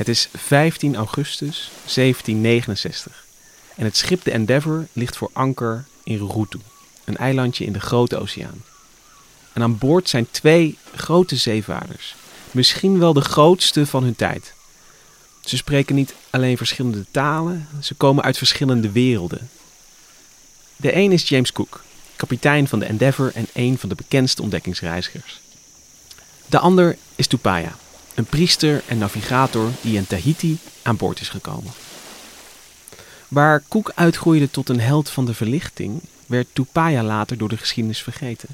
Het 0.00 0.08
is 0.08 0.28
15 0.34 0.96
augustus 0.96 1.70
1769 1.94 3.24
en 3.76 3.84
het 3.84 3.96
schip 3.96 4.24
de 4.24 4.30
Endeavour 4.30 4.86
ligt 4.92 5.16
voor 5.16 5.30
anker 5.32 5.84
in 6.04 6.16
Rurutu, 6.16 6.58
een 7.04 7.16
eilandje 7.16 7.64
in 7.64 7.72
de 7.72 7.80
Grote 7.80 8.18
Oceaan. 8.18 8.64
En 9.52 9.62
aan 9.62 9.78
boord 9.78 10.08
zijn 10.08 10.30
twee 10.30 10.78
grote 10.94 11.36
zeevaarders, 11.36 12.14
misschien 12.50 12.98
wel 12.98 13.12
de 13.12 13.20
grootste 13.20 13.86
van 13.86 14.02
hun 14.02 14.16
tijd. 14.16 14.52
Ze 15.40 15.56
spreken 15.56 15.94
niet 15.94 16.14
alleen 16.30 16.56
verschillende 16.56 17.04
talen, 17.10 17.68
ze 17.80 17.94
komen 17.94 18.24
uit 18.24 18.38
verschillende 18.38 18.90
werelden. 18.90 19.50
De 20.76 20.96
een 20.96 21.12
is 21.12 21.28
James 21.28 21.52
Cook, 21.52 21.82
kapitein 22.16 22.68
van 22.68 22.78
de 22.78 22.86
Endeavour 22.86 23.32
en 23.34 23.46
een 23.52 23.78
van 23.78 23.88
de 23.88 23.94
bekendste 23.94 24.42
ontdekkingsreizigers. 24.42 25.40
De 26.46 26.58
ander 26.58 26.96
is 27.16 27.26
Tupaya, 27.26 27.76
een 28.20 28.26
priester 28.26 28.82
en 28.86 28.98
navigator 28.98 29.70
die 29.80 29.96
in 29.96 30.06
Tahiti 30.06 30.58
aan 30.82 30.96
boord 30.96 31.20
is 31.20 31.28
gekomen. 31.28 31.72
Waar 33.28 33.62
Cook 33.68 33.92
uitgroeide 33.94 34.50
tot 34.50 34.68
een 34.68 34.80
held 34.80 35.10
van 35.10 35.24
de 35.24 35.34
verlichting, 35.34 36.00
werd 36.26 36.46
Tupaya 36.52 37.02
later 37.02 37.38
door 37.38 37.48
de 37.48 37.56
geschiedenis 37.56 38.02
vergeten. 38.02 38.48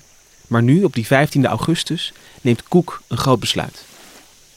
Maar 0.46 0.62
nu, 0.62 0.84
op 0.84 0.94
die 0.94 1.06
15 1.06 1.46
augustus, 1.46 2.12
neemt 2.40 2.68
Cook 2.68 3.02
een 3.06 3.16
groot 3.16 3.40
besluit. 3.40 3.84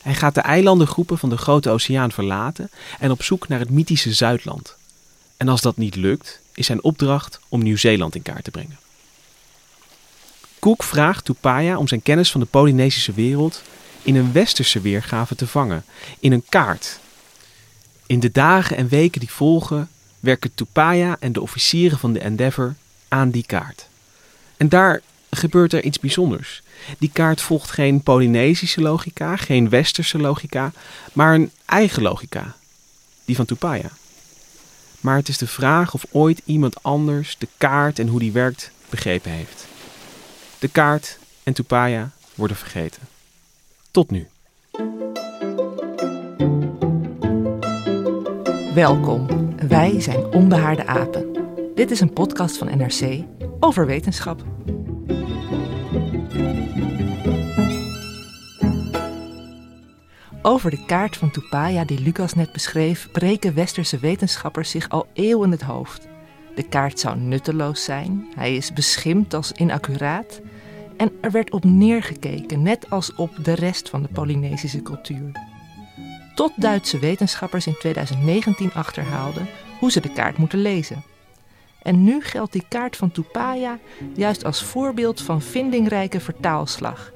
Hij 0.01 0.15
gaat 0.15 0.35
de 0.35 0.41
eilandengroepen 0.41 1.17
van 1.17 1.29
de 1.29 1.37
Grote 1.37 1.69
Oceaan 1.69 2.11
verlaten 2.11 2.69
en 2.99 3.11
op 3.11 3.23
zoek 3.23 3.47
naar 3.47 3.59
het 3.59 3.69
mythische 3.69 4.13
Zuidland. 4.13 4.75
En 5.37 5.47
als 5.47 5.61
dat 5.61 5.77
niet 5.77 5.95
lukt, 5.95 6.39
is 6.53 6.65
zijn 6.65 6.83
opdracht 6.83 7.39
om 7.47 7.63
Nieuw-Zeeland 7.63 8.15
in 8.15 8.21
kaart 8.21 8.43
te 8.43 8.51
brengen. 8.51 8.79
Cook 10.59 10.83
vraagt 10.83 11.25
Tupaya 11.25 11.77
om 11.77 11.87
zijn 11.87 12.01
kennis 12.01 12.31
van 12.31 12.41
de 12.41 12.47
Polynesische 12.47 13.13
wereld 13.13 13.61
in 14.01 14.15
een 14.15 14.31
westerse 14.31 14.81
weergave 14.81 15.35
te 15.35 15.47
vangen, 15.47 15.83
in 16.19 16.31
een 16.31 16.43
kaart. 16.49 16.99
In 18.05 18.19
de 18.19 18.31
dagen 18.31 18.77
en 18.77 18.87
weken 18.87 19.19
die 19.19 19.31
volgen 19.31 19.89
werken 20.19 20.53
Tupaya 20.53 21.17
en 21.19 21.33
de 21.33 21.41
officieren 21.41 21.99
van 21.99 22.13
de 22.13 22.19
Endeavour 22.19 22.75
aan 23.07 23.29
die 23.29 23.45
kaart. 23.45 23.87
En 24.57 24.69
daar 24.69 25.01
gebeurt 25.29 25.73
er 25.73 25.83
iets 25.83 25.99
bijzonders. 25.99 26.61
Die 26.97 27.09
kaart 27.13 27.41
volgt 27.41 27.71
geen 27.71 28.01
Polynesische 28.01 28.81
logica, 28.81 29.35
geen 29.35 29.69
westerse 29.69 30.17
logica, 30.17 30.71
maar 31.13 31.33
een 31.33 31.51
eigen 31.65 32.01
logica, 32.01 32.55
die 33.25 33.35
van 33.35 33.45
Tupaya. 33.45 33.89
Maar 34.99 35.15
het 35.15 35.27
is 35.27 35.37
de 35.37 35.47
vraag 35.47 35.93
of 35.93 36.05
ooit 36.11 36.41
iemand 36.45 36.83
anders 36.83 37.35
de 37.37 37.47
kaart 37.57 37.99
en 37.99 38.07
hoe 38.07 38.19
die 38.19 38.31
werkt 38.31 38.71
begrepen 38.89 39.31
heeft. 39.31 39.65
De 40.59 40.67
kaart 40.67 41.17
en 41.43 41.53
Tupaya 41.53 42.11
worden 42.35 42.57
vergeten. 42.57 43.01
Tot 43.91 44.11
nu. 44.11 44.27
Welkom, 48.73 49.27
wij 49.67 50.01
zijn 50.01 50.25
Onbehaarde 50.25 50.85
Apen. 50.85 51.37
Dit 51.75 51.91
is 51.91 51.99
een 51.99 52.13
podcast 52.13 52.57
van 52.57 52.77
NRC 52.77 53.23
over 53.59 53.85
wetenschap. 53.85 54.43
Over 60.41 60.69
de 60.69 60.85
kaart 60.85 61.17
van 61.17 61.31
Tupaya 61.31 61.85
die 61.85 61.99
Lucas 61.99 62.33
net 62.33 62.51
beschreef, 62.51 63.11
breken 63.11 63.53
westerse 63.53 63.99
wetenschappers 63.99 64.69
zich 64.69 64.89
al 64.89 65.07
eeuwen 65.13 65.51
het 65.51 65.61
hoofd. 65.61 66.07
De 66.55 66.63
kaart 66.63 66.99
zou 66.99 67.17
nutteloos 67.17 67.83
zijn, 67.83 68.27
hij 68.35 68.55
is 68.55 68.73
beschimpt 68.73 69.33
als 69.33 69.51
inaccuraat 69.51 70.41
en 70.99 71.11
er 71.21 71.31
werd 71.31 71.51
op 71.51 71.63
neergekeken, 71.63 72.61
net 72.61 72.89
als 72.89 73.15
op 73.15 73.43
de 73.43 73.53
rest 73.53 73.89
van 73.89 74.01
de 74.01 74.07
Polynesische 74.07 74.81
cultuur. 74.81 75.31
Tot 76.35 76.51
Duitse 76.55 76.99
wetenschappers 76.99 77.67
in 77.67 77.75
2019 77.79 78.73
achterhaalden 78.73 79.47
hoe 79.79 79.91
ze 79.91 80.01
de 80.01 80.13
kaart 80.13 80.37
moeten 80.37 80.61
lezen. 80.61 81.03
En 81.81 82.03
nu 82.03 82.21
geldt 82.21 82.51
die 82.51 82.65
kaart 82.69 82.97
van 82.97 83.11
Tupaya 83.11 83.79
juist 84.15 84.45
als 84.45 84.63
voorbeeld 84.63 85.21
van 85.21 85.41
vindingrijke 85.41 86.19
vertaalslag. 86.19 87.11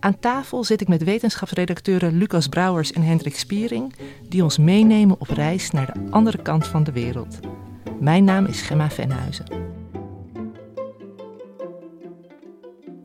Aan 0.00 0.18
tafel 0.18 0.64
zit 0.64 0.80
ik 0.80 0.88
met 0.88 1.04
wetenschapsredacteuren 1.04 2.18
Lucas 2.18 2.48
Brouwers 2.48 2.92
en 2.92 3.02
Hendrik 3.02 3.36
Spiering, 3.36 3.94
die 4.28 4.42
ons 4.42 4.58
meenemen 4.58 5.20
op 5.20 5.28
reis 5.28 5.70
naar 5.70 5.92
de 5.92 6.10
andere 6.10 6.42
kant 6.42 6.66
van 6.66 6.84
de 6.84 6.92
wereld. 6.92 7.38
Mijn 8.00 8.24
naam 8.24 8.44
is 8.44 8.60
Gemma 8.60 8.90
Venhuizen. 8.90 9.75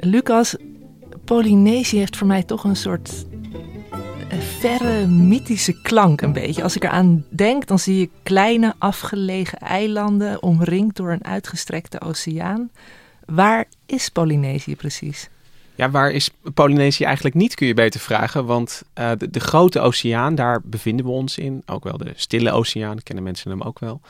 Lucas, 0.01 0.55
Polynesië 1.25 1.97
heeft 1.97 2.17
voor 2.17 2.27
mij 2.27 2.43
toch 2.43 2.63
een 2.63 2.75
soort 2.75 3.25
eh, 4.29 4.39
verre 4.39 5.07
mythische 5.07 5.81
klank 5.81 6.21
een 6.21 6.33
beetje. 6.33 6.63
Als 6.63 6.75
ik 6.75 6.83
eraan 6.83 7.25
denk, 7.29 7.67
dan 7.67 7.79
zie 7.79 8.01
ik 8.01 8.09
kleine 8.23 8.73
afgelegen 8.77 9.57
eilanden 9.57 10.43
omringd 10.43 10.95
door 10.95 11.11
een 11.11 11.25
uitgestrekte 11.25 12.01
oceaan. 12.01 12.71
Waar 13.25 13.65
is 13.85 14.09
Polynesië 14.09 14.75
precies? 14.75 15.29
Ja, 15.75 15.89
waar 15.89 16.11
is 16.11 16.29
Polynesië 16.53 17.03
eigenlijk 17.03 17.35
niet, 17.35 17.55
kun 17.55 17.67
je 17.67 17.73
beter 17.73 17.99
vragen. 17.99 18.45
Want 18.45 18.81
uh, 18.99 19.11
de, 19.17 19.29
de, 19.29 19.39
grote 19.39 19.79
oceaan, 19.79 20.35
daar 20.35 20.61
bevinden 20.63 21.05
we 21.05 21.11
ons 21.11 21.37
in. 21.37 21.63
Ook 21.65 21.83
wel 21.83 21.97
de 21.97 22.13
stille 22.15 22.51
oceaan, 22.51 23.03
kennen 23.03 23.23
mensen 23.23 23.51
hem 23.51 23.61
ook 23.61 23.79
wel. 23.79 24.01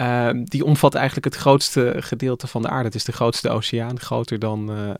Uh, 0.00 0.30
die 0.44 0.64
omvat 0.64 0.94
eigenlijk 0.94 1.24
het 1.24 1.36
grootste 1.36 1.96
gedeelte 1.98 2.46
van 2.46 2.62
de 2.62 2.68
aarde. 2.68 2.84
Het 2.84 2.94
is 2.94 3.04
de 3.04 3.12
grootste 3.12 3.50
oceaan, 3.50 4.00
groter 4.00 4.38
dan, 4.38 4.70
uh, 4.70 4.90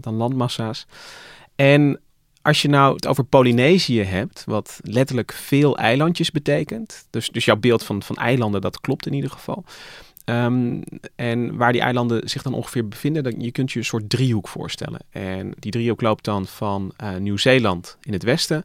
dan 0.00 0.14
landmassa's. 0.14 0.86
En 1.54 2.00
als 2.42 2.62
je 2.62 2.68
nou 2.68 2.94
het 2.94 3.06
over 3.06 3.24
Polynesië 3.24 4.02
hebt, 4.02 4.44
wat 4.46 4.80
letterlijk 4.82 5.32
veel 5.32 5.76
eilandjes 5.78 6.30
betekent. 6.30 7.06
Dus, 7.10 7.28
dus 7.28 7.44
jouw 7.44 7.56
beeld 7.56 7.84
van, 7.84 8.02
van 8.02 8.16
eilanden, 8.16 8.60
dat 8.60 8.80
klopt 8.80 9.06
in 9.06 9.12
ieder 9.12 9.30
geval. 9.30 9.64
Um, 10.24 10.82
en 11.14 11.56
waar 11.56 11.72
die 11.72 11.80
eilanden 11.80 12.28
zich 12.28 12.42
dan 12.42 12.54
ongeveer 12.54 12.88
bevinden, 12.88 13.22
dan, 13.22 13.34
je 13.38 13.52
kunt 13.52 13.72
je 13.72 13.78
een 13.78 13.84
soort 13.84 14.10
driehoek 14.10 14.48
voorstellen. 14.48 15.00
En 15.10 15.52
die 15.58 15.72
driehoek 15.72 16.00
loopt 16.00 16.24
dan 16.24 16.46
van 16.46 16.92
Nieuw-Zeeland 17.18 17.96
in 18.02 18.12
het 18.12 18.22
westen 18.22 18.64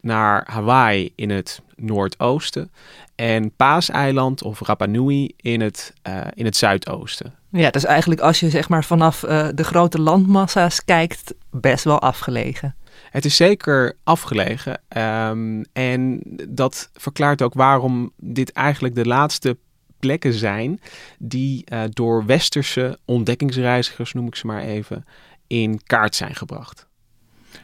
naar 0.00 0.46
Hawaii 0.50 1.12
in 1.14 1.30
het 1.30 1.60
noordoosten 1.82 2.70
en 3.14 3.56
Paaseiland 3.56 4.42
of 4.42 4.60
Rapa 4.60 4.86
Nui 4.86 5.34
in 5.36 5.60
het, 5.60 5.92
uh, 6.08 6.20
in 6.34 6.44
het 6.44 6.56
zuidoosten. 6.56 7.34
Ja, 7.50 7.70
dus 7.70 7.84
eigenlijk 7.84 8.20
als 8.20 8.40
je 8.40 8.50
zeg 8.50 8.68
maar 8.68 8.84
vanaf 8.84 9.22
uh, 9.22 9.48
de 9.54 9.64
grote 9.64 10.00
landmassa's 10.00 10.84
kijkt, 10.84 11.34
best 11.50 11.84
wel 11.84 12.00
afgelegen. 12.00 12.74
Het 13.10 13.24
is 13.24 13.36
zeker 13.36 13.96
afgelegen 14.04 14.80
um, 15.28 15.64
en 15.72 16.22
dat 16.48 16.90
verklaart 16.94 17.42
ook 17.42 17.54
waarom 17.54 18.12
dit 18.16 18.52
eigenlijk 18.52 18.94
de 18.94 19.06
laatste 19.06 19.56
plekken 19.98 20.32
zijn 20.32 20.80
die 21.18 21.64
uh, 21.72 21.82
door 21.90 22.26
westerse 22.26 22.98
ontdekkingsreizigers, 23.04 24.12
noem 24.12 24.26
ik 24.26 24.34
ze 24.34 24.46
maar 24.46 24.62
even, 24.62 25.04
in 25.46 25.80
kaart 25.82 26.14
zijn 26.14 26.34
gebracht. 26.34 26.86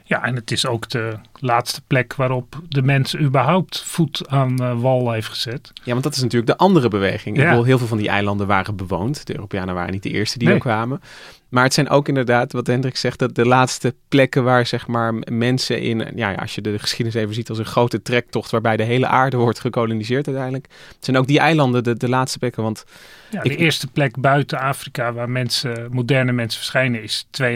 Ja, 0.04 0.24
en 0.24 0.34
het 0.34 0.50
is 0.50 0.66
ook 0.66 0.88
de 0.88 1.18
laatste 1.34 1.82
plek 1.86 2.14
waarop 2.14 2.60
de 2.68 2.82
mens 2.82 3.16
überhaupt 3.16 3.82
voet 3.82 4.28
aan 4.28 4.62
uh, 4.62 4.80
wal 4.80 5.12
heeft 5.12 5.28
gezet. 5.28 5.72
Ja, 5.84 5.92
want 5.92 6.02
dat 6.02 6.14
is 6.14 6.22
natuurlijk 6.22 6.50
de 6.50 6.56
andere 6.56 6.88
beweging. 6.88 7.36
Ja. 7.36 7.42
Ik 7.42 7.48
bedoel, 7.48 7.64
heel 7.64 7.78
veel 7.78 7.86
van 7.86 7.98
die 7.98 8.08
eilanden 8.08 8.46
waren 8.46 8.76
bewoond. 8.76 9.26
De 9.26 9.34
Europeanen 9.34 9.74
waren 9.74 9.92
niet 9.92 10.02
de 10.02 10.10
eerste 10.10 10.38
die 10.38 10.50
er 10.50 10.58
kwamen. 10.58 11.00
Maar 11.48 11.64
het 11.64 11.74
zijn 11.74 11.88
ook 11.88 12.08
inderdaad, 12.08 12.52
wat 12.52 12.66
Hendrik 12.66 12.96
zegt, 12.96 13.18
dat 13.18 13.34
de 13.34 13.46
laatste 13.46 13.94
plekken 14.08 14.44
waar 14.44 14.66
zeg 14.66 14.86
maar 14.86 15.14
mensen 15.14 15.80
in, 15.80 16.06
ja, 16.14 16.34
als 16.34 16.54
je 16.54 16.60
de 16.60 16.78
geschiedenis 16.78 17.22
even 17.22 17.34
ziet 17.34 17.48
als 17.48 17.58
een 17.58 17.64
grote 17.64 18.02
trektocht 18.02 18.50
waarbij 18.50 18.76
de 18.76 18.82
hele 18.82 19.06
aarde 19.06 19.36
wordt 19.36 19.60
gekoloniseerd 19.60 20.26
uiteindelijk. 20.26 20.66
Het 20.94 21.04
zijn 21.04 21.16
ook 21.16 21.26
die 21.26 21.38
eilanden 21.38 21.84
de, 21.84 21.96
de 21.96 22.08
laatste 22.08 22.38
plekken, 22.38 22.62
want... 22.62 22.84
Ja, 23.30 23.42
de 23.42 23.56
eerste 23.56 23.86
plek 23.86 24.20
buiten 24.20 24.58
Afrika 24.58 25.12
waar 25.12 25.30
mensen, 25.30 25.88
moderne 25.90 26.32
mensen 26.32 26.58
verschijnen 26.58 27.02
is 27.02 27.26
200.000, 27.42 27.50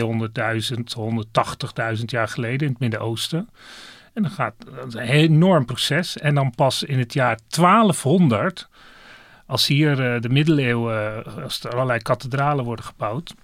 180.000 1.96 2.04
jaar 2.04 2.28
geleden 2.28 2.66
in 2.66 2.72
het 2.72 2.78
Midden-Oosten. 2.78 3.48
En 4.12 4.22
dan 4.22 4.30
gaat 4.30 4.54
dat 4.76 4.86
is 4.86 4.94
een 4.94 5.00
enorm 5.00 5.64
proces. 5.64 6.18
En 6.18 6.34
dan 6.34 6.54
pas 6.54 6.82
in 6.82 6.98
het 6.98 7.12
jaar 7.12 7.38
1200, 7.48 8.68
als 9.46 9.66
hier 9.66 10.14
uh, 10.14 10.20
de 10.20 10.28
middeleeuwen, 10.28 11.24
als 11.42 11.64
er 11.64 11.70
allerlei 11.70 11.98
kathedralen 11.98 12.64
worden 12.64 12.84
gebouwd, 12.84 13.34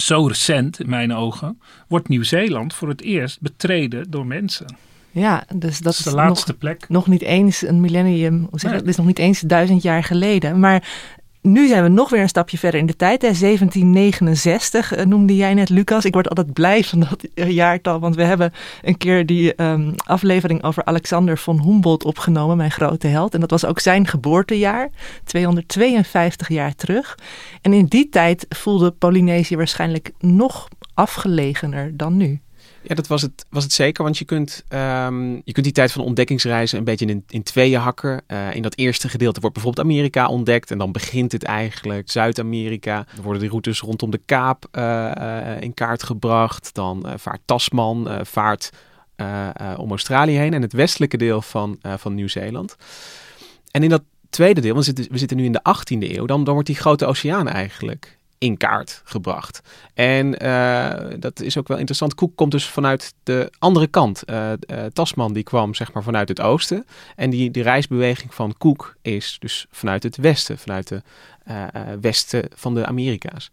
zo 0.00 0.26
recent 0.26 0.80
in 0.80 0.88
mijn 0.88 1.14
ogen, 1.14 1.60
wordt 1.88 2.08
Nieuw-Zeeland 2.08 2.74
voor 2.74 2.88
het 2.88 3.02
eerst 3.02 3.40
betreden 3.40 4.10
door 4.10 4.26
mensen. 4.26 4.76
Ja, 5.10 5.44
dus 5.54 5.78
dat, 5.78 5.92
is 5.92 5.98
de 5.98 6.14
laatste 6.14 6.50
nog, 6.50 6.58
plek. 6.58 6.88
Nog 6.88 7.06
niet 7.06 7.22
eens 7.22 7.62
een 7.62 7.80
millennium, 7.80 8.46
hoe 8.50 8.60
zeg 8.60 8.70
nee. 8.70 8.80
het 8.80 8.88
is 8.88 8.96
nog 8.96 9.06
niet 9.06 9.18
eens 9.18 9.40
duizend 9.40 9.82
jaar 9.82 10.04
geleden. 10.04 10.60
Maar 10.60 10.88
nu 11.42 11.66
zijn 11.66 11.82
we 11.82 11.88
nog 11.88 12.10
weer 12.10 12.20
een 12.20 12.28
stapje 12.28 12.58
verder 12.58 12.80
in 12.80 12.86
de 12.86 12.96
tijd. 12.96 13.22
Hè. 13.22 13.32
1769 13.32 14.92
eh, 14.92 15.06
noemde 15.06 15.36
jij 15.36 15.54
net, 15.54 15.68
Lucas. 15.68 16.04
Ik 16.04 16.12
word 16.12 16.28
altijd 16.28 16.52
blij 16.52 16.84
van 16.84 17.00
dat 17.00 17.26
jaartal, 17.34 18.00
want 18.00 18.16
we 18.16 18.22
hebben 18.22 18.52
een 18.82 18.96
keer 18.96 19.26
die 19.26 19.62
um, 19.62 19.94
aflevering 19.96 20.62
over 20.62 20.84
Alexander 20.84 21.38
von 21.38 21.62
Humboldt 21.62 22.04
opgenomen, 22.04 22.56
mijn 22.56 22.70
grote 22.70 23.06
held. 23.06 23.34
En 23.34 23.40
dat 23.40 23.50
was 23.50 23.64
ook 23.64 23.80
zijn 23.80 24.06
geboortejaar, 24.06 24.90
252 25.24 26.48
jaar 26.48 26.74
terug. 26.74 27.18
En 27.60 27.72
in 27.72 27.84
die 27.86 28.08
tijd 28.08 28.46
voelde 28.48 28.90
Polynesië 28.90 29.56
waarschijnlijk 29.56 30.10
nog 30.18 30.68
afgelegener 30.94 31.96
dan 31.96 32.16
nu. 32.16 32.40
Ja, 32.82 32.94
dat 32.94 33.06
was 33.06 33.22
het, 33.22 33.46
was 33.50 33.62
het 33.62 33.72
zeker. 33.72 34.04
Want 34.04 34.18
je 34.18 34.24
kunt, 34.24 34.64
um, 34.68 35.34
je 35.44 35.52
kunt 35.52 35.64
die 35.64 35.72
tijd 35.72 35.92
van 35.92 36.04
ontdekkingsreizen 36.04 36.78
een 36.78 36.84
beetje 36.84 37.06
in, 37.06 37.24
in 37.28 37.42
tweeën 37.42 37.80
hakken. 37.80 38.22
Uh, 38.28 38.54
in 38.54 38.62
dat 38.62 38.76
eerste 38.76 39.08
gedeelte 39.08 39.40
wordt 39.40 39.54
bijvoorbeeld 39.54 39.86
Amerika 39.86 40.28
ontdekt. 40.28 40.70
En 40.70 40.78
dan 40.78 40.92
begint 40.92 41.32
het 41.32 41.44
eigenlijk 41.44 42.10
Zuid-Amerika. 42.10 43.06
Dan 43.14 43.24
worden 43.24 43.40
die 43.40 43.50
routes 43.50 43.80
rondom 43.80 44.10
de 44.10 44.20
Kaap 44.24 44.66
uh, 44.72 45.10
uh, 45.18 45.60
in 45.60 45.74
kaart 45.74 46.02
gebracht. 46.02 46.74
Dan 46.74 47.06
vaart 47.16 47.40
Tasman, 47.44 48.08
vaart 48.22 48.70
om 49.76 49.90
Australië 49.90 50.36
heen. 50.36 50.54
En 50.54 50.62
het 50.62 50.72
westelijke 50.72 51.16
deel 51.16 51.42
van, 51.42 51.78
van 51.82 52.14
Nieuw-Zeeland. 52.14 52.76
En 53.70 53.82
in 53.82 53.88
dat 53.88 54.02
tweede 54.30 54.60
deel, 54.60 54.74
we 54.74 54.82
zitten, 54.82 55.06
we 55.10 55.18
zitten 55.18 55.36
nu 55.36 55.44
in 55.44 55.52
de 55.52 55.62
18e 55.68 56.16
eeuw. 56.16 56.26
Dan, 56.26 56.44
dan 56.44 56.54
wordt 56.54 56.68
die 56.68 56.76
grote 56.76 57.06
oceaan 57.06 57.48
eigenlijk 57.48 58.18
in 58.40 58.56
kaart 58.56 59.02
gebracht. 59.04 59.60
En 59.94 60.44
uh, 60.44 60.94
dat 61.18 61.40
is 61.40 61.58
ook 61.58 61.68
wel 61.68 61.76
interessant. 61.76 62.14
Koek 62.14 62.36
komt 62.36 62.50
dus 62.50 62.66
vanuit 62.66 63.14
de 63.22 63.52
andere 63.58 63.86
kant. 63.86 64.22
Uh, 64.26 64.50
uh, 64.50 64.84
Tasman 64.84 65.32
die 65.32 65.42
kwam 65.42 65.74
zeg 65.74 65.92
maar 65.92 66.02
vanuit 66.02 66.28
het 66.28 66.40
oosten. 66.40 66.86
En 67.16 67.30
die, 67.30 67.50
die 67.50 67.62
reisbeweging 67.62 68.34
van 68.34 68.54
Koek 68.58 68.96
is 69.02 69.36
dus 69.38 69.66
vanuit 69.70 70.02
het 70.02 70.16
westen. 70.16 70.58
Vanuit 70.58 70.88
de 70.88 71.02
westen 72.00 72.48
van 72.54 72.74
de 72.74 72.86
Amerika's. 72.86 73.50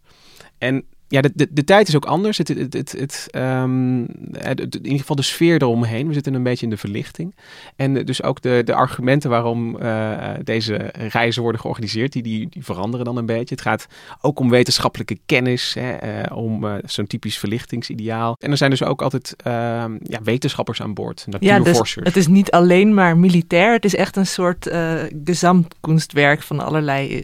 En 0.58 0.84
ja, 1.08 1.20
de, 1.20 1.30
de, 1.34 1.48
de, 1.50 1.64
tijd 1.64 1.88
is 1.88 1.96
ook 1.96 2.04
anders. 2.04 2.38
Het, 2.38 2.48
het, 2.48 2.72
het, 2.72 2.92
het, 2.98 3.28
um, 3.32 4.00
in 4.00 4.68
ieder 4.82 4.98
geval 4.98 5.16
de 5.16 5.22
sfeer 5.22 5.62
eromheen. 5.62 6.06
We 6.06 6.12
zitten 6.12 6.34
een 6.34 6.42
beetje 6.42 6.64
in 6.64 6.70
de 6.70 6.76
verlichting. 6.76 7.34
En 7.76 8.04
dus 8.04 8.22
ook 8.22 8.42
de, 8.42 8.62
de 8.64 8.74
argumenten 8.74 9.30
waarom 9.30 9.76
uh, 9.82 10.30
deze 10.44 10.74
reizen 10.92 11.42
worden 11.42 11.60
georganiseerd, 11.60 12.12
die, 12.12 12.22
die, 12.22 12.48
die, 12.50 12.64
veranderen 12.64 13.06
dan 13.06 13.16
een 13.16 13.26
beetje. 13.26 13.54
Het 13.54 13.64
gaat 13.64 13.86
ook 14.20 14.38
om 14.38 14.50
wetenschappelijke 14.50 15.18
kennis, 15.26 15.74
hè, 15.74 16.20
uh, 16.30 16.36
om 16.36 16.64
uh, 16.64 16.74
zo'n 16.84 17.06
typisch 17.06 17.38
verlichtingsideaal. 17.38 18.36
En 18.38 18.50
er 18.50 18.56
zijn 18.56 18.70
dus 18.70 18.82
ook 18.82 19.02
altijd 19.02 19.34
ehm, 19.36 19.96
ja, 20.02 20.22
wetenschappers 20.22 20.82
aan 20.82 20.94
boord, 20.94 21.24
natuurforschers. 21.28 21.94
Ja, 21.94 22.02
dus 22.02 22.14
het 22.14 22.22
is 22.22 22.26
niet 22.26 22.50
alleen 22.50 22.94
maar 22.94 23.16
militair. 23.16 23.72
Het 23.72 23.84
is 23.84 23.94
echt 23.94 24.16
een 24.16 24.26
soort 24.26 24.70
gezamtkunstwerk 25.24 26.42
van 26.42 26.60
allerlei 26.60 27.22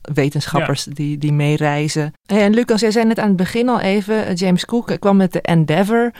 wetenschappers 0.00 0.84
ja. 0.84 0.92
die, 0.94 1.18
die 1.18 1.32
meereizen. 1.32 2.12
En 2.26 2.52
Lucas, 2.66 2.80
jij 2.80 2.90
zei 2.90 3.04
net 3.04 3.18
aan 3.18 3.28
het 3.28 3.36
begin 3.36 3.68
al 3.68 3.80
even, 3.80 4.26
eh, 4.26 4.36
James 4.36 4.64
Cook 4.64 4.96
kwam 4.98 5.16
met 5.16 5.32
de 5.32 5.40
Endeavour. 5.40 6.14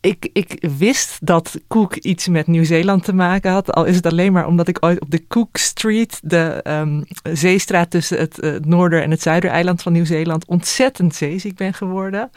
Ik, 0.00 0.28
ik 0.32 0.68
wist 0.78 1.26
dat 1.26 1.60
Cook 1.68 1.94
iets 1.94 2.28
met 2.28 2.46
Nieuw-Zeeland 2.46 3.04
te 3.04 3.14
maken 3.14 3.50
had. 3.50 3.72
Al 3.72 3.84
is 3.84 3.96
het 3.96 4.06
alleen 4.06 4.32
maar 4.32 4.46
omdat 4.46 4.68
ik 4.68 4.76
ooit 4.80 5.00
op 5.00 5.10
de 5.10 5.26
Cook 5.26 5.56
Street, 5.56 6.20
de 6.22 6.64
um, 6.68 7.04
zeestraat 7.22 7.90
tussen 7.90 8.18
het, 8.18 8.42
uh, 8.42 8.54
noorder- 8.60 9.02
en 9.02 9.10
het 9.10 9.22
zuidereiland 9.22 9.82
van 9.82 9.92
Nieuw-Zeeland, 9.92 10.46
ontzettend 10.46 11.14
zeeziek 11.14 11.56
ben 11.56 11.74
geworden. 11.74 12.30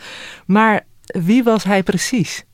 Maar 0.46 0.86
wie 1.06 1.44
was 1.44 1.64
hij 1.64 1.84
precies? 1.84 2.46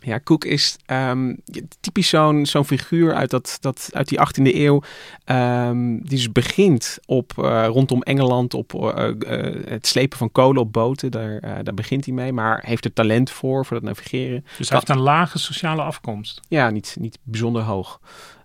Ja, 0.00 0.20
Cook 0.24 0.44
is 0.44 0.76
um, 0.86 1.40
typisch 1.80 2.08
zo'n 2.08 2.46
zo'n 2.46 2.64
figuur 2.64 3.14
uit, 3.14 3.30
dat, 3.30 3.58
dat, 3.60 3.90
uit 3.92 4.08
die 4.08 4.18
18e 4.18 4.54
eeuw. 4.54 4.82
Um, 5.26 5.98
die 5.98 6.08
dus 6.08 6.32
begint 6.32 6.98
op, 7.06 7.32
uh, 7.38 7.66
rondom 7.66 8.02
Engeland 8.02 8.54
op 8.54 8.72
uh, 8.74 9.10
uh, 9.18 9.64
het 9.64 9.86
slepen 9.86 10.18
van 10.18 10.32
kolen 10.32 10.62
op 10.62 10.72
boten. 10.72 11.10
Daar, 11.10 11.40
daar 11.40 11.74
begint 11.74 12.04
hij 12.04 12.14
mee, 12.14 12.32
maar 12.32 12.62
heeft 12.66 12.84
er 12.84 12.92
talent 12.92 13.30
voor, 13.30 13.66
voor 13.66 13.76
dat 13.76 13.86
navigeren. 13.86 14.44
Dus 14.58 14.68
hij 14.68 14.78
heeft 14.78 14.90
een 14.90 15.02
lage 15.02 15.38
sociale 15.38 15.82
afkomst? 15.82 16.40
Ja, 16.48 16.70
niet, 16.70 16.96
niet 16.98 17.18
bijzonder 17.22 17.62
hoog. 17.62 18.00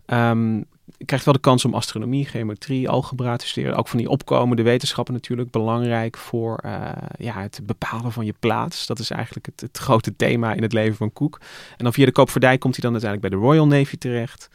Um, 0.06 0.66
krijgt 1.06 1.26
wel 1.26 1.34
de 1.34 1.40
kans 1.40 1.66
om 1.66 1.74
astronomie, 1.74 2.26
geometrie, 2.26 2.90
algebra 2.90 3.36
te 3.36 3.48
studeren. 3.48 3.78
Ook 3.78 3.88
van 3.88 3.98
die 3.98 4.10
opkomende 4.10 4.64
wetenschappen 4.64 5.14
natuurlijk 5.14 5.52
belangrijk 5.52 6.18
voor 6.18 6.62
uh, 6.66 6.90
ja, 7.18 7.42
het 7.42 7.60
bepalen 7.64 8.12
van 8.12 8.26
je 8.26 8.34
plaats. 8.40 8.86
Dat 8.86 9.00
is 9.00 9.10
eigenlijk 9.10 9.46
het, 9.46 9.62
het, 9.62 9.78
grote 9.78 10.16
thema 10.16 10.54
in 10.54 10.62
het 10.62 10.74
leven 10.74 10.96
van 10.96 11.14
Cook. 11.14 11.40
En 11.78 11.84
dan 11.84 11.94
via 11.94 12.06
de 12.06 12.12
koopvaardij 12.12 12.58
komt 12.58 12.76
hij 12.76 12.84
dan 12.84 12.92
uiteindelijk 12.92 13.32
bij 13.32 13.40
de 13.40 13.46
Royal 13.46 13.68
Navy 13.68 13.98
terecht. 13.98 14.50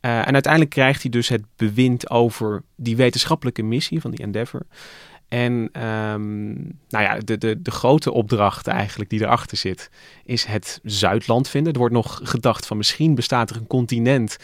Uh, 0.00 0.26
en 0.26 0.32
uiteindelijk 0.32 0.72
krijgt 0.72 1.02
hij 1.02 1.10
dus 1.10 1.28
het 1.28 1.42
bewind 1.56 2.10
over 2.10 2.62
die 2.76 2.96
wetenschappelijke 2.96 3.62
missie 3.62 4.00
van 4.00 4.10
die 4.10 4.24
Endeavour. 4.24 4.66
En 5.28 5.52
um, 5.86 6.52
nou 6.88 7.04
ja, 7.04 7.18
de, 7.18 7.38
de, 7.38 7.62
de 7.62 7.70
grote 7.70 8.12
opdracht 8.12 8.66
eigenlijk 8.66 9.10
die 9.10 9.20
erachter 9.20 9.56
zit, 9.56 9.90
is 10.24 10.44
het 10.44 10.80
Zuidland 10.82 11.48
vinden. 11.48 11.72
Er 11.72 11.78
wordt 11.78 11.94
nog 11.94 12.20
gedacht 12.22 12.66
van 12.66 12.76
misschien 12.76 13.14
bestaat 13.14 13.50
er 13.50 13.56
een 13.56 13.66
continent 13.66 14.36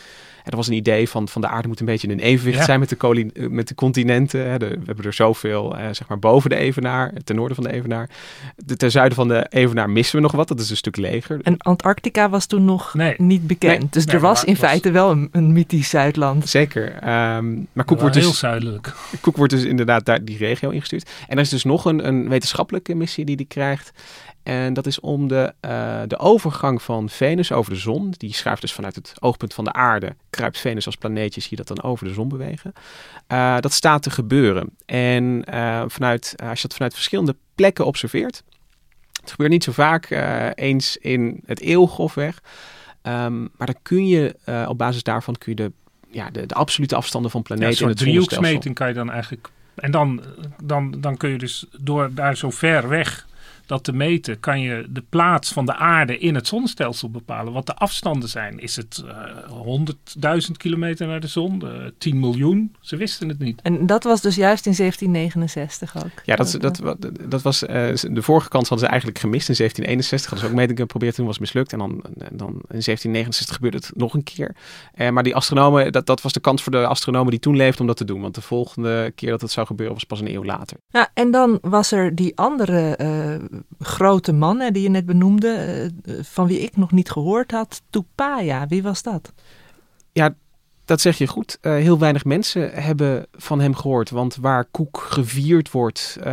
er 0.45 0.57
was 0.57 0.67
een 0.67 0.75
idee 0.75 1.09
van, 1.09 1.29
van 1.29 1.41
de 1.41 1.49
aarde 1.49 1.69
moet 1.69 1.81
een 1.81 1.87
beetje 1.87 2.09
in 2.09 2.19
evenwicht 2.19 2.59
ja. 2.59 2.65
zijn 2.65 2.81
met 2.81 2.89
de, 2.89 3.49
met 3.51 3.69
de 3.69 3.75
continenten. 3.75 4.59
De, 4.59 4.69
we 4.69 4.83
hebben 4.87 5.05
er 5.05 5.13
zoveel, 5.13 5.77
eh, 5.77 5.85
zeg 5.91 6.09
maar, 6.09 6.19
boven 6.19 6.51
de 6.51 6.57
Evenaar, 6.57 7.13
ten 7.25 7.37
noorden 7.37 7.57
van 7.57 7.65
de 7.65 7.73
Evenaar. 7.73 8.09
De, 8.57 8.77
ten 8.77 8.91
zuiden 8.91 9.17
van 9.17 9.29
de 9.29 9.47
Evenaar 9.49 9.91
missen 9.91 10.17
we 10.17 10.23
nog 10.23 10.33
wat, 10.33 10.49
dat 10.49 10.61
is 10.61 10.71
een 10.71 10.77
stuk 10.77 10.97
leger. 10.97 11.41
En 11.43 11.59
Antarctica 11.59 12.29
was 12.29 12.47
toen 12.47 12.65
nog 12.65 12.95
nee. 12.95 13.15
niet 13.17 13.47
bekend. 13.47 13.79
Nee. 13.79 13.89
Dus 13.91 14.05
nee, 14.05 14.15
er 14.15 14.21
was 14.21 14.45
in 14.45 14.57
was... 14.57 14.69
feite 14.69 14.91
wel 14.91 15.11
een, 15.11 15.29
een 15.33 15.53
mythisch 15.53 15.89
Zuidland. 15.89 16.49
Zeker. 16.49 16.95
Um, 17.37 17.67
maar 17.73 17.85
Koek 17.85 18.01
wordt 18.01 18.15
dus... 18.15 18.25
Heel 18.25 18.33
zuidelijk. 18.33 18.95
Koek 19.21 19.37
wordt 19.37 19.53
dus 19.53 19.65
inderdaad 19.65 20.05
daar 20.05 20.25
die 20.25 20.37
regio 20.37 20.71
ingestuurd. 20.71 21.11
En 21.29 21.37
er 21.37 21.43
is 21.43 21.49
dus 21.49 21.65
nog 21.65 21.85
een, 21.85 22.07
een 22.07 22.29
wetenschappelijke 22.29 22.95
missie 22.95 23.25
die 23.25 23.37
die 23.37 23.47
krijgt. 23.47 23.93
En 24.43 24.75
dat 24.75 24.87
is 24.87 25.01
om 25.01 25.29
de, 25.29 25.55
uh, 25.61 26.01
de 26.07 26.19
overgang 26.19 26.83
van 26.83 27.09
Venus 27.09 27.53
over 27.53 27.73
de 27.73 27.79
zon. 27.79 28.15
Die 28.17 28.35
schuift 28.35 28.61
dus 28.61 28.73
vanuit 28.73 28.95
het 28.95 29.15
oogpunt 29.19 29.55
van 29.55 29.65
de 29.65 29.73
aarde. 29.73 30.17
Kruipt 30.31 30.59
Venus 30.59 30.87
als 30.87 30.97
planeetje, 30.97 31.41
zie 31.41 31.51
je 31.51 31.65
dat 31.65 31.77
dan 31.77 31.83
over 31.83 32.07
de 32.07 32.13
zon 32.13 32.29
bewegen. 32.29 32.73
Uh, 33.33 33.59
dat 33.61 33.73
staat 33.73 34.03
te 34.03 34.11
gebeuren. 34.11 34.77
En 34.87 35.45
uh, 35.55 35.83
vanuit, 35.87 36.35
als 36.45 36.61
je 36.61 36.69
dat 36.69 36.77
vanuit 36.77 36.95
verschillende 36.95 37.37
plekken 37.55 37.87
observeert. 37.87 38.43
Het 39.21 39.31
gebeurt 39.31 39.51
niet 39.51 39.65
zo 39.65 39.73
vaak 39.73 40.11
eens 40.55 40.97
in 40.97 41.43
het 41.47 41.61
eeuwgrofweg. 41.61 42.43
Um, 43.03 43.41
maar 43.57 43.67
dan 43.67 43.79
kun 43.83 44.07
je 44.07 44.37
op 44.69 44.79
basis 44.79 45.03
daarvan 45.03 45.39
kun 45.39 45.57
je 45.57 45.63
de, 45.63 45.73
ja, 46.11 46.31
de, 46.31 46.47
de 46.47 46.55
absolute 46.55 46.97
afstanden 46.97 47.31
van 47.31 47.43
planeten 47.43 47.75
ja, 47.75 47.81
in 47.81 47.89
het 47.89 47.99
driehoeksmeting 47.99 48.75
kan 48.75 48.89
je 48.89 48.95
dan 48.95 49.11
eigenlijk... 49.11 49.51
En 49.75 49.91
dan, 49.91 50.23
dan, 50.63 50.95
dan 51.01 51.17
kun 51.17 51.31
je 51.31 51.39
dus 51.39 51.67
door 51.81 52.11
daar 52.15 52.37
zo 52.37 52.51
ver 52.51 52.89
weg 52.89 53.27
dat 53.73 53.85
te 53.85 53.93
meten, 53.93 54.41
kan 54.41 54.61
je 54.61 54.87
de 54.89 55.03
plaats 55.09 55.53
van 55.53 55.67
de 55.67 55.75
aarde 55.75 56.19
in 56.19 56.35
het 56.35 56.47
zonnestelsel 56.47 57.11
bepalen. 57.11 57.53
Wat 57.53 57.67
de 57.67 57.75
afstanden 57.75 58.29
zijn. 58.29 58.59
Is 58.59 58.77
het 58.77 59.05
uh, 59.05 60.41
100.000 60.47 60.51
kilometer 60.57 61.07
naar 61.07 61.21
de 61.21 61.27
zon? 61.27 61.63
Uh, 61.65 61.71
10 61.99 62.21
miljoen? 62.21 62.75
Ze 62.81 62.97
wisten 62.97 63.29
het 63.29 63.39
niet. 63.39 63.63
En 63.63 63.87
dat 63.87 64.05
was 64.05 64.21
dus 64.21 64.35
juist 64.35 64.67
in 64.67 64.75
1769 64.77 65.97
ook. 65.97 66.23
Ja, 66.25 66.37
dat, 66.37 66.57
dat, 66.61 66.77
dat, 66.77 67.11
dat 67.29 67.43
was, 67.43 67.63
uh, 67.63 67.69
de 67.95 68.23
vorige 68.23 68.49
kans 68.49 68.69
hadden 68.69 68.87
ze 68.87 68.93
eigenlijk 68.93 69.21
gemist 69.21 69.49
in 69.49 69.55
1761. 69.55 70.31
Hadden 70.31 70.49
ze 70.49 70.55
ook 70.55 70.61
metingen 70.61 70.83
geprobeerd, 70.83 71.15
toen 71.15 71.27
was 71.27 71.39
mislukt. 71.39 71.73
En 71.73 71.79
dan, 71.79 71.91
dan 72.33 72.51
in 72.51 72.83
1769 72.83 73.55
gebeurde 73.55 73.77
het 73.77 73.91
nog 73.95 74.15
een 74.15 74.23
keer. 74.23 74.55
Uh, 74.95 75.11
maar 75.11 75.23
die 75.23 75.35
astronomen, 75.35 75.93
dat, 75.93 76.07
dat 76.07 76.23
was 76.23 76.33
de 76.33 76.41
kans 76.41 76.63
voor 76.63 76.73
de 76.73 76.87
astronomen 76.87 77.31
die 77.31 77.41
toen 77.41 77.57
leefden 77.57 77.81
om 77.81 77.87
dat 77.87 77.97
te 77.97 78.05
doen. 78.05 78.21
Want 78.21 78.35
de 78.35 78.41
volgende 78.41 79.13
keer 79.15 79.31
dat 79.31 79.41
het 79.41 79.51
zou 79.51 79.67
gebeuren 79.67 79.95
was 79.95 80.05
pas 80.05 80.21
een 80.21 80.35
eeuw 80.35 80.45
later. 80.45 80.77
Ja, 80.89 81.11
en 81.15 81.31
dan 81.31 81.59
was 81.61 81.93
er 81.93 82.15
die 82.15 82.37
andere 82.37 82.97
grote 83.79 84.33
man 84.33 84.61
hè, 84.61 84.71
die 84.71 84.83
je 84.83 84.89
net 84.89 85.07
benoemde, 85.07 85.49
eh, 86.05 86.15
van 86.23 86.47
wie 86.47 86.61
ik 86.61 86.77
nog 86.77 86.93
niet 86.93 87.11
gehoord 87.11 87.51
had, 87.51 87.83
Tupaya. 87.91 88.67
Wie 88.67 88.83
was 88.83 89.03
dat? 89.03 89.33
Ja, 90.13 90.35
dat 90.85 91.01
zeg 91.01 91.19
je 91.19 91.27
goed. 91.27 91.59
Uh, 91.63 91.73
heel 91.73 91.99
weinig 91.99 92.25
mensen 92.25 92.71
hebben 92.83 93.27
van 93.33 93.61
hem 93.61 93.75
gehoord. 93.75 94.11
Want 94.11 94.37
waar 94.37 94.65
Koek 94.65 95.07
gevierd 95.09 95.71
wordt, 95.71 96.17
uh, 96.19 96.25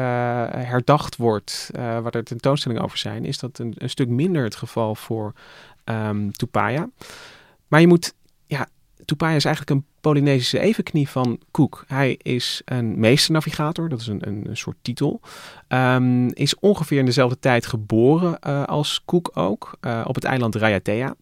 herdacht 0.49 1.15
wordt, 1.15 1.69
waar 1.73 2.15
er 2.15 2.23
tentoonstellingen 2.23 2.83
over 2.83 2.97
zijn, 2.97 3.25
is 3.25 3.37
dat 3.39 3.59
een, 3.59 3.75
stuk 3.77 4.07
minder 4.09 4.43
het 4.43 4.55
geval 4.55 4.95
voor 4.95 5.33
um, 5.85 6.31
Tupaya. 6.31 6.89
Maar 7.67 7.81
je 7.81 7.87
moet, 7.87 8.13
ja, 8.45 8.67
Tupaya 9.09 9.35
is 9.35 9.45
eigenlijk 9.45 9.75
een 9.79 9.87
Polynesische 10.01 10.59
evenknie 10.59 11.09
van 11.09 11.39
Cook. 11.51 11.83
Hij 11.87 12.19
is 12.21 12.61
een 12.65 12.99
meesternavigator, 12.99 13.89
dat 13.89 14.01
is 14.01 14.07
een, 14.07 14.27
een, 14.27 14.57
soort 14.57 14.77
titel. 14.81 15.21
Um, 15.67 16.27
is 16.33 16.59
ongeveer 16.59 16.99
in 16.99 17.05
dezelfde 17.05 17.39
tijd 17.39 17.65
geboren 17.65 18.37
uh, 18.47 18.63
als 18.63 19.01
Cook 19.05 19.31
ook, 19.33 19.77
uh, 19.81 20.01
op 20.05 20.15
het 20.15 20.23
eiland 20.23 20.55
Raiatea. 20.55 21.15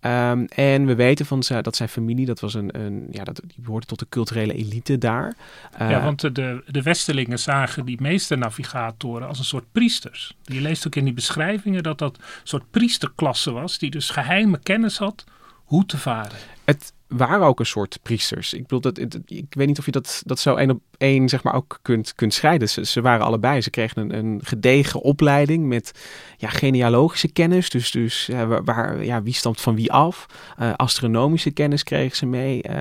Um, 0.00 0.44
en 0.44 0.86
we 0.86 0.94
weten 0.94 1.26
van 1.26 1.42
zijn, 1.42 1.62
dat 1.62 1.76
zijn 1.76 1.88
familie, 1.88 2.26
dat 2.26 2.40
was 2.40 2.54
een, 2.54 2.84
een 2.84 3.06
ja, 3.10 3.24
dat, 3.24 3.40
die 3.46 3.64
behoorde 3.64 3.86
tot 3.86 3.98
de 3.98 4.06
culturele 4.08 4.54
elite 4.54 4.98
daar. 4.98 5.36
Uh, 5.80 5.90
ja, 5.90 6.04
want 6.04 6.20
de, 6.20 6.62
de 6.66 6.82
Westelingen 6.82 7.38
zagen 7.38 7.84
die 7.84 8.00
meesternavigatoren 8.00 9.28
als 9.28 9.38
een 9.38 9.44
soort 9.44 9.72
priesters. 9.72 10.36
Je 10.42 10.60
leest 10.60 10.86
ook 10.86 10.94
in 10.94 11.04
die 11.04 11.14
beschrijvingen 11.14 11.82
dat 11.82 11.98
dat 11.98 12.16
een 12.16 12.22
soort 12.42 12.70
priesterklasse 12.70 13.50
was, 13.50 13.78
die 13.78 13.90
dus 13.90 14.10
geheime 14.10 14.58
kennis 14.58 14.98
had 14.98 15.24
hoe 15.64 15.86
te 15.86 15.98
varen. 15.98 16.38
Het 16.66 16.92
waren 17.06 17.46
ook 17.46 17.60
een 17.60 17.66
soort 17.66 17.98
priesters. 18.02 18.54
Ik 18.54 18.62
bedoel, 18.62 18.80
dat, 18.80 18.98
ik 19.26 19.46
weet 19.50 19.66
niet 19.66 19.78
of 19.78 19.84
je 19.84 19.90
dat, 19.90 20.22
dat 20.24 20.38
zo 20.38 20.54
één 20.54 20.70
op 20.70 20.80
één 20.98 21.28
zeg 21.28 21.42
maar 21.42 21.54
ook 21.54 21.78
kunt, 21.82 22.14
kunt 22.14 22.34
scheiden. 22.34 22.68
Ze, 22.68 22.84
ze 22.84 23.00
waren 23.00 23.26
allebei. 23.26 23.60
Ze 23.60 23.70
kregen 23.70 24.02
een, 24.02 24.18
een 24.18 24.40
gedegen 24.44 25.00
opleiding 25.00 25.66
met 25.66 25.92
ja, 26.36 26.48
genealogische 26.48 27.32
kennis. 27.32 27.70
Dus, 27.70 27.90
dus 27.90 28.30
waar, 28.64 29.04
ja, 29.04 29.22
wie 29.22 29.34
stamt 29.34 29.60
van 29.60 29.74
wie 29.74 29.92
af. 29.92 30.26
Uh, 30.60 30.72
astronomische 30.76 31.50
kennis 31.50 31.82
kregen 31.82 32.16
ze 32.16 32.26
mee. 32.26 32.60
Uh, 32.70 32.74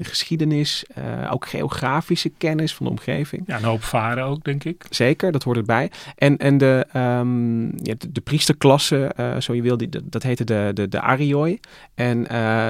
geschiedenis. 0.00 0.84
ook 1.30 1.46
geografische 1.46 2.32
kennis 2.38 2.74
van 2.74 2.86
de 2.86 2.92
omgeving. 2.92 3.42
Ja, 3.46 3.56
een 3.56 3.64
hoop 3.64 3.82
varen 3.82 4.24
ook, 4.24 4.44
denk 4.44 4.64
ik. 4.64 4.84
Zeker, 4.90 5.32
dat 5.32 5.42
hoort 5.42 5.56
erbij. 5.56 5.90
En, 6.16 6.36
en 6.36 6.58
de, 6.58 6.86
um, 6.94 7.64
ja, 7.64 7.94
de, 7.98 8.12
de 8.12 8.20
priesterklasse, 8.20 9.14
zo 9.38 9.54
je 9.54 9.62
wil, 9.62 9.76
die, 9.76 9.88
dat 10.04 10.22
heette 10.22 10.44
de, 10.44 10.70
de, 10.74 10.88
de 10.88 11.00
Arioi. 11.00 11.60
En 11.94 12.22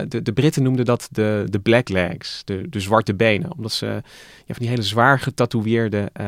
de, 0.08 0.23
de 0.23 0.32
Britten 0.32 0.55
noemden 0.60 0.84
dat 0.84 1.08
de, 1.10 1.46
de 1.50 1.58
black 1.58 1.88
legs, 1.88 2.42
de, 2.44 2.66
de 2.68 2.80
zwarte 2.80 3.14
benen. 3.14 3.52
Omdat 3.56 3.72
ze 3.72 3.86
ja, 3.86 4.02
van 4.54 4.56
die 4.58 4.68
hele 4.68 4.82
zwaar 4.82 5.20
getatoeëerde 5.20 6.10
uh, 6.20 6.26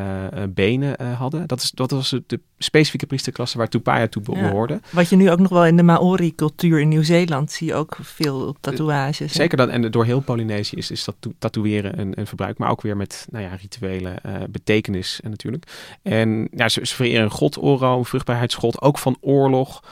benen 0.49 0.97
uh, 1.03 1.19
hadden. 1.19 1.47
Dat, 1.47 1.63
is, 1.63 1.71
dat 1.71 1.91
was 1.91 2.15
de 2.27 2.41
specifieke 2.59 3.07
priesterklasse 3.07 3.59
waar 3.59 3.69
Tupaya 3.69 4.07
toe 4.07 4.23
behoorde. 4.23 4.73
Ja, 4.73 4.81
wat 4.91 5.09
je 5.09 5.17
nu 5.17 5.31
ook 5.31 5.39
nog 5.39 5.51
wel 5.51 5.67
in 5.67 5.77
de 5.77 5.83
Maori-cultuur 5.83 6.81
in 6.81 6.89
Nieuw-Zeeland 6.89 7.53
zie 7.53 7.67
je 7.67 7.75
ook 7.75 7.97
veel 8.01 8.57
tatoeages. 8.61 9.33
Zeker, 9.33 9.57
dat, 9.57 9.69
en 9.69 9.91
door 9.91 10.05
heel 10.05 10.21
Polynesië 10.21 10.77
is, 10.77 10.91
is 10.91 11.05
dat 11.05 11.17
tatoeëren 11.39 11.99
een, 12.01 12.19
een 12.19 12.27
verbruik, 12.27 12.59
maar 12.59 12.71
ook 12.71 12.83
weer 12.83 12.97
met 12.97 13.27
nou 13.31 13.45
ja, 13.45 13.55
rituele 13.55 14.15
betekenis 14.51 15.21
natuurlijk. 15.23 15.65
En 16.03 16.49
ja, 16.55 16.69
ze, 16.69 16.87
ze 16.87 16.95
vereren 16.95 17.31
God 17.31 17.59
Oro, 17.59 17.99
een 17.99 18.05
vruchtbaarheidsgod, 18.05 18.81
ook 18.81 18.99
van 18.99 19.17
oorlog. 19.21 19.83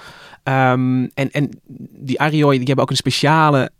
Um, 0.45 1.11
en, 1.15 1.31
en 1.31 1.61
die 1.91 2.21
Arioi 2.21 2.57
die 2.57 2.67
hebben 2.67 2.85
ook 2.85 2.91
een 2.91 2.97
speciale 2.97 3.71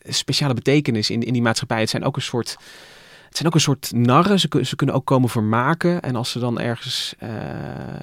speciale 0.00 0.54
betekenis 0.54 1.10
in, 1.10 1.22
in 1.22 1.32
die 1.32 1.42
maatschappij. 1.42 1.80
Het 1.80 1.90
zijn 1.90 2.04
ook 2.04 2.16
een 2.16 2.22
soort. 2.22 2.56
Het 3.24 3.42
zijn 3.42 3.48
ook 3.48 3.54
een 3.54 3.74
soort 3.74 3.92
narren. 3.92 4.40
Ze, 4.40 4.48
ze 4.62 4.76
kunnen 4.76 4.94
ook 4.94 5.04
komen 5.04 5.28
vermaken. 5.28 6.02
En 6.02 6.16
als 6.16 6.30
ze 6.30 6.38
dan 6.38 6.60
ergens. 6.60 7.14
Uh, 7.22 7.28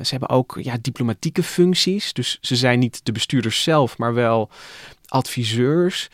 ze 0.02 0.10
hebben 0.10 0.30
ook 0.30 0.58
ja, 0.62 0.78
diplomatieke 0.82 1.44
functies. 1.44 2.14
Dus 2.14 2.38
ze 2.42 2.56
zijn 2.56 2.80
niet 2.80 3.06
de 3.06 3.12
bestuurders 3.12 3.64
zelf, 3.64 3.98
maar 3.98 4.14
wel 4.14 4.50
adviseurs. 5.08 6.10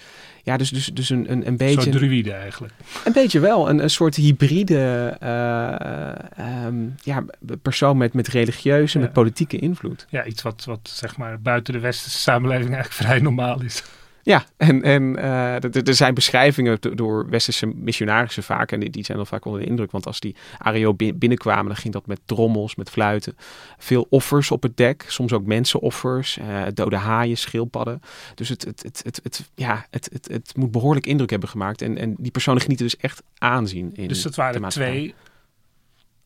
Ja, 0.48 0.58
dus, 0.58 0.70
dus, 0.70 0.86
dus 0.86 1.10
een, 1.10 1.32
een, 1.32 1.48
een 1.48 1.58
beetje. 1.58 1.82
Soort 1.82 1.96
druïde 1.96 2.32
eigenlijk. 2.32 2.74
Een 3.06 3.14
beetje 3.14 3.40
wel. 3.40 3.70
Een, 3.70 3.84
een 3.84 3.90
soort 3.90 4.16
hybride 4.16 5.18
uh, 5.24 6.66
um, 6.66 6.96
ja, 7.04 7.26
persoon 7.62 7.98
met, 7.98 8.14
met 8.14 8.28
religieuze, 8.28 8.98
ja. 8.98 9.04
met 9.04 9.14
politieke 9.14 9.58
invloed. 9.58 10.06
Ja, 10.10 10.26
iets 10.26 10.42
wat, 10.42 10.64
wat 10.66 10.80
zeg 10.84 11.18
maar 11.18 11.42
buiten 11.42 11.74
de 11.74 11.80
westerse 11.80 12.20
samenleving 12.20 12.74
eigenlijk 12.74 13.02
vrij 13.04 13.20
normaal 13.20 13.62
is. 13.62 13.84
Ja, 14.28 14.46
en, 14.58 14.84
en 14.84 15.04
uh, 15.18 15.64
er 15.64 15.96
zijn 15.96 16.14
beschrijvingen 16.14 16.78
door 16.96 17.30
westerse 17.30 17.66
missionarissen 17.66 18.44
vaak. 18.44 18.72
En 18.72 18.80
die, 18.80 18.90
die 18.90 19.06
zijn 19.06 19.18
dan 19.18 19.28
vaak 19.28 19.46
onder 19.46 19.62
de 19.62 19.68
indruk. 19.68 19.92
Want 19.92 20.06
als 20.06 20.20
die 20.20 20.36
Ario 20.58 20.94
binnenkwamen, 20.94 21.66
dan 21.66 21.76
ging 21.76 21.94
dat 21.94 22.08
met 22.08 22.20
trommels, 22.26 22.76
met 22.76 22.90
fluiten. 22.90 23.38
Veel 23.78 24.08
offers 24.10 24.52
op 24.52 24.64
het 24.64 24.78
dek. 24.78 25.06
Soms 25.08 25.34
ook 25.34 25.46
mensenoffers. 25.46 26.38
Uh, 26.38 26.64
dode 26.74 26.96
haaien, 26.96 27.38
schildpadden. 27.38 28.02
Dus 28.36 28.50
het, 28.50 28.66
het, 28.66 28.84
het, 28.84 29.02
het, 29.04 29.20
het, 29.24 29.50
ja, 29.56 29.86
het, 29.90 30.10
het, 30.14 30.28
het 30.32 30.56
moet 30.56 30.72
behoorlijk 30.72 31.06
indruk 31.06 31.30
hebben 31.30 31.50
gemaakt. 31.50 31.82
En, 31.82 31.98
en 31.98 32.16
die 32.18 32.32
personen 32.32 32.62
genieten 32.62 32.86
dus 32.86 32.98
echt 32.98 33.24
aanzien. 33.38 33.92
In 33.96 34.08
dus 34.08 34.22
dat 34.22 34.36
waren 34.36 34.70
twee 34.70 35.16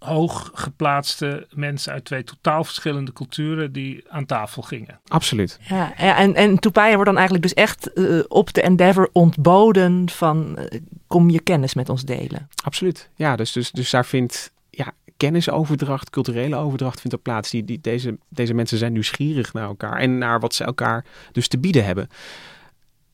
hoog 0.06 0.52
geplaatste 0.54 1.48
mensen 1.54 1.94
uit 1.94 2.06
twee 2.06 2.24
totaal 2.24 2.64
verschillende 2.64 3.14
culturen 3.14 3.72
die 3.72 4.04
aan 4.10 4.26
tafel 4.26 4.62
gingen. 4.62 5.00
Absoluut. 5.08 5.60
Ja, 5.68 5.98
en, 5.98 6.36
en 6.36 6.60
Tupaya 6.60 6.92
wordt 6.92 7.06
dan 7.06 7.18
eigenlijk 7.18 7.44
dus 7.44 7.64
echt 7.64 7.92
uh, 7.96 8.24
op 8.28 8.54
de 8.54 8.62
Endeavor 8.62 9.10
ontboden 9.14 10.10
van 10.10 10.56
uh, 10.60 10.80
kom 11.08 11.30
je 11.30 11.40
kennis 11.40 11.74
met 11.74 11.90
ons 11.90 12.04
delen. 12.04 12.50
Absoluut. 12.64 13.10
Ja, 13.16 13.36
dus, 13.36 13.52
dus, 13.52 13.72
dus 13.72 13.90
daar 13.90 14.06
vindt 14.06 14.52
ja, 14.70 14.94
kennisoverdracht, 15.18 16.10
culturele 16.10 16.56
overdracht 16.56 17.02
vindt 17.02 17.16
er 17.16 17.22
plaats. 17.22 17.50
Die, 17.50 17.64
die, 17.64 17.82
deze, 17.82 18.18
deze 18.30 18.54
mensen 18.54 18.78
zijn 18.78 18.94
nieuwsgierig 18.94 19.54
naar 19.54 19.68
elkaar 19.68 20.00
en 20.00 20.18
naar 20.18 20.40
wat 20.40 20.54
ze 20.54 20.64
elkaar 20.64 21.06
dus 21.32 21.48
te 21.48 21.60
bieden 21.60 21.86
hebben. 21.86 22.10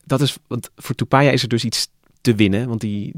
Dat 0.03 0.21
is, 0.21 0.37
want 0.47 0.69
voor 0.75 0.95
Tupaya 0.95 1.31
is 1.31 1.43
er 1.43 1.49
dus 1.49 1.65
iets 1.65 1.87
te 2.21 2.35
winnen. 2.35 2.67
Want 2.67 2.81
die 2.81 3.13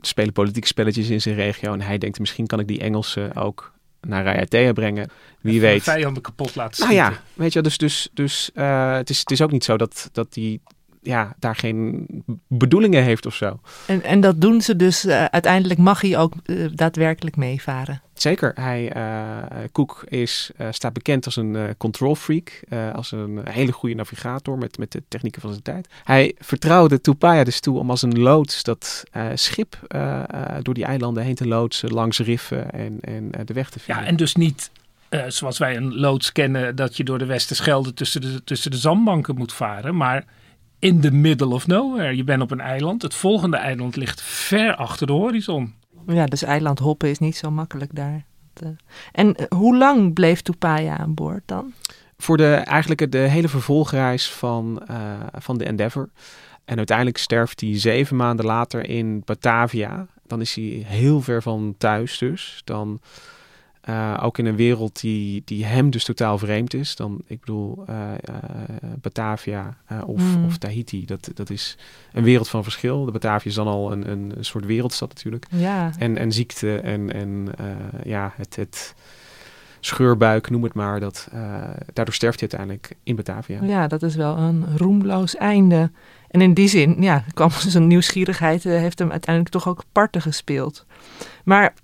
spelen 0.00 0.32
politieke 0.32 0.66
spelletjes 0.66 1.08
in 1.08 1.20
zijn 1.20 1.34
regio. 1.34 1.72
En 1.72 1.80
hij 1.80 1.98
denkt, 1.98 2.18
misschien 2.18 2.46
kan 2.46 2.60
ik 2.60 2.68
die 2.68 2.80
Engelsen 2.80 3.34
ook 3.34 3.72
naar 4.00 4.24
Raiatea 4.24 4.72
brengen. 4.72 5.10
Wie 5.40 5.60
weet. 5.60 5.82
vijanden 5.82 6.22
kapot 6.22 6.54
laten 6.54 6.82
Nou 6.82 6.94
ja, 6.94 7.22
weet 7.34 7.52
je, 7.52 7.60
dus, 7.60 7.78
dus, 7.78 8.08
dus 8.12 8.50
uh, 8.54 8.94
het, 8.94 9.10
is, 9.10 9.18
het 9.18 9.30
is 9.30 9.40
ook 9.40 9.52
niet 9.52 9.64
zo 9.64 9.76
dat, 9.76 10.08
dat 10.12 10.32
die 10.32 10.60
ja, 11.02 11.34
daar 11.38 11.56
geen 11.56 12.06
bedoelingen 12.46 13.02
heeft 13.02 13.26
of 13.26 13.34
zo. 13.34 13.60
En, 13.86 14.02
en 14.02 14.20
dat 14.20 14.40
doen 14.40 14.60
ze 14.60 14.76
dus, 14.76 15.04
uh, 15.04 15.24
uiteindelijk 15.24 15.80
mag 15.80 16.00
hij 16.00 16.18
ook 16.18 16.32
uh, 16.44 16.68
daadwerkelijk 16.74 17.36
meevaren. 17.36 18.02
Zeker. 18.14 18.52
Hij, 18.54 18.96
uh, 18.96 19.36
Cook 19.72 20.04
is, 20.08 20.50
staat 20.70 20.92
bekend 20.92 21.24
als 21.24 21.36
een 21.36 21.74
control 21.78 22.14
freak, 22.14 22.60
als 22.94 23.12
een 23.12 23.40
hele 23.44 23.72
goede 23.72 23.94
navigator 23.94 24.58
met, 24.58 24.78
met 24.78 24.92
de 24.92 25.02
technieken 25.08 25.40
van 25.40 25.50
zijn 25.50 25.62
tijd. 25.62 25.88
Hij 26.04 26.34
vertrouwde 26.38 27.00
Tupaya 27.00 27.44
dus 27.44 27.60
toe 27.60 27.78
om 27.78 27.90
als 27.90 28.02
een 28.02 28.18
loods 28.18 28.62
dat 28.62 29.04
schip 29.34 29.78
door 30.62 30.74
die 30.74 30.84
eilanden 30.84 31.22
heen 31.22 31.34
te 31.34 31.46
loodsen, 31.46 31.92
langs 31.92 32.18
riffen 32.18 32.70
en, 32.70 33.00
en 33.00 33.30
de 33.44 33.52
weg 33.52 33.70
te 33.70 33.78
vinden. 33.78 34.04
Ja, 34.04 34.10
en 34.10 34.16
dus 34.16 34.34
niet 34.34 34.70
uh, 35.10 35.24
zoals 35.28 35.58
wij 35.58 35.76
een 35.76 35.94
loods 35.94 36.32
kennen, 36.32 36.76
dat 36.76 36.96
je 36.96 37.04
door 37.04 37.18
de 37.18 37.26
Westerschelde 37.26 37.94
tussen 37.94 38.20
de, 38.20 38.44
tussen 38.44 38.70
de 38.70 38.76
zandbanken 38.76 39.36
moet 39.36 39.52
varen. 39.52 39.96
Maar 39.96 40.24
in 40.82 41.00
the 41.00 41.10
middle 41.10 41.54
of 41.54 41.66
nowhere. 41.66 42.16
Je 42.16 42.24
bent 42.24 42.42
op 42.42 42.50
een 42.50 42.60
eiland. 42.60 43.02
Het 43.02 43.14
volgende 43.14 43.56
eiland 43.56 43.96
ligt 43.96 44.22
ver 44.22 44.74
achter 44.74 45.06
de 45.06 45.12
horizon. 45.12 45.74
Ja, 46.06 46.26
dus 46.26 46.42
eiland 46.42 46.78
hoppen 46.78 47.08
is 47.08 47.18
niet 47.18 47.36
zo 47.36 47.50
makkelijk 47.50 47.94
daar. 47.94 48.24
En 49.12 49.36
hoe 49.48 49.76
lang 49.76 50.14
bleef 50.14 50.40
Tupaya 50.40 50.98
aan 50.98 51.14
boord 51.14 51.42
dan? 51.46 51.72
Voor 52.16 52.36
de, 52.36 52.54
eigenlijk 52.54 53.12
de 53.12 53.18
hele 53.18 53.48
vervolgreis 53.48 54.30
van, 54.30 54.82
uh, 54.90 54.96
van 55.32 55.58
de 55.58 55.64
Endeavour. 55.64 56.08
En 56.64 56.76
uiteindelijk 56.76 57.18
sterft 57.18 57.60
hij 57.60 57.78
zeven 57.78 58.16
maanden 58.16 58.44
later 58.44 58.88
in 58.88 59.22
Batavia. 59.24 60.06
Dan 60.26 60.40
is 60.40 60.54
hij 60.54 60.84
heel 60.86 61.20
ver 61.20 61.42
van 61.42 61.74
thuis 61.78 62.18
dus. 62.18 62.60
Dan 62.64 63.00
uh, 63.88 64.18
ook 64.22 64.38
in 64.38 64.46
een 64.46 64.56
wereld 64.56 65.00
die, 65.00 65.42
die 65.44 65.64
hem 65.64 65.90
dus 65.90 66.04
totaal 66.04 66.38
vreemd 66.38 66.74
is. 66.74 66.96
Dan, 66.96 67.22
ik 67.26 67.40
bedoel, 67.40 67.84
uh, 67.90 67.96
uh, 68.30 68.36
Batavia 69.00 69.76
of, 70.06 70.20
mm. 70.20 70.44
of 70.44 70.58
Tahiti, 70.58 71.04
dat, 71.06 71.30
dat 71.34 71.50
is 71.50 71.78
een 72.12 72.22
wereld 72.22 72.48
van 72.48 72.62
verschil. 72.62 73.04
De 73.04 73.10
Batavia 73.10 73.50
is 73.50 73.56
dan 73.56 73.66
al 73.66 73.92
een, 73.92 74.10
een, 74.10 74.32
een 74.36 74.44
soort 74.44 74.64
wereldstad 74.64 75.08
natuurlijk. 75.08 75.46
Ja. 75.50 75.90
En, 75.98 76.16
en 76.16 76.32
ziekte 76.32 76.80
en, 76.80 77.12
en 77.12 77.48
ja, 78.04 78.32
het, 78.36 78.56
het 78.56 78.94
scheurbuik, 79.80 80.50
noem 80.50 80.62
het 80.62 80.74
maar. 80.74 81.00
Dat, 81.00 81.28
daardoor 81.92 82.14
sterft 82.14 82.40
hij 82.40 82.48
uiteindelijk 82.50 82.96
in 83.02 83.16
Batavia. 83.16 83.62
Ja, 83.62 83.86
dat 83.86 84.02
is 84.02 84.14
wel 84.14 84.36
een 84.36 84.76
roemloos 84.76 85.36
einde. 85.36 85.90
En 86.28 86.40
in 86.40 86.54
die 86.54 86.68
zin, 86.68 86.96
ja, 87.02 87.24
kwam 87.34 87.50
zijn 87.74 87.86
nieuwsgierigheid, 87.86 88.62
heeft 88.62 88.98
hem 88.98 89.10
uiteindelijk 89.10 89.54
toch 89.54 89.68
ook 89.68 89.82
parten 89.92 90.22
gespeeld. 90.22 90.86
Maar 91.44 91.74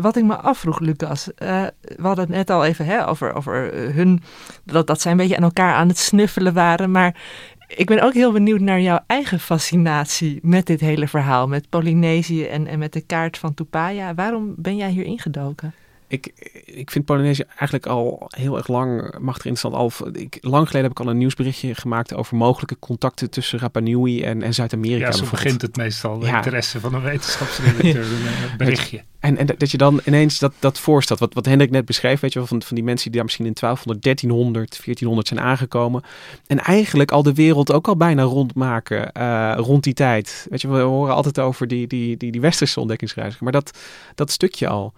wat 0.00 0.16
ik 0.16 0.24
me 0.24 0.36
afvroeg, 0.36 0.80
Lucas. 0.80 1.28
Uh, 1.28 1.62
we 1.80 2.06
hadden 2.06 2.24
het 2.24 2.34
net 2.34 2.50
al 2.50 2.64
even 2.64 2.84
hè, 2.84 3.08
over, 3.08 3.34
over 3.34 3.74
hun. 3.94 4.22
Dat, 4.64 4.86
dat 4.86 5.00
zij 5.00 5.10
een 5.10 5.16
beetje 5.16 5.36
aan 5.36 5.42
elkaar 5.42 5.74
aan 5.74 5.88
het 5.88 5.98
snuffelen 5.98 6.54
waren. 6.54 6.90
Maar 6.90 7.20
ik 7.66 7.86
ben 7.86 8.02
ook 8.02 8.14
heel 8.14 8.32
benieuwd 8.32 8.60
naar 8.60 8.80
jouw 8.80 9.00
eigen 9.06 9.40
fascinatie 9.40 10.38
met 10.42 10.66
dit 10.66 10.80
hele 10.80 11.08
verhaal. 11.08 11.48
Met 11.48 11.68
Polynesië 11.68 12.46
en, 12.46 12.66
en 12.66 12.78
met 12.78 12.92
de 12.92 13.00
kaart 13.00 13.38
van 13.38 13.54
Tupaya. 13.54 14.14
Waarom 14.14 14.54
ben 14.56 14.76
jij 14.76 14.90
hier 14.90 15.04
ingedoken? 15.04 15.74
Ik, 16.08 16.32
ik 16.64 16.90
vind 16.90 17.04
Polynesië 17.04 17.44
eigenlijk 17.48 17.86
al 17.86 18.26
heel 18.28 18.56
erg 18.56 18.68
lang 18.68 19.18
machtig 19.18 19.46
interessant. 19.46 19.74
Al, 19.74 20.08
ik, 20.12 20.38
lang 20.40 20.66
geleden 20.66 20.88
heb 20.88 20.98
ik 20.98 21.06
al 21.06 21.10
een 21.10 21.18
nieuwsberichtje 21.18 21.74
gemaakt 21.74 22.14
over 22.14 22.36
mogelijke 22.36 22.78
contacten 22.78 23.30
tussen 23.30 23.58
Rapa 23.58 23.80
Nui 23.80 24.22
en, 24.22 24.42
en 24.42 24.54
Zuid-Amerika. 24.54 25.06
Ja, 25.06 25.12
zo 25.12 25.24
begint 25.30 25.62
het 25.62 25.76
meestal, 25.76 26.18
de 26.18 26.26
ja. 26.26 26.36
interesse 26.36 26.80
van 26.80 26.94
een 26.94 27.02
wetenschapsredacteur, 27.02 28.04
een 28.04 28.56
berichtje. 28.56 29.02
En, 29.20 29.36
en 29.36 29.46
dat 29.46 29.70
je 29.70 29.76
dan 29.76 30.00
ineens 30.04 30.38
dat, 30.38 30.52
dat 30.58 30.78
voorstelt, 30.78 31.18
wat, 31.18 31.34
wat 31.34 31.46
Hendrik 31.46 31.70
net 31.70 31.84
beschreef, 31.84 32.20
weet 32.20 32.32
je 32.32 32.38
wel, 32.38 32.48
van, 32.48 32.62
van 32.62 32.76
die 32.76 32.84
mensen 32.84 33.04
die 33.04 33.14
daar 33.14 33.24
misschien 33.24 33.46
in 33.46 33.54
1200, 33.60 34.04
1300, 34.04 34.70
1400 34.84 35.28
zijn 35.28 35.40
aangekomen. 35.40 36.02
En 36.46 36.58
eigenlijk 36.58 37.10
al 37.10 37.22
de 37.22 37.34
wereld 37.34 37.72
ook 37.72 37.88
al 37.88 37.96
bijna 37.96 38.22
rondmaken 38.22 39.10
uh, 39.16 39.54
rond 39.56 39.84
die 39.84 39.94
tijd. 39.94 40.46
Weet 40.50 40.60
je, 40.60 40.68
we 40.68 40.78
horen 40.78 41.14
altijd 41.14 41.38
over 41.38 41.68
die, 41.68 41.86
die, 41.86 42.16
die, 42.16 42.32
die 42.32 42.40
westerse 42.40 42.80
ontdekkingsreizigers, 42.80 43.42
maar 43.42 43.52
dat, 43.52 43.78
dat 44.14 44.30
stukje 44.30 44.68
al. 44.68 44.92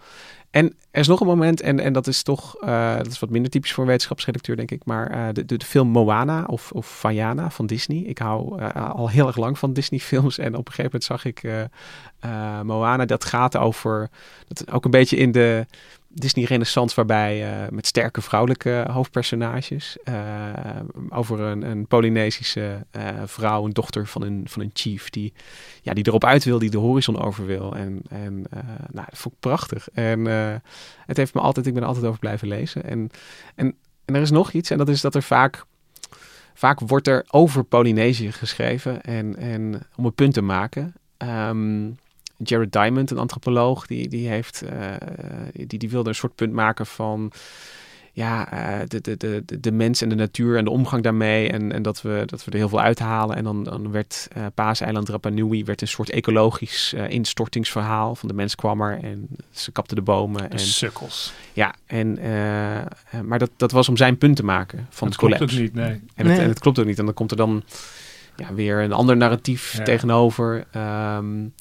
En 0.51 0.75
er 0.91 0.99
is 0.99 1.07
nog 1.07 1.19
een 1.19 1.27
moment, 1.27 1.61
en, 1.61 1.79
en 1.79 1.93
dat 1.93 2.07
is 2.07 2.23
toch, 2.23 2.63
uh, 2.63 2.97
dat 2.97 3.07
is 3.07 3.19
wat 3.19 3.29
minder 3.29 3.51
typisch 3.51 3.73
voor 3.73 3.83
een 3.83 3.89
wetenschapsredacteur, 3.89 4.55
denk 4.55 4.71
ik, 4.71 4.85
maar 4.85 5.11
uh, 5.15 5.27
de, 5.33 5.45
de, 5.45 5.65
film 5.65 5.87
Moana 5.87 6.43
of, 6.43 6.71
of 6.71 6.99
Vaiana 6.99 7.49
van 7.49 7.65
Disney. 7.65 7.97
Ik 7.97 8.17
hou 8.17 8.61
uh, 8.61 8.89
al 8.91 9.09
heel 9.09 9.27
erg 9.27 9.37
lang 9.37 9.59
van 9.59 9.73
Disney-films 9.73 10.37
en 10.37 10.55
op 10.55 10.67
een 10.67 10.73
gegeven 10.73 10.83
moment 10.83 11.03
zag 11.03 11.25
ik 11.25 11.43
Moana, 12.63 13.05
dat 13.05 13.25
gaat 13.25 13.57
over, 13.57 14.09
dat 14.47 14.71
ook 14.71 14.85
een 14.85 14.91
beetje 14.91 15.17
in 15.17 15.31
de 15.31 15.65
Disney 16.13 16.45
Renaissance 16.45 16.95
waarbij 16.95 17.63
uh, 17.63 17.69
met 17.69 17.87
sterke 17.87 18.21
vrouwelijke 18.21 18.85
hoofdpersonages 18.91 19.97
uh, 20.03 20.15
over 21.09 21.39
een, 21.39 21.61
een 21.61 21.87
Polynesische 21.87 22.85
vrouw, 23.25 23.65
een 23.65 23.71
dochter 23.71 24.07
van 24.07 24.21
een, 24.21 24.45
van 24.47 24.61
een 24.61 24.71
chief 24.73 25.09
die, 25.09 25.33
ja, 25.81 25.93
die 25.93 26.07
erop 26.07 26.25
uit 26.25 26.43
wil, 26.43 26.59
die 26.59 26.69
de 26.69 26.77
horizon 26.77 27.19
over 27.19 27.45
wil. 27.45 27.75
En, 27.75 28.01
en 28.09 28.45
nou, 28.91 29.07
dat 29.09 29.17
vond 29.17 29.35
ik 29.35 29.39
prachtig. 29.39 29.89
En 29.93 30.25
het 31.05 31.17
heeft 31.17 31.33
me 31.33 31.41
altijd, 31.41 31.65
ik 31.65 31.73
ben 31.73 31.81
er 31.81 31.87
altijd 31.87 32.05
over 32.05 32.19
blijven 32.19 32.47
lezen. 32.47 32.83
En, 32.83 33.09
en, 33.55 33.75
en 34.05 34.15
er 34.15 34.21
is 34.21 34.31
nog 34.31 34.51
iets 34.51 34.69
en 34.69 34.77
dat 34.77 34.89
is 34.89 35.01
dat 35.01 35.15
er 35.15 35.23
vaak 35.23 35.65
vaak 36.53 36.79
wordt 36.79 37.07
er 37.07 37.25
over 37.29 37.63
Polynesië 37.63 38.31
geschreven 38.31 39.01
en, 39.01 39.35
en 39.37 39.87
om 39.95 40.05
een 40.05 40.13
punt 40.13 40.33
te 40.33 40.41
maken. 40.41 40.93
Um, 41.17 41.97
Jared 42.43 42.71
Diamond, 42.71 43.11
een 43.11 43.17
antropoloog, 43.17 43.87
die, 43.87 44.07
die, 44.07 44.27
heeft, 44.27 44.63
uh, 44.63 44.93
die, 45.53 45.79
die 45.79 45.89
wilde 45.89 46.09
een 46.09 46.15
soort 46.15 46.35
punt 46.35 46.53
maken 46.53 46.85
van 46.85 47.31
ja, 48.13 48.53
uh, 48.53 48.79
de, 48.87 49.01
de, 49.01 49.17
de, 49.17 49.59
de 49.59 49.71
mens 49.71 50.01
en 50.01 50.09
de 50.09 50.15
natuur 50.15 50.57
en 50.57 50.63
de 50.63 50.69
omgang 50.69 51.03
daarmee. 51.03 51.49
En, 51.49 51.71
en 51.71 51.81
dat, 51.81 52.01
we, 52.01 52.23
dat 52.25 52.45
we 52.45 52.51
er 52.51 52.57
heel 52.57 52.69
veel 52.69 52.81
uithalen. 52.81 53.35
En 53.35 53.43
dan, 53.43 53.63
dan 53.63 53.91
werd 53.91 54.27
uh, 54.37 54.45
Paaseiland 54.53 55.09
Rapa 55.09 55.29
Nui 55.29 55.63
werd 55.63 55.81
een 55.81 55.87
soort 55.87 56.09
ecologisch 56.09 56.93
uh, 56.95 57.09
instortingsverhaal. 57.09 58.15
Van 58.15 58.27
de 58.27 58.33
mens 58.33 58.55
kwam 58.55 58.81
er 58.81 59.03
en 59.03 59.27
ze 59.51 59.71
kapten 59.71 59.95
de 59.95 60.01
bomen. 60.01 60.41
De 60.41 60.47
en, 60.47 60.59
sukkels. 60.59 61.33
Ja, 61.53 61.75
en, 61.85 62.19
maar 63.23 63.39
dat, 63.39 63.49
dat 63.57 63.71
was 63.71 63.89
om 63.89 63.97
zijn 63.97 64.17
punt 64.17 64.35
te 64.35 64.43
maken 64.43 64.87
van 64.89 65.07
dat 65.07 65.07
het 65.07 65.15
collapse. 65.15 65.45
klopt 65.45 65.53
ook 65.53 65.59
niet, 65.59 65.73
nee. 65.73 66.01
En, 66.15 66.25
het, 66.25 66.39
en 66.39 66.47
het 66.47 66.59
klopt 66.59 66.79
ook 66.79 66.85
niet. 66.85 66.99
En 66.99 67.05
dan 67.05 67.13
komt 67.13 67.31
er 67.31 67.37
dan 67.37 67.63
ja, 68.35 68.53
weer 68.53 68.79
een 68.79 68.93
ander 68.93 69.17
narratief 69.17 69.77
ja. 69.77 69.83
tegenover. 69.83 70.65
Um, 71.17 71.53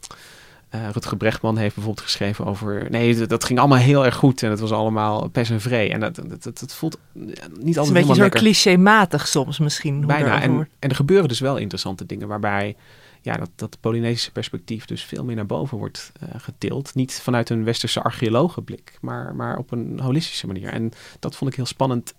uh, 0.75 0.89
Rutger 0.93 1.17
Brechtman 1.17 1.57
heeft 1.57 1.75
bijvoorbeeld 1.75 2.07
geschreven 2.07 2.47
over... 2.47 2.87
Nee, 2.91 3.27
dat, 3.27 3.45
ging 3.45 3.59
allemaal 3.59 3.79
heel 3.79 4.05
erg 4.05 4.15
goed 4.15 4.43
en 4.43 4.51
het 4.51 4.61
was 4.61 4.73
allemaal 4.73 5.29
pers 5.29 5.51
en 5.51 5.61
vree. 5.61 5.91
En 5.91 6.01
dat, 6.01 6.15
dat, 6.15 6.43
dat, 6.43 6.59
dat 6.59 6.75
voelt 6.75 6.99
niet 7.13 7.39
altijd 7.39 7.65
Het 7.65 7.77
is 7.77 7.89
een 7.89 7.93
beetje 7.93 8.15
zo 8.15 8.29
clichématig 8.29 9.29
soms 9.29 9.59
misschien. 9.59 10.07
Bijna. 10.07 10.43
En, 10.43 10.69
en 10.79 10.89
er 10.89 10.97
gebeuren 10.97 11.29
dus 11.29 11.41
wel 11.41 11.57
interessante 11.57 12.07
dingen 12.07 12.29
waarbij 12.29 12.77
ja, 13.23 13.37
dat, 13.37 13.51
dat 13.55 13.77
Polynesische 13.81 14.33
perspectief 14.33 14.85
dus 14.85 15.05
veel 15.05 15.25
meer 15.25 15.37
naar 15.37 15.47
boven 15.47 15.79
wordt 15.79 16.13
uh, 16.23 16.29
getild. 16.37 16.95
Niet 16.95 17.13
vanuit 17.13 17.51
een 17.51 17.65
westerse 17.65 18.03
archeologenblik, 18.03 18.99
maar, 19.01 19.35
maar 19.35 19.57
op 19.57 19.71
een 19.71 20.01
holistische 20.01 20.47
manier. 20.47 20.69
En 20.69 20.93
dat 21.19 21.37
vond 21.37 21.51
ik 21.51 21.57
heel 21.57 21.67
spannend 21.67 22.15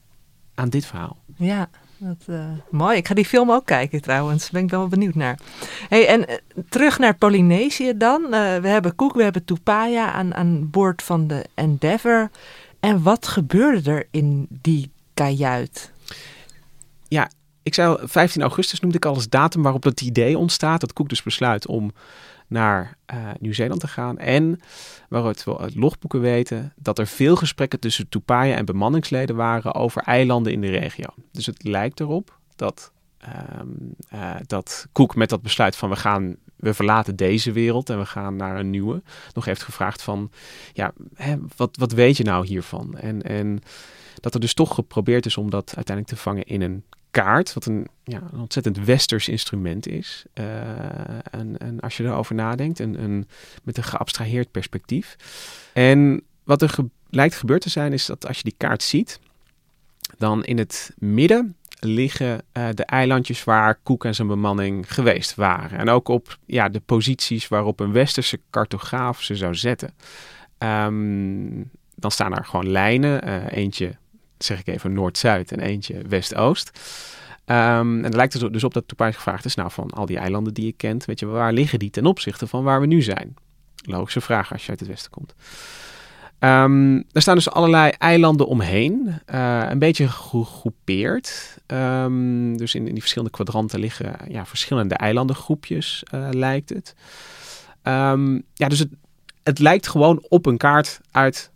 aan 0.55 0.69
dit 0.69 0.85
verhaal. 0.85 1.17
Ja, 1.35 1.69
dat, 2.07 2.25
uh, 2.29 2.45
mooi. 2.69 2.97
Ik 2.97 3.07
ga 3.07 3.13
die 3.13 3.25
film 3.25 3.51
ook 3.51 3.65
kijken 3.65 4.01
trouwens. 4.01 4.49
Ben 4.49 4.63
ik 4.63 4.69
wel 4.69 4.87
benieuwd 4.87 5.15
naar. 5.15 5.39
Hey, 5.89 6.07
en 6.07 6.19
uh, 6.19 6.35
terug 6.69 6.99
naar 6.99 7.15
Polynesië 7.15 7.97
dan. 7.97 8.21
Uh, 8.23 8.29
we 8.57 8.67
hebben 8.67 8.95
Cook, 8.95 9.13
we 9.13 9.23
hebben 9.23 9.45
Tupaya 9.45 10.11
aan, 10.11 10.33
aan 10.33 10.69
boord 10.69 11.03
van 11.03 11.27
de 11.27 11.45
Endeavour. 11.53 12.29
En 12.79 13.03
wat 13.03 13.27
gebeurde 13.27 13.91
er 13.91 14.07
in 14.11 14.47
die 14.49 14.91
kajuit? 15.13 15.91
Ja, 17.07 17.29
ik 17.63 17.73
zei 17.73 17.97
15 18.01 18.41
augustus 18.41 18.79
noemde 18.79 18.97
ik 18.97 19.05
al 19.05 19.13
als 19.13 19.29
datum 19.29 19.61
waarop 19.61 19.83
het 19.83 20.01
idee 20.01 20.37
ontstaat. 20.37 20.81
Dat 20.81 20.93
Cook 20.93 21.09
dus 21.09 21.23
besluit 21.23 21.67
om 21.67 21.91
naar 22.51 22.97
uh, 23.13 23.29
Nieuw-Zeeland 23.39 23.79
te 23.79 23.87
gaan. 23.87 24.17
En 24.17 24.59
waaruit 25.09 25.43
we 25.43 25.57
uit 25.57 25.75
logboeken 25.75 26.21
weten 26.21 26.73
dat 26.75 26.99
er 26.99 27.07
veel 27.07 27.35
gesprekken 27.35 27.79
tussen 27.79 28.09
Tupaya 28.09 28.55
en 28.55 28.65
bemanningsleden 28.65 29.35
waren 29.35 29.73
over 29.73 30.01
eilanden 30.01 30.53
in 30.53 30.61
de 30.61 30.69
regio. 30.69 31.07
Dus 31.31 31.45
het 31.45 31.63
lijkt 31.63 31.99
erop 31.99 32.39
dat, 32.55 32.91
um, 33.59 33.95
dat 34.47 34.87
Cook 34.91 35.15
met 35.15 35.29
dat 35.29 35.41
besluit 35.41 35.75
van 35.75 35.89
we 35.89 35.95
gaan, 35.95 36.35
we 36.55 36.73
verlaten 36.73 37.15
deze 37.15 37.51
wereld 37.51 37.89
en 37.89 37.99
we 37.99 38.05
gaan 38.05 38.35
naar 38.35 38.59
een 38.59 38.69
nieuwe, 38.69 39.01
nog 39.33 39.45
heeft 39.45 39.63
gevraagd 39.63 40.01
van, 40.01 40.31
ja, 40.73 40.93
hè, 41.15 41.35
wat, 41.55 41.77
wat 41.77 41.91
weet 41.91 42.17
je 42.17 42.23
nou 42.23 42.45
hiervan? 42.45 42.97
En, 42.97 43.21
en 43.21 43.59
dat 44.15 44.33
er 44.33 44.39
dus 44.39 44.53
toch 44.53 44.75
geprobeerd 44.75 45.25
is 45.25 45.37
om 45.37 45.49
dat 45.49 45.75
uiteindelijk 45.75 46.15
te 46.15 46.21
vangen 46.21 46.43
in 46.43 46.61
een 46.61 46.83
kaart, 47.11 47.53
wat 47.53 47.65
een, 47.65 47.87
ja, 48.03 48.21
een 48.31 48.39
ontzettend 48.39 48.77
westers 48.77 49.27
instrument 49.27 49.87
is. 49.87 50.25
Uh, 50.33 50.45
en, 51.31 51.57
en, 51.57 51.79
als 51.79 51.97
je 51.97 52.03
erover 52.03 52.35
nadenkt, 52.35 52.79
een, 52.79 53.03
een, 53.03 53.27
met 53.63 53.77
een 53.77 53.83
geabstraheerd 53.83 54.51
perspectief. 54.51 55.15
En 55.73 56.21
wat 56.43 56.61
er 56.61 56.75
lijkt 57.09 57.35
gebeurd 57.35 57.61
te 57.61 57.69
zijn, 57.69 57.93
is 57.93 58.05
dat 58.05 58.27
als 58.27 58.37
je 58.37 58.43
die 58.43 58.55
kaart 58.57 58.83
ziet, 58.83 59.19
dan 60.17 60.43
in 60.43 60.57
het 60.57 60.91
midden 60.97 61.55
liggen 61.79 62.41
uh, 62.53 62.67
de 62.73 62.85
eilandjes 62.85 63.43
waar 63.43 63.79
Cook 63.83 64.05
en 64.05 64.15
zijn 64.15 64.27
bemanning 64.27 64.93
geweest 64.93 65.35
waren. 65.35 65.79
En 65.79 65.89
ook 65.89 66.07
op 66.07 66.37
ja, 66.45 66.69
de 66.69 66.79
posities 66.79 67.47
waarop 67.47 67.79
een 67.79 67.91
westerse 67.91 68.39
cartograaf 68.49 69.21
ze 69.21 69.35
zou 69.35 69.55
zetten. 69.55 69.93
Um, 70.57 71.69
dan 71.95 72.11
staan 72.11 72.35
er 72.35 72.45
gewoon 72.45 72.69
lijnen, 72.69 73.27
uh, 73.27 73.51
eentje 73.51 73.95
zeg 74.43 74.59
ik 74.59 74.67
even 74.67 74.93
Noord-Zuid 74.93 75.51
en 75.51 75.59
eentje 75.59 76.01
West-Oost. 76.07 76.71
Um, 77.45 78.05
en 78.05 78.15
lijkt 78.15 78.33
er 78.33 78.51
dus 78.51 78.63
op 78.63 78.73
dat 78.73 78.87
toepasselijk 78.87 79.23
gevraagd 79.23 79.45
is, 79.45 79.55
nou 79.55 79.71
van 79.71 79.89
al 79.89 80.05
die 80.05 80.17
eilanden 80.17 80.53
die 80.53 80.65
je 80.65 80.71
kent, 80.71 81.05
weet 81.05 81.19
je, 81.19 81.25
waar 81.25 81.53
liggen 81.53 81.79
die 81.79 81.89
ten 81.89 82.05
opzichte 82.05 82.47
van 82.47 82.63
waar 82.63 82.79
we 82.79 82.85
nu 82.85 83.01
zijn? 83.01 83.35
Logische 83.75 84.21
vraag 84.21 84.51
als 84.51 84.63
je 84.63 84.69
uit 84.69 84.79
het 84.79 84.89
westen 84.89 85.11
komt. 85.11 85.33
Um, 86.39 86.97
er 87.11 87.21
staan 87.21 87.35
dus 87.35 87.49
allerlei 87.49 87.91
eilanden 87.97 88.47
omheen, 88.47 89.19
uh, 89.33 89.65
een 89.69 89.79
beetje 89.79 90.07
gegroepeerd. 90.07 91.57
Um, 91.67 92.57
dus 92.57 92.75
in, 92.75 92.85
die 92.85 92.99
verschillende 92.99 93.33
kwadranten 93.33 93.79
liggen 93.79 94.15
ja, 94.27 94.45
verschillende 94.45 94.95
eilandengroepjes, 94.95 96.03
uh, 96.13 96.27
lijkt 96.31 96.69
het. 96.69 96.95
Ja, 98.53 98.67
dus 98.67 98.79
het, 98.79 98.89
het 99.43 99.59
lijkt 99.59 99.87
gewoon 99.87 100.25
op 100.29 100.45
een 100.45 100.57
kaart 100.57 100.99
uit 101.11 101.50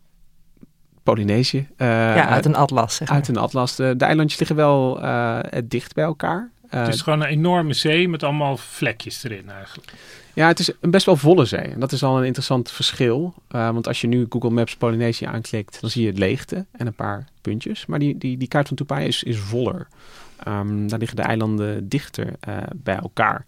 Polynesië. 1.06 1.58
Uh, 1.58 1.88
ja, 1.88 2.28
uit 2.28 2.46
een 2.46 2.56
atlas. 2.56 2.96
Zeg 2.96 3.08
maar. 3.08 3.18
Uit 3.18 3.28
een 3.28 3.38
atlas. 3.38 3.76
De, 3.76 3.94
de 3.98 4.06
eilandjes 4.06 4.40
liggen 4.40 4.58
wel 4.58 5.04
uh, 5.04 5.40
dicht 5.64 5.94
bij 5.94 6.04
elkaar. 6.04 6.50
Uh, 6.66 6.86
het 6.86 6.94
is 6.94 7.02
gewoon 7.02 7.22
een 7.22 7.28
enorme 7.28 7.74
zee 7.74 8.10
met 8.10 8.24
allemaal 8.24 8.58
vlekjes 8.58 9.24
erin 9.24 9.50
eigenlijk. 9.50 9.94
Ja, 10.34 10.48
het 10.48 10.60
is 10.60 10.72
een 10.82 10.92
best 10.92 11.06
wel 11.06 11.16
volle 11.16 11.46
zee. 11.46 11.60
En 11.60 11.80
dat 11.80 11.92
is 11.92 12.04
al 12.04 12.18
een 12.18 12.26
interessant 12.26 12.72
verschil. 12.72 13.34
want 13.48 13.88
als 13.88 14.02
je 14.02 14.08
nu 14.08 14.26
Google 14.30 14.50
Maps 14.50 14.76
Polynesië 14.76 15.26
aanklikt, 15.26 15.82
dan 15.82 15.90
zie 15.90 16.06
je 16.06 16.14
leegte 16.14 16.66
en 16.72 16.88
een 16.88 16.94
paar 16.94 17.26
puntjes. 17.42 17.86
Maar 17.86 18.00
die, 18.00 18.18
die, 18.18 18.38
die 18.38 18.48
kaart 18.48 18.68
van 18.68 18.78
Tupai 18.78 19.08
is, 19.08 19.24
is 19.24 19.38
voller. 19.38 19.88
Um, 20.48 20.88
daar 20.88 21.00
liggen 21.00 21.18
de 21.18 21.24
eilanden 21.24 21.90
dichter 21.90 22.28
bij 22.76 22.98
elkaar. 22.98 23.46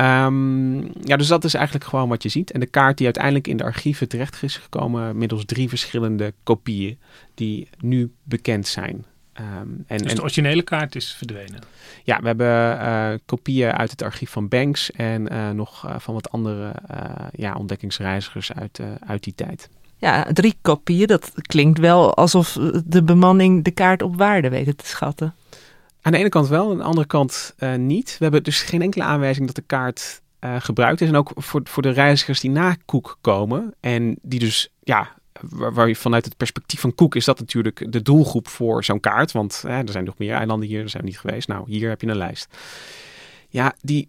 Um, 0.00 0.90
ja, 1.02 1.16
dus 1.16 1.26
dat 1.26 1.44
is 1.44 1.54
eigenlijk 1.54 1.84
gewoon 1.84 2.08
wat 2.08 2.22
je 2.22 2.28
ziet. 2.28 2.50
En 2.50 2.60
de 2.60 2.66
kaart 2.66 2.96
die 2.96 3.06
uiteindelijk 3.06 3.46
in 3.46 3.56
de 3.56 3.64
archieven 3.64 4.08
terecht 4.08 4.42
is 4.42 4.56
gekomen 4.56 5.16
middels 5.16 5.44
drie 5.44 5.68
verschillende 5.68 6.34
kopieën 6.42 6.98
die 7.34 7.68
nu 7.78 8.12
bekend 8.22 8.66
zijn. 8.66 9.04
Um, 9.40 9.84
en, 9.86 9.98
dus 9.98 10.14
de 10.14 10.20
originele 10.20 10.62
kaart 10.62 10.94
is 10.94 11.12
verdwenen? 11.12 11.60
Ja, 12.04 12.20
we 12.20 12.26
hebben 12.26 12.76
uh, 12.76 13.18
kopieën 13.26 13.72
uit 13.72 13.90
het 13.90 14.02
archief 14.02 14.30
van 14.30 14.48
Banks 14.48 14.90
en 14.90 15.32
uh, 15.32 15.50
nog 15.50 15.86
uh, 15.86 15.94
van 15.98 16.14
wat 16.14 16.30
andere 16.30 16.72
ja, 17.32 17.54
ontdekkingsreizigers 17.54 18.52
uit, 18.52 18.80
uit 19.06 19.22
die 19.22 19.34
tijd. 19.34 19.68
Ja, 19.96 20.26
drie 20.32 20.54
kopieën, 20.60 21.06
dat 21.06 21.32
klinkt 21.42 21.78
wel 21.78 22.14
alsof 22.14 22.58
de 22.84 23.02
bemanning 23.02 23.64
de 23.64 23.70
kaart 23.70 24.02
op 24.02 24.16
waarde 24.16 24.48
weet 24.48 24.78
te 24.78 24.86
schatten. 24.86 25.34
Aan 26.02 26.12
de 26.12 26.18
ene 26.18 26.28
kant 26.28 26.48
wel, 26.48 26.70
aan 26.70 26.76
de 26.76 26.82
andere 26.82 27.06
kant 27.06 27.54
uh, 27.58 27.74
niet. 27.74 28.10
We 28.10 28.22
hebben 28.24 28.42
dus 28.42 28.62
geen 28.62 28.82
enkele 28.82 29.04
aanwijzing 29.04 29.46
dat 29.46 29.56
de 29.56 29.62
kaart 29.62 30.22
uh, 30.40 30.56
gebruikt 30.58 31.00
is. 31.00 31.08
En 31.08 31.16
ook 31.16 31.32
voor, 31.34 31.60
voor 31.64 31.82
de 31.82 31.90
reizigers 31.90 32.40
die 32.40 32.50
na 32.50 32.76
Koek 32.84 33.18
komen 33.20 33.74
en 33.80 34.18
die 34.22 34.38
dus, 34.38 34.72
ja, 34.82 35.08
waar, 35.50 35.88
je 35.88 35.96
vanuit 35.96 36.24
het 36.24 36.36
perspectief 36.36 36.80
van 36.80 36.94
Koek 36.94 37.14
is 37.14 37.24
dat 37.24 37.38
natuurlijk 37.38 37.92
de 37.92 38.02
doelgroep 38.02 38.48
voor 38.48 38.84
zo'n 38.84 39.00
kaart. 39.00 39.32
Want 39.32 39.62
er 39.66 39.90
zijn 39.90 40.04
nog 40.04 40.18
meer 40.18 40.34
eilanden 40.34 40.68
hier, 40.68 40.82
er 40.82 40.88
zijn 40.88 41.04
niet 41.04 41.18
geweest. 41.18 41.48
Nou, 41.48 41.64
hier 41.66 41.88
heb 41.88 42.00
je 42.00 42.06
een 42.06 42.16
lijst. 42.16 42.56
Ja, 43.48 43.74
die 43.80 44.08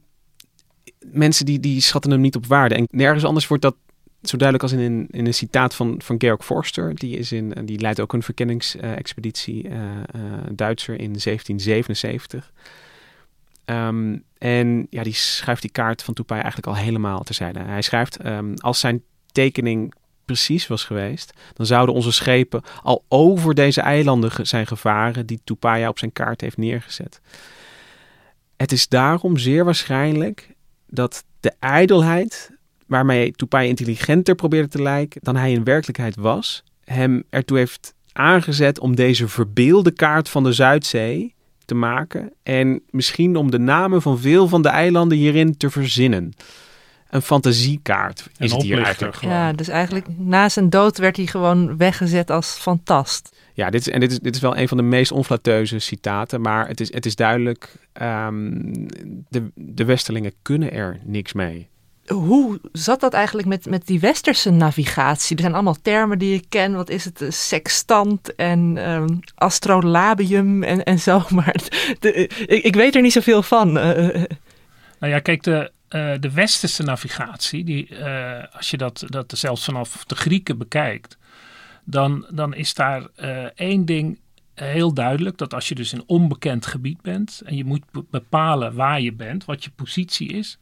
mensen 0.99 1.45
die, 1.45 1.59
die 1.59 1.81
schatten 1.81 2.11
hem 2.11 2.21
niet 2.21 2.35
op 2.35 2.45
waarde. 2.45 2.75
En 2.75 2.87
nergens 2.91 3.25
anders 3.25 3.47
wordt 3.47 3.63
dat 3.63 3.75
zo 4.23 4.37
duidelijk 4.37 4.71
als 4.71 4.81
in, 4.81 4.91
in, 4.91 5.07
in 5.11 5.25
een 5.25 5.33
citaat 5.33 5.75
van, 5.75 6.01
van 6.03 6.15
Georg 6.17 6.45
Forster. 6.45 6.95
Die, 6.95 7.17
is 7.17 7.31
in, 7.31 7.53
die 7.65 7.79
leidt 7.79 7.99
ook 7.99 8.13
een 8.13 8.23
verkenningsexpeditie, 8.23 9.67
uh, 9.67 9.79
Duitser, 10.51 10.93
in 10.93 11.11
1777. 11.11 12.51
Ehm, 13.65 14.17
en 14.37 14.87
ja, 14.89 15.03
die 15.03 15.13
schrijft 15.13 15.61
die 15.61 15.71
kaart 15.71 16.03
van 16.03 16.13
Tupai 16.13 16.41
eigenlijk 16.41 16.77
al 16.77 16.83
helemaal 16.83 17.23
terzijde. 17.23 17.59
Hij 17.59 17.81
schrijft, 17.81 18.17
ehm, 18.17 18.53
als 18.55 18.79
zijn 18.79 19.03
tekening 19.31 19.93
precies 20.25 20.67
was 20.67 20.83
geweest, 20.83 21.33
dan 21.53 21.65
zouden 21.65 21.95
onze 21.95 22.11
schepen 22.11 22.61
al 22.83 23.03
over 23.07 23.53
deze 23.53 23.81
eilanden 23.81 24.47
zijn 24.47 24.67
gevaren 24.67 25.25
die 25.25 25.41
Tupaya 25.43 25.89
op 25.89 25.99
zijn 25.99 26.13
kaart 26.13 26.41
heeft 26.41 26.57
neergezet. 26.57 27.21
Het 28.57 28.71
is 28.71 28.87
daarom 28.87 29.37
zeer 29.37 29.65
waarschijnlijk 29.65 30.53
dat 30.87 31.23
de 31.39 31.53
ijdelheid 31.59 32.51
waarmee 32.91 33.31
Tupaya 33.31 33.67
intelligenter 33.67 34.35
probeerde 34.35 34.67
te 34.67 34.81
lijken 34.81 35.21
dan 35.23 35.35
hij 35.35 35.51
in 35.51 35.63
werkelijkheid 35.63 36.15
was, 36.15 36.63
hem 36.83 37.23
ertoe 37.29 37.57
heeft 37.57 37.93
aangezet 38.13 38.79
om 38.79 38.95
deze 38.95 39.27
verbeelde 39.27 39.91
kaart 39.91 40.29
van 40.29 40.43
de 40.43 40.53
Zuidzee 40.53 41.33
te 41.65 41.75
maken 41.75 42.33
en 42.43 42.81
misschien 42.89 43.35
om 43.35 43.51
de 43.51 43.59
namen 43.59 44.01
van 44.01 44.19
veel 44.19 44.47
van 44.47 44.61
de 44.61 44.69
eilanden 44.69 45.17
hierin 45.17 45.57
te 45.57 45.69
verzinnen. 45.69 46.33
Een 47.09 47.21
fantasiekaart 47.21 48.29
is 48.37 48.51
het 48.51 48.61
hier 48.61 48.83
eigenlijk. 48.83 49.21
Ja, 49.21 49.53
dus 49.53 49.67
eigenlijk 49.67 50.05
na 50.17 50.49
zijn 50.49 50.69
dood 50.69 50.97
werd 50.97 51.17
hij 51.17 51.25
gewoon 51.25 51.77
weggezet 51.77 52.29
als 52.31 52.47
fantast. 52.47 53.35
Ja, 53.53 53.69
dit 53.69 53.81
is, 53.81 53.89
en 53.89 53.99
dit 53.99 54.11
is, 54.11 54.19
dit 54.19 54.35
is 54.35 54.41
wel 54.41 54.57
een 54.57 54.67
van 54.67 54.77
de 54.77 54.83
meest 54.83 55.11
onflateuze 55.11 55.79
citaten, 55.79 56.41
maar 56.41 56.67
het 56.67 56.79
is, 56.79 56.93
het 56.93 57.05
is 57.05 57.15
duidelijk, 57.15 57.75
um, 58.01 58.87
de, 59.29 59.51
de 59.55 59.85
Westerlingen 59.85 60.33
kunnen 60.41 60.71
er 60.71 60.99
niks 61.03 61.33
mee 61.33 61.70
hoe 62.11 62.59
zat 62.71 62.99
dat 62.99 63.13
eigenlijk 63.13 63.47
met, 63.47 63.65
met 63.65 63.87
die 63.87 63.99
westerse 63.99 64.49
navigatie? 64.49 65.35
Er 65.35 65.41
zijn 65.41 65.53
allemaal 65.53 65.81
termen 65.81 66.19
die 66.19 66.33
ik 66.33 66.45
ken. 66.49 66.73
Wat 66.73 66.89
is 66.89 67.05
het? 67.05 67.25
Sextant 67.29 68.35
en 68.35 68.89
um, 68.89 69.19
astrolabium 69.35 70.63
en, 70.63 70.83
en 70.83 70.99
zo. 70.99 71.23
Maar 71.29 71.55
ik, 71.99 72.63
ik, 72.63 72.75
weet 72.75 72.95
er 72.95 73.01
niet 73.01 73.11
zoveel 73.11 73.43
van. 73.43 73.77
Uh, 73.77 73.83
nou 74.99 75.13
ja, 75.13 75.19
kijk, 75.19 75.43
de, 75.43 75.71
de 76.19 76.31
westerse 76.33 76.83
navigatie, 76.83 77.63
die, 77.63 78.05
als 78.51 78.69
je 78.69 78.77
dat, 78.77 79.03
dat 79.07 79.33
zelfs 79.37 79.63
vanaf 79.63 80.03
de 80.05 80.15
Grieken 80.15 80.57
bekijkt, 80.57 81.17
dan, 81.83 82.25
dan 82.29 82.53
is 82.53 82.73
daar 82.73 83.07
één 83.55 83.85
ding 83.85 84.19
heel 84.53 84.93
duidelijk. 84.93 85.37
Dat 85.37 85.53
als 85.53 85.67
je 85.67 85.75
dus 85.75 85.93
in 85.93 86.03
onbekend 86.05 86.65
gebied 86.65 87.01
bent 87.01 87.41
en 87.45 87.55
je 87.55 87.65
moet 87.65 87.83
bepalen 88.09 88.73
waar 88.73 89.01
je 89.01 89.13
bent, 89.13 89.45
wat 89.45 89.63
je 89.63 89.71
positie 89.75 90.29
is 90.29 90.57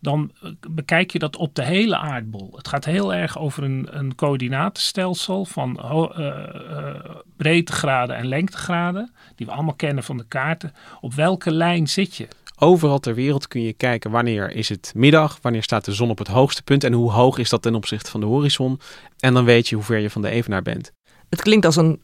dan 0.00 0.32
eh, 0.42 0.50
bekijk 0.70 1.10
je 1.10 1.18
dat 1.18 1.36
op 1.36 1.54
de 1.54 1.64
hele 1.64 1.96
aardbol. 1.96 2.52
Het 2.56 2.68
gaat 2.68 2.84
heel 2.84 3.14
erg 3.14 3.38
over 3.38 3.62
een, 3.62 3.88
een 3.90 4.14
coördinatenstelsel 4.14 5.44
van 5.44 5.80
uh, 5.82 6.08
uh, 6.18 6.94
breedtegraden 7.36 8.16
en 8.16 8.26
lengtegraden, 8.26 9.12
die 9.34 9.46
we 9.46 9.52
allemaal 9.52 9.74
kennen 9.74 10.04
van 10.04 10.16
de 10.16 10.26
kaarten. 10.28 10.72
Op 11.00 11.14
welke 11.14 11.50
lijn 11.50 11.88
zit 11.88 12.16
je? 12.16 12.28
Overal 12.58 12.98
ter 12.98 13.14
wereld 13.14 13.48
kun 13.48 13.62
je 13.62 13.72
kijken 13.72 14.10
wanneer 14.10 14.50
is 14.50 14.68
het 14.68 14.92
middag, 14.94 15.38
wanneer 15.42 15.62
staat 15.62 15.84
de 15.84 15.92
zon 15.92 16.10
op 16.10 16.18
het 16.18 16.28
hoogste 16.28 16.62
punt 16.62 16.84
en 16.84 16.92
hoe 16.92 17.10
hoog 17.10 17.38
is 17.38 17.50
dat 17.50 17.62
ten 17.62 17.74
opzichte 17.74 18.10
van 18.10 18.20
de 18.20 18.26
horizon. 18.26 18.80
En 19.18 19.34
dan 19.34 19.44
weet 19.44 19.68
je 19.68 19.74
hoe 19.74 19.84
ver 19.84 19.98
je 19.98 20.10
van 20.10 20.22
de 20.22 20.30
evenaar 20.30 20.62
bent. 20.62 20.92
Het 21.28 21.42
klinkt 21.42 21.66
als 21.66 21.76
een 21.76 22.00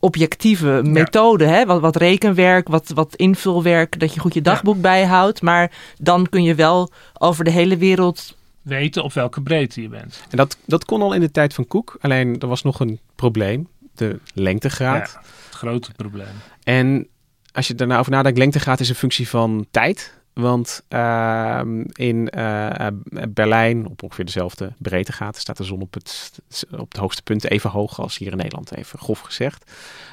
objectieve 0.00 0.80
methode. 0.84 1.44
Hè? 1.44 1.66
Wat, 1.66 1.80
wat 1.80 1.96
rekenwerk, 1.96 2.68
wat, 2.68 2.88
wat 2.88 3.14
invulwerk, 3.14 4.00
dat 4.00 4.14
je 4.14 4.20
goed 4.20 4.34
je 4.34 4.42
dagboek 4.42 4.80
bijhoudt. 4.80 5.42
Maar 5.42 5.70
dan 5.98 6.28
kun 6.28 6.42
je 6.42 6.54
wel 6.54 6.90
over 7.18 7.44
de 7.44 7.50
hele 7.50 7.76
wereld 7.76 8.36
weten 8.62 9.04
op 9.04 9.12
welke 9.12 9.40
breedte 9.40 9.82
je 9.82 9.88
bent. 9.88 10.22
En 10.30 10.36
dat, 10.36 10.56
dat 10.66 10.84
kon 10.84 11.02
al 11.02 11.12
in 11.12 11.20
de 11.20 11.30
tijd 11.30 11.54
van 11.54 11.66
Koek. 11.66 11.96
Alleen 12.00 12.40
er 12.40 12.48
was 12.48 12.62
nog 12.62 12.80
een 12.80 13.00
probleem. 13.14 13.68
De 13.94 14.20
lengtegraad. 14.34 15.10
Ja, 15.12 15.20
het 15.46 15.54
grote 15.54 15.92
probleem. 15.92 16.34
En 16.62 17.08
als 17.52 17.66
je 17.66 17.74
daarna 17.74 17.98
over 17.98 18.12
nadenkt, 18.12 18.38
lengtegraad 18.38 18.80
is 18.80 18.88
een 18.88 18.94
functie 18.94 19.28
van 19.28 19.66
tijd. 19.70 20.17
Want 20.40 20.84
uh, 20.88 21.60
in 21.92 22.32
uh, 22.36 22.86
Berlijn, 23.28 23.86
op 23.86 24.02
ongeveer 24.02 24.24
dezelfde 24.24 24.72
breedtegraad, 24.78 25.36
staat 25.36 25.56
de 25.56 25.64
zon 25.64 25.80
op 25.80 25.94
het, 25.94 26.32
op 26.70 26.88
het 26.92 26.96
hoogste 26.96 27.22
punt 27.22 27.44
even 27.44 27.70
hoog 27.70 28.00
als 28.00 28.18
hier 28.18 28.30
in 28.30 28.36
Nederland, 28.36 28.76
even 28.76 28.98
grof 28.98 29.20
gezegd. 29.20 29.70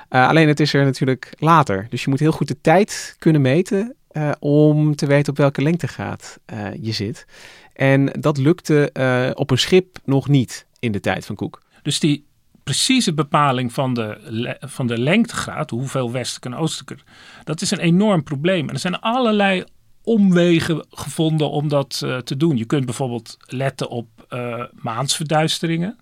Uh, 0.09 0.27
alleen 0.27 0.47
het 0.47 0.59
is 0.59 0.73
er 0.73 0.85
natuurlijk 0.85 1.33
later. 1.37 1.87
Dus 1.89 2.03
je 2.03 2.09
moet 2.09 2.19
heel 2.19 2.31
goed 2.31 2.47
de 2.47 2.61
tijd 2.61 3.15
kunnen 3.19 3.41
meten 3.41 3.95
om 4.39 4.95
te 4.95 5.05
weten 5.05 5.31
op 5.31 5.37
welke 5.37 5.61
lengtegraad 5.61 6.39
je 6.81 6.91
zit. 6.91 7.25
En 7.73 8.05
dat 8.19 8.37
lukte 8.37 8.89
op 9.35 9.51
een 9.51 9.57
schip 9.57 9.97
nog 10.03 10.27
niet 10.27 10.65
in 10.79 10.91
de 10.91 10.99
tijd 10.99 11.25
van 11.25 11.35
Koek. 11.35 11.61
Dus 11.81 11.99
die 11.99 12.25
precieze 12.63 13.13
bepaling 13.13 13.73
van 13.73 13.93
de, 13.93 14.57
van 14.59 14.87
de 14.87 14.97
lengtegraad, 14.97 15.69
hoeveel 15.69 16.11
westelijke 16.11 16.49
en 16.49 16.55
oostelijke, 16.55 17.03
dat 17.43 17.61
is 17.61 17.71
een 17.71 17.79
enorm 17.79 18.23
probleem. 18.23 18.67
En 18.67 18.73
er 18.73 18.79
zijn 18.79 18.99
allerlei 18.99 19.63
omwegen 20.05 20.85
gevonden 20.89 21.49
om 21.49 21.67
dat 21.67 22.01
uh, 22.03 22.17
te 22.17 22.37
doen. 22.37 22.57
Je 22.57 22.65
kunt 22.65 22.85
bijvoorbeeld 22.85 23.37
letten 23.45 23.89
op 23.89 24.07
uh, 24.29 24.63
maansverduisteringen. 24.73 25.97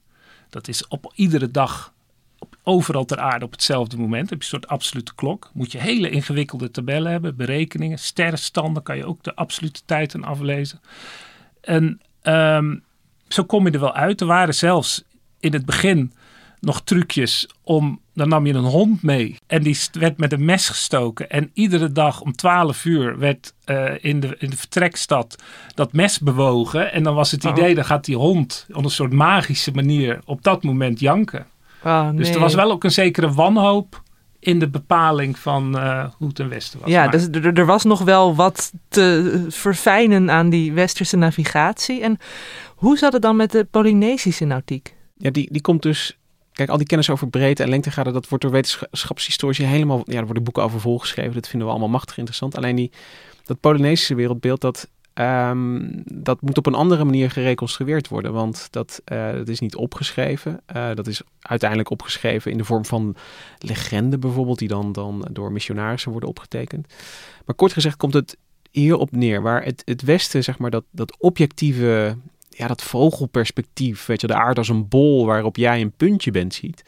Dat 0.50 0.68
is 0.68 0.88
op 0.88 1.12
iedere 1.16 1.52
dag, 1.52 1.94
overal 2.64 3.06
ter 3.06 3.20
aarde 3.20 3.46
op 3.46 3.52
hetzelfde 3.52 3.98
moment. 3.98 4.30
heb 4.30 4.38
je 4.38 4.44
een 4.44 4.60
soort 4.60 4.68
absolute 4.68 5.16
klok. 5.16 5.50
Moet 5.54 5.72
je 5.72 5.78
hele 5.78 6.10
ingewikkelde 6.10 6.72
tabellen 6.72 7.12
hebben, 7.12 7.36
berekeningen. 7.36 8.00
Sterrenstanden 8.00 8.84
kan 8.84 8.98
je 8.98 9.06
ook 9.06 9.24
de 9.24 9.36
absolute 9.36 9.82
tijd 9.86 10.16
aan 10.16 10.24
aflezen. 10.24 10.82
En 11.62 12.02
um, 12.24 12.84
zo 13.28 13.44
kom 13.44 13.66
je 13.66 13.72
er 13.72 13.80
wel 13.80 13.94
uit. 13.94 14.22
Er 14.22 14.28
waren 14.28 14.56
zelfs 14.56 15.04
in 15.40 15.54
het 15.54 15.66
begin 15.66 16.14
nog 16.60 16.82
trucjes 16.82 17.48
om. 17.62 18.02
Dan 18.14 18.30
nam 18.30 18.46
je 18.46 18.54
een 18.54 18.64
hond 18.64 19.04
mee 19.04 19.38
en 19.48 19.64
die 19.64 19.78
werd 19.92 20.18
met 20.18 20.34
een 20.34 20.46
mes 20.46 20.70
gestoken. 20.70 21.30
En 21.30 21.52
iedere 21.54 21.92
dag 21.92 22.22
om 22.22 22.36
12 22.36 22.86
uur 22.86 23.18
werd 23.18 23.54
uh, 23.66 23.92
in, 24.02 24.20
de, 24.20 24.36
in 24.38 24.50
de 24.50 24.58
vertrekstad 24.58 25.44
dat 25.74 25.94
mes 25.94 26.20
bewogen. 26.20 26.92
En 26.92 27.04
dan 27.04 27.16
was 27.16 27.32
het 27.32 27.46
oh. 27.46 27.52
idee, 27.52 27.76
dan 27.76 27.86
gaat 27.86 28.06
die 28.06 28.18
hond 28.18 28.68
op 28.72 28.84
een 28.84 28.90
soort 28.90 29.14
magische 29.14 29.72
manier 29.72 30.20
op 30.26 30.44
dat 30.44 30.64
moment 30.64 31.00
janken. 31.00 31.46
Oh, 31.84 32.04
nee. 32.04 32.14
Dus 32.14 32.30
er 32.30 32.40
was 32.40 32.54
wel 32.54 32.72
ook 32.72 32.84
een 32.84 32.92
zekere 32.92 33.32
wanhoop 33.32 34.02
in 34.40 34.60
de 34.60 34.70
bepaling 34.70 35.40
van 35.40 35.78
uh, 35.78 36.06
hoe 36.18 36.28
het 36.28 36.36
ten 36.36 36.50
westen 36.50 36.80
was. 36.80 36.90
Ja, 36.90 37.08
dus 37.08 37.28
er, 37.32 37.58
er 37.58 37.66
was 37.66 37.84
nog 37.84 38.02
wel 38.02 38.36
wat 38.36 38.72
te 38.88 39.46
verfijnen 39.50 40.32
aan 40.32 40.50
die 40.50 40.74
westerse 40.74 41.18
navigatie. 41.18 42.02
En 42.02 42.18
hoe 42.76 42.98
zat 42.98 43.14
het 43.14 43.22
dan 43.22 43.36
met 43.36 43.52
de 43.52 43.68
Polynesische 43.72 44.46
nautiek? 44.46 44.96
Ja, 45.18 45.30
die, 45.30 45.48
die 45.52 45.62
komt 45.62 45.82
dus 45.82 46.18
Kijk, 46.54 46.70
al 46.70 46.78
die 46.78 46.88
kennis 46.88 47.10
over 47.10 47.30
breedte 47.30 47.64
en 47.64 47.70
lengtegraden, 47.70 48.14
dat 48.14 48.28
wordt 48.28 48.44
door 48.44 48.54
wetenschapshistorici 48.54 49.64
helemaal, 49.64 50.02
ja, 50.06 50.18
er 50.18 50.26
worden 50.26 50.44
boeken 50.44 50.64
over 50.64 50.80
volgeschreven. 50.80 51.34
Dat 51.34 51.48
vinden 51.48 51.68
we 51.68 51.74
allemaal 51.74 51.92
machtig 51.92 52.18
interessant. 52.18 52.58
Alleen 52.58 52.76
die, 52.76 52.92
dat 53.46 53.60
Polynesische 53.60 54.16
wereldbeeld, 54.16 54.62
dat, 54.62 54.90
um, 55.14 56.04
dat 56.06 56.42
moet 56.42 56.58
op 56.58 56.66
een 56.66 56.74
andere 56.74 57.04
manier 57.04 57.32
gereconstrueerd 57.32 58.08
worden. 58.08 58.34
Want 58.34 58.68
dat, 58.70 59.02
uh, 59.12 59.32
dat 59.32 59.48
is 59.48 59.60
niet 59.60 59.76
opgeschreven. 59.76 60.62
Uh, 60.76 60.94
dat 60.94 61.08
is 61.08 61.22
uiteindelijk 61.42 61.90
opgeschreven 61.90 62.52
in 62.52 62.58
de 62.58 62.66
vorm 62.66 62.86
van 62.86 63.16
legende 63.58 64.18
bijvoorbeeld, 64.18 64.60
die 64.60 64.68
dan, 64.68 64.92
dan 64.92 65.28
door 65.32 65.52
missionarissen 65.52 66.12
worden 66.12 66.30
opgetekend. 66.30 66.94
Maar 67.46 67.56
kort 67.56 67.74
gezegd 67.74 67.98
komt 67.98 68.14
het 68.14 68.38
hierop 68.72 69.12
neer, 69.12 69.42
waar 69.42 69.64
het, 69.64 69.82
het 69.86 70.02
Westen, 70.02 70.44
zeg 70.44 70.58
maar, 70.58 70.72
dat, 70.72 70.84
dat 70.92 71.18
objectieve 71.20 72.18
ja, 72.58 72.68
dat 72.68 72.82
vogelperspectief, 72.82 74.06
weet 74.06 74.22
je, 74.22 74.28
de 74.28 74.36
aarde 74.36 74.60
als 74.60 74.70
een 74.70 74.88
bol 74.88 75.26
waarop 75.26 75.58
jij 75.58 75.82
een 75.82 75.92
puntje 75.92 76.32
bent 76.32 76.54
ziet, 76.54 76.84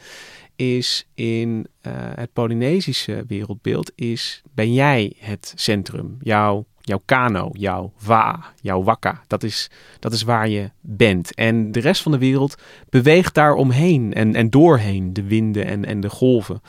is 0.55 1.07
in 1.13 1.67
uh, 1.87 1.93
het 1.95 2.33
Polynesische 2.33 3.23
wereldbeeld, 3.27 3.91
is 3.95 4.41
ben 4.53 4.73
jij 4.73 5.13
het 5.17 5.53
centrum, 5.55 6.17
jouw, 6.21 6.65
jouw 6.85 7.01
kano, 7.05 7.49
jouw 7.53 7.91
wa, 8.05 8.39
jouw 8.61 8.83
wakka, 8.83 9.21
dat 9.27 9.43
is, 9.43 9.69
dat 9.99 10.13
is 10.13 10.23
waar 10.23 10.49
je 10.49 10.71
bent. 10.81 11.33
En 11.33 11.71
de 11.71 11.79
rest 11.79 12.01
van 12.01 12.11
de 12.11 12.17
wereld 12.17 12.55
beweegt 12.89 13.33
daar 13.33 13.53
omheen 13.53 14.13
en, 14.13 14.35
en 14.35 14.49
doorheen, 14.49 15.13
de 15.13 15.23
winden 15.23 15.65
en, 15.65 15.85
en 15.85 15.99
de 15.99 16.09
golven. 16.09 16.61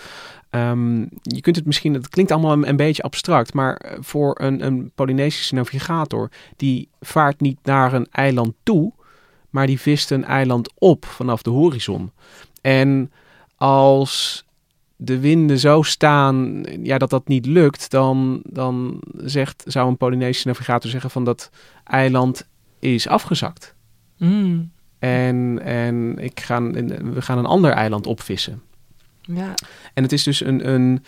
Um, 0.50 1.08
je 1.22 1.40
kunt 1.40 1.56
het 1.56 1.66
misschien, 1.66 1.94
het 1.94 2.08
klinkt 2.08 2.32
allemaal 2.32 2.52
een, 2.52 2.68
een, 2.68 2.76
beetje 2.76 3.02
abstract, 3.02 3.54
maar 3.54 3.96
voor 4.00 4.40
een, 4.40 4.66
een 4.66 4.90
Polynesische 4.94 5.54
navigator, 5.54 6.30
die 6.56 6.88
vaart 7.00 7.40
niet 7.40 7.58
naar 7.62 7.92
een 7.92 8.06
eiland 8.10 8.54
toe, 8.62 8.92
maar 9.50 9.66
die 9.66 9.80
vist 9.80 10.10
een 10.10 10.24
eiland 10.24 10.72
op 10.78 11.04
vanaf 11.04 11.42
de 11.42 11.50
horizon. 11.50 12.12
En 12.60 13.12
als 13.56 14.44
de 14.96 15.18
winden 15.18 15.58
zo 15.58 15.82
staan 15.82 16.64
ja, 16.82 16.98
dat 16.98 17.10
dat 17.10 17.28
niet 17.28 17.46
lukt, 17.46 17.90
dan, 17.90 18.40
dan 18.44 19.02
zegt, 19.16 19.64
zou 19.66 19.88
een 19.88 19.96
Polynesische 19.96 20.48
navigator 20.48 20.90
zeggen 20.90 21.10
van 21.10 21.24
dat 21.24 21.50
eiland 21.84 22.48
is 22.78 23.08
afgezakt. 23.08 23.74
Mm. 24.16 24.70
En, 24.98 25.60
en 25.62 26.18
ik 26.18 26.40
ga, 26.40 26.62
we 26.62 27.22
gaan 27.22 27.38
een 27.38 27.46
ander 27.46 27.70
eiland 27.70 28.06
opvissen. 28.06 28.62
Ja. 29.20 29.54
En 29.94 30.02
het 30.02 30.12
is 30.12 30.22
dus 30.22 30.40
een, 30.40 30.68
een 30.68 31.04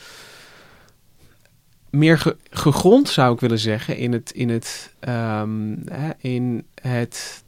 meer 1.90 2.34
gegrond, 2.50 3.08
zou 3.08 3.34
ik 3.34 3.40
willen 3.40 3.58
zeggen, 3.58 3.96
in 3.96 4.12
het, 4.12 4.30
in 4.30 4.48
het, 4.48 4.94
um, 5.08 5.82
hè, 5.90 6.10
in 6.18 6.64
het 6.82 7.44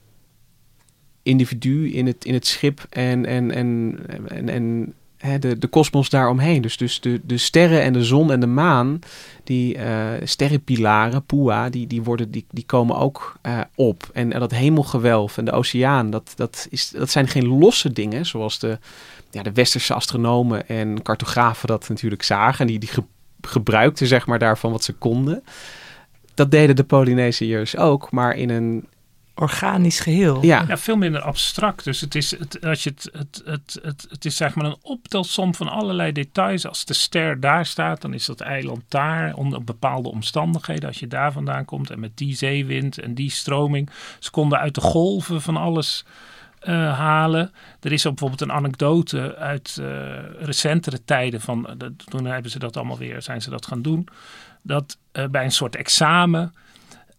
individu 1.23 1.91
in 1.91 2.07
het, 2.07 2.25
in 2.25 2.35
het 2.35 2.47
schip 2.47 2.87
en, 2.91 3.27
en, 3.27 3.51
en, 3.51 3.99
en, 4.29 4.49
en 4.49 4.95
hè, 5.21 5.39
de, 5.39 5.59
de 5.59 5.67
kosmos 5.67 6.09
daaromheen. 6.09 6.63
Dus, 6.63 6.77
dus 6.77 7.01
de, 7.01 7.21
de 7.25 7.39
sterren 7.39 7.83
en 7.83 7.93
de 7.93 8.05
zon 8.05 8.33
en 8.33 8.41
de 8.41 8.47
maan, 8.47 8.99
die 9.45 9.77
uh, 9.77 10.09
sterrenpilaren, 10.25 11.25
Pua, 11.25 11.69
die, 11.69 11.87
die, 11.87 12.03
worden, 12.03 12.31
die, 12.31 12.47
die 12.51 12.65
komen 12.65 12.97
ook 12.97 13.37
uh, 13.47 13.61
op. 13.75 14.11
En, 14.13 14.31
dat 14.31 14.51
hemelgewelf 14.51 15.39
en 15.39 15.45
de 15.45 15.53
oceaan, 15.53 16.11
dat, 16.11 16.33
dat, 16.37 16.67
is, 16.71 16.91
dat 16.91 17.11
zijn 17.11 17.29
geen 17.29 17.47
losse 17.47 17.93
dingen, 17.93 18.27
zoals 18.27 18.59
de, 18.59 18.79
ja, 19.31 19.43
de 19.43 19.53
westerse 19.53 19.95
astronomen 19.95 20.69
en 20.69 21.03
cartografen 21.03 21.69
dat 21.69 21.89
natuurlijk 21.89 22.23
zagen. 22.23 22.61
En 22.61 22.67
die, 22.67 22.79
die 22.79 22.89
ge, 22.89 23.05
gebruikten 23.41 24.07
zeg 24.07 24.27
maar 24.27 24.39
daarvan 24.39 24.73
wat 24.73 24.85
ze 24.85 24.93
konden. 24.93 25.45
Dat 26.35 26.51
deden 26.51 26.77
de 26.77 26.85
Polynesiërs 26.85 27.77
ook, 27.77 28.11
maar 28.11 28.37
in 28.37 28.51
een 28.51 28.87
organisch 29.41 30.01
geheel. 30.01 30.45
Ja. 30.45 30.65
ja, 30.69 30.79
veel 30.79 30.97
minder 30.97 31.21
abstract. 31.21 31.85
Dus 31.85 32.01
het 32.01 32.15
is, 32.15 32.39
het, 32.39 32.65
als 32.65 32.83
je 32.83 32.91
het, 32.91 33.11
het, 33.13 33.43
het, 33.45 33.79
het, 33.83 34.07
het 34.11 34.25
is 34.25 34.37
zeg 34.37 34.55
maar 34.55 34.65
een 34.65 34.79
optelsom 34.83 35.55
van 35.55 35.69
allerlei 35.69 36.13
details. 36.13 36.67
Als 36.67 36.85
de 36.85 36.95
ster 36.95 37.41
daar 37.41 37.67
staat, 37.67 38.01
dan 38.01 38.15
is 38.15 38.27
dat 38.27 38.41
eiland 38.41 38.83
daar 38.89 39.35
onder 39.35 39.65
bepaalde 39.65 40.09
omstandigheden. 40.09 40.89
Als 40.89 40.99
je 40.99 41.07
daar 41.07 41.33
vandaan 41.33 41.65
komt 41.65 41.91
en 41.91 42.01
met 42.01 42.17
die 42.17 42.37
zeewind 42.37 42.99
en 42.99 43.15
die 43.15 43.31
stroming. 43.31 43.91
Ze 44.19 44.31
konden 44.31 44.59
uit 44.59 44.75
de 44.75 44.81
golven 44.81 45.43
van 45.43 45.57
alles 45.57 46.05
uh, 46.63 46.99
halen. 46.99 47.53
Er 47.81 47.93
is 47.93 48.07
ook 48.07 48.19
bijvoorbeeld 48.19 48.51
een 48.51 48.57
anekdote 48.57 49.37
uit 49.37 49.77
uh, 49.81 49.87
recentere 50.41 51.05
tijden. 51.05 51.41
Van, 51.41 51.67
uh, 51.83 51.89
toen 52.05 52.25
hebben 52.25 52.51
ze 52.51 52.59
dat 52.59 52.77
allemaal 52.77 52.99
weer, 52.99 53.23
zijn 53.23 53.43
ze 53.43 53.51
dat 53.51 53.67
gaan 53.67 53.83
doen. 53.83 54.09
Dat 54.63 54.99
bij 55.31 55.45
een 55.45 55.53
soort 55.53 55.77
examen 55.77 56.55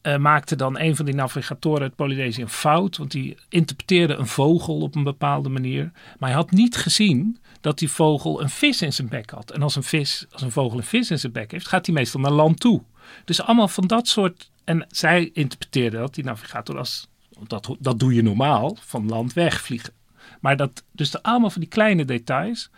uh, 0.04 0.18
maakte 0.18 0.56
dan 0.56 0.80
een 0.80 0.96
van 0.96 1.06
die 1.06 1.16
navigatoren 1.16 1.82
uit 1.82 1.96
Polynesië 1.96 2.48
fout. 2.48 2.98
Want 2.98 3.12
die 3.12 3.38
interpreteerde 3.50 4.14
een 4.14 4.28
vogel 4.28 4.80
op 4.80 4.96
een 4.96 5.04
bepaalde 5.04 5.50
manier. 5.50 5.92
Maar 6.20 6.30
hij 6.30 6.38
had 6.38 6.52
niet 6.52 6.76
gezien 6.76 7.38
dat 7.62 7.80
die 7.80 7.90
vogel 7.90 8.42
een 8.42 8.50
vis 8.50 8.82
in 8.82 8.94
zijn 8.94 9.10
bek 9.10 9.30
had. 9.30 9.52
En 9.52 9.62
als 9.62 9.76
een, 9.76 9.84
vis, 9.84 10.26
als 10.32 10.42
een 10.42 10.52
vogel 10.52 10.78
een 10.78 10.84
vis 10.84 11.12
in 11.12 11.20
zijn 11.20 11.32
bek 11.32 11.52
heeft, 11.52 11.68
gaat 11.68 11.86
hij 11.86 11.96
meestal 11.96 12.20
naar 12.20 12.32
land 12.32 12.60
toe. 12.60 12.84
Dus 13.26 13.42
allemaal 13.42 13.68
van 13.68 13.88
dat 13.88 14.08
soort. 14.08 14.52
En 14.64 14.86
zij 14.90 15.30
interpreteerde 15.34 15.98
dat, 15.98 16.14
die 16.14 16.24
navigator, 16.24 16.78
als. 16.78 17.10
Dat, 17.48 17.76
dat 17.80 18.00
doe 18.00 18.14
je 18.14 18.24
normaal, 18.24 18.78
van 18.80 19.08
land 19.08 19.34
wegvliegen. 19.34 19.94
Maar 20.40 20.58
dat, 20.58 20.84
dus 20.92 21.22
allemaal 21.22 21.50
van 21.50 21.62
die 21.62 21.70
kleine 21.70 22.06
details. 22.06 22.70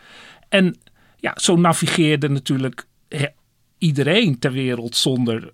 En 0.50 0.78
ja, 1.18 1.34
zo 1.36 1.56
navigeerde 1.56 2.30
natuurlijk 2.30 2.88
iedereen 3.78 4.40
ter 4.40 4.52
wereld 4.52 4.96
zonder 4.96 5.54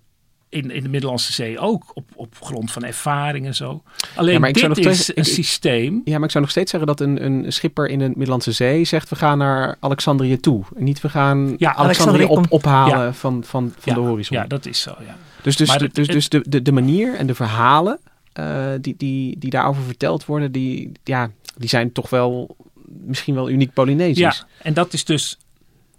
in, 0.50 0.70
in 0.70 0.82
de 0.82 0.88
Middellandse 0.88 1.32
Zee 1.32 1.58
ook, 1.58 1.90
op, 1.94 2.04
op 2.14 2.34
grond 2.40 2.72
van 2.72 2.84
ervaring 2.84 3.46
en 3.46 3.54
zo. 3.54 3.82
Alleen 4.14 4.40
ja, 4.52 4.68
dit 4.68 4.86
is 4.86 5.16
een 5.16 5.24
systeem. 5.24 6.00
Ja, 6.04 6.14
maar 6.14 6.24
ik 6.24 6.30
zou 6.30 6.44
nog 6.44 6.52
steeds 6.52 6.70
zeggen 6.70 6.88
dat 6.88 7.00
een, 7.00 7.24
een 7.24 7.52
schipper 7.52 7.88
in 7.88 7.98
de 7.98 8.08
Middellandse 8.08 8.52
Zee 8.52 8.84
zegt... 8.84 9.08
we 9.08 9.16
gaan 9.16 9.38
naar 9.38 9.76
Alexandrië 9.80 10.40
toe. 10.40 10.64
En 10.76 10.84
niet 10.84 11.00
we 11.00 11.08
gaan 11.08 11.54
ja, 11.56 11.74
Alexandrië 11.74 12.24
op, 12.24 12.46
ophalen 12.48 13.14
van, 13.14 13.44
van, 13.44 13.72
van 13.78 13.94
de 13.94 14.00
horizon. 14.00 14.36
Ja, 14.36 14.46
dat 14.46 14.66
is 14.66 14.80
zo, 14.80 14.94
ja. 15.06 15.16
Dus, 15.42 15.56
dus, 15.56 15.78
de, 15.78 15.88
dus, 15.92 16.06
dus 16.06 16.28
de, 16.28 16.44
de, 16.48 16.62
de 16.62 16.72
manier 16.72 17.14
en 17.14 17.26
de 17.26 17.34
verhalen 17.34 17.98
uh, 18.40 18.66
die, 18.80 18.94
die, 18.96 19.38
die 19.38 19.50
daarover 19.50 19.82
verteld 19.82 20.24
worden... 20.24 20.52
Die, 20.52 20.92
ja, 21.04 21.30
die 21.56 21.68
zijn 21.68 21.92
toch 21.92 22.10
wel 22.10 22.56
misschien 22.84 23.34
wel 23.34 23.50
uniek 23.50 23.72
Polynesisch. 23.72 24.18
Ja, 24.18 24.46
en 24.62 24.74
dat 24.74 24.92
is 24.92 25.04
dus 25.04 25.38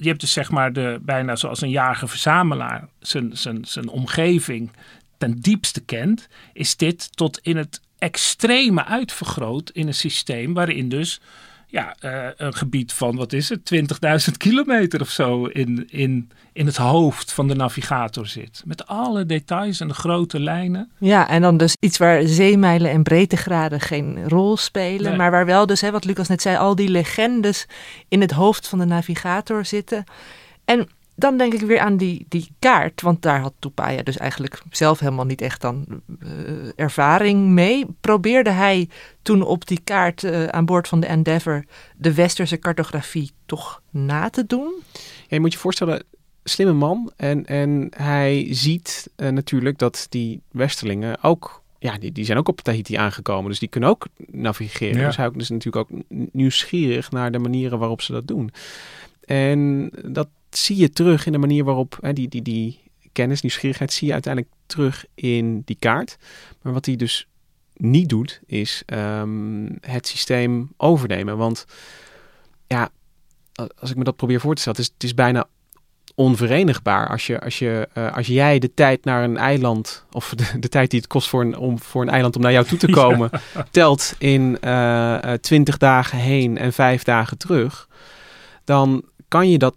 je 0.02 0.08
hebt 0.08 0.22
dus 0.22 0.34
zeg 0.34 0.52
maar 0.52 0.74
de, 0.74 1.00
bijna 1.02 1.36
zoals 1.36 1.62
een 1.62 1.70
jager-verzamelaar 1.70 2.88
zijn, 3.00 3.38
zijn, 3.38 3.66
zijn 3.66 3.90
omgeving 3.90 4.72
ten 5.18 5.40
diepste 5.40 5.82
kent, 5.82 6.28
is 6.54 6.78
dit 6.78 7.18
tot 7.18 7.40
in 7.42 7.58
het 7.58 7.82
extreme 7.98 8.86
uitvergroot 8.86 9.70
in 9.70 9.88
een 9.88 9.94
systeem 9.94 10.54
waarin 10.54 10.90
dus 10.90 11.22
ja, 11.72 11.96
uh, 12.06 12.28
een 12.36 12.54
gebied 12.54 12.94
van, 12.94 13.16
wat 13.16 13.34
is 13.34 13.50
het, 13.50 13.72
20.000 14.30 14.38
kilometer 14.38 15.02
of 15.02 15.10
zo 15.10 15.46
in, 15.46 15.88
in, 15.90 16.32
in 16.54 16.66
het 16.66 16.78
hoofd 16.78 17.34
van 17.34 17.48
de 17.48 17.56
navigator 17.56 18.28
zit. 18.28 18.62
Met 18.66 18.88
alle 18.88 19.26
details 19.26 19.80
en 19.80 19.88
de 19.88 19.94
grote 19.94 20.40
lijnen. 20.40 20.92
Ja, 20.98 21.30
en 21.30 21.42
dan 21.42 21.58
dus 21.58 21.76
iets 21.80 21.98
waar 21.98 22.28
zeemijlen 22.28 22.92
en 22.92 23.04
breedtegraden 23.04 23.80
geen 23.80 24.30
rol 24.30 24.58
spelen. 24.58 25.18
Maar 25.18 25.32
waar 25.32 25.46
wel 25.46 25.66
dus, 25.66 25.82
hè, 25.82 25.92
wat 25.92 26.06
Lucas 26.06 26.28
net 26.28 26.42
zei, 26.42 26.58
al 26.58 26.76
die 26.76 26.90
legendes 26.90 27.68
in 28.08 28.22
het 28.22 28.32
hoofd 28.32 28.68
van 28.68 28.80
de 28.80 28.86
navigator 28.86 29.66
zitten. 29.66 30.04
En 30.66 30.88
dan 31.22 31.38
denk 31.38 31.54
ik 31.54 31.62
weer 31.62 31.80
aan 31.80 31.98
die, 31.98 32.26
die 32.30 32.48
kaart, 32.60 33.02
want 33.02 33.22
daar 33.22 33.40
had 33.40 33.54
Tupaya 33.60 34.04
dus 34.04 34.18
eigenlijk 34.18 34.62
zelf 34.70 35.00
helemaal 35.00 35.26
niet 35.26 35.42
echt 35.42 35.62
dan 35.62 35.86
uh, 36.24 36.30
ervaring 36.76 37.48
mee. 37.48 37.86
Probeerde 38.02 38.50
hij 38.50 38.90
toen 39.22 39.42
op 39.42 39.68
die 39.68 39.80
kaart 39.84 40.24
uh, 40.24 40.46
aan 40.46 40.66
boord 40.66 40.88
van 40.88 41.00
de 41.00 41.08
Endeavour 41.08 41.66
de 41.98 42.14
westerse 42.14 42.60
cartografie 42.60 43.32
toch 43.46 43.82
na 43.90 44.30
te 44.30 44.46
doen? 44.46 44.74
Ja, 44.94 45.00
je 45.28 45.40
moet 45.40 45.54
je 45.54 45.60
voorstellen, 45.60 46.04
slimme 46.44 46.74
man 46.74 47.12
en, 47.16 47.46
en 47.46 47.88
hij 47.96 48.48
ziet 48.50 49.10
uh, 49.18 49.30
natuurlijk 49.30 49.78
dat 49.78 50.06
die 50.10 50.42
westerlingen 50.52 51.24
ook 51.24 51.62
ja, 51.80 51.98
die, 51.98 52.12
die 52.12 52.26
zijn 52.26 52.38
ook 52.38 52.48
op 52.48 52.62
Tahiti 52.62 52.96
aangekomen. 52.96 53.50
Dus 53.50 53.60
die 53.60 53.70
kunnen 53.70 53.90
ook 53.90 54.08
navigeren. 54.28 55.00
Ja. 55.00 55.06
Dus 55.06 55.18
hij 55.18 55.30
is 55.36 55.50
natuurlijk 55.50 55.92
ook 55.92 56.02
nieuwsgierig 56.32 57.12
naar 57.12 57.32
de 57.32 57.40
manieren 57.40 57.80
waarop 57.80 58.02
ze 58.02 58.12
dat 58.12 58.28
doen. 58.28 58.52
En 59.26 59.92
dat 60.06 60.28
zie 60.58 60.78
je 60.78 60.90
terug 60.90 61.26
in 61.26 61.32
de 61.32 61.38
manier 61.38 61.64
waarop 61.64 61.98
hè, 62.02 62.14
die, 62.14 62.28
die, 62.28 62.42
die 62.42 62.80
kennis, 63.12 63.42
nieuwsgierigheid, 63.42 63.94
zie 63.94 64.08
je 64.08 64.14
uiteindelijk 64.14 64.54
terug 64.66 65.06
in 65.16 65.62
die 65.66 65.78
kaart. 65.80 66.18
Maar 66.62 66.74
wat 66.74 66.86
hij 66.86 66.96
dus 66.96 67.28
niet 67.74 68.10
doet, 68.10 68.42
is 68.46 68.84
um, 68.86 69.78
het 69.82 70.08
systeem 70.08 70.72
overnemen. 70.78 71.38
Want 71.38 71.66
ja, 72.68 72.90
als 73.80 73.90
ik 73.90 73.96
me 73.96 74.04
dat 74.04 74.16
probeer 74.16 74.40
voor 74.40 74.56
te 74.56 74.62
stellen, 74.62 74.80
het 74.80 74.88
is, 74.88 74.94
het 74.94 75.04
is 75.04 75.14
bijna 75.14 75.48
onverenigbaar. 76.16 77.10
Als, 77.10 77.28
je, 77.28 77.42
als, 77.42 77.60
je, 77.60 77.90
uh, 77.94 78.16
als 78.16 78.28
jij 78.28 78.60
de 78.60 78.74
tijd 78.74 79.06
naar 79.06 79.24
een 79.24 79.38
eiland, 79.38 80.06
of 80.12 80.34
de, 80.36 80.60
de, 80.60 80.70
tijd 80.70 80.90
die 80.90 81.00
het 81.00 81.10
kost 81.10 81.30
voor 81.30 81.42
een, 81.42 81.58
om, 81.58 81.80
voor 81.80 82.02
een 82.02 82.10
eiland 82.10 82.36
om 82.36 82.42
naar 82.42 82.52
jou 82.52 82.66
toe 82.66 82.78
te 82.78 82.92
komen, 83.02 83.30
telt 83.72 84.16
in 84.18 84.58
uh, 84.64 85.18
uh, 85.26 85.34
20 85.34 85.78
dagen 85.78 86.18
heen 86.18 86.58
en 86.58 86.74
5 86.74 87.04
dagen 87.04 87.38
terug, 87.38 87.88
dan 88.64 89.04
kan 89.28 89.50
je 89.50 89.58
dat 89.58 89.76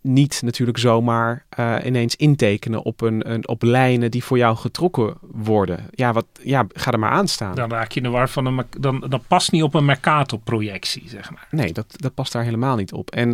niet 0.00 0.42
natuurlijk 0.42 0.78
zomaar 0.78 1.44
uh, 1.58 1.76
ineens 1.84 2.16
intekenen 2.16 2.82
op, 2.82 3.00
een, 3.00 3.30
een, 3.30 3.48
op 3.48 3.62
lijnen 3.62 4.10
die 4.10 4.24
voor 4.24 4.38
jou 4.38 4.56
getrokken 4.56 5.14
worden. 5.20 5.86
Ja, 5.90 6.12
wat, 6.12 6.26
ja, 6.42 6.66
ga 6.72 6.92
er 6.92 6.98
maar 6.98 7.10
aan 7.10 7.28
staan. 7.28 7.54
Dan 7.54 7.70
raak 7.70 7.92
je 7.92 8.00
in 8.00 8.06
de 8.06 8.12
war 8.12 8.28
van 8.28 8.46
een. 8.46 8.64
Dan, 8.78 9.04
dan 9.08 9.22
past 9.28 9.52
niet 9.52 9.62
op 9.62 9.74
een 9.74 9.84
Mercator-projectie, 9.84 11.08
zeg 11.08 11.30
maar. 11.30 11.48
Nee, 11.50 11.72
dat, 11.72 11.86
dat 11.96 12.14
past 12.14 12.32
daar 12.32 12.44
helemaal 12.44 12.76
niet 12.76 12.92
op. 12.92 13.10
En 13.10 13.30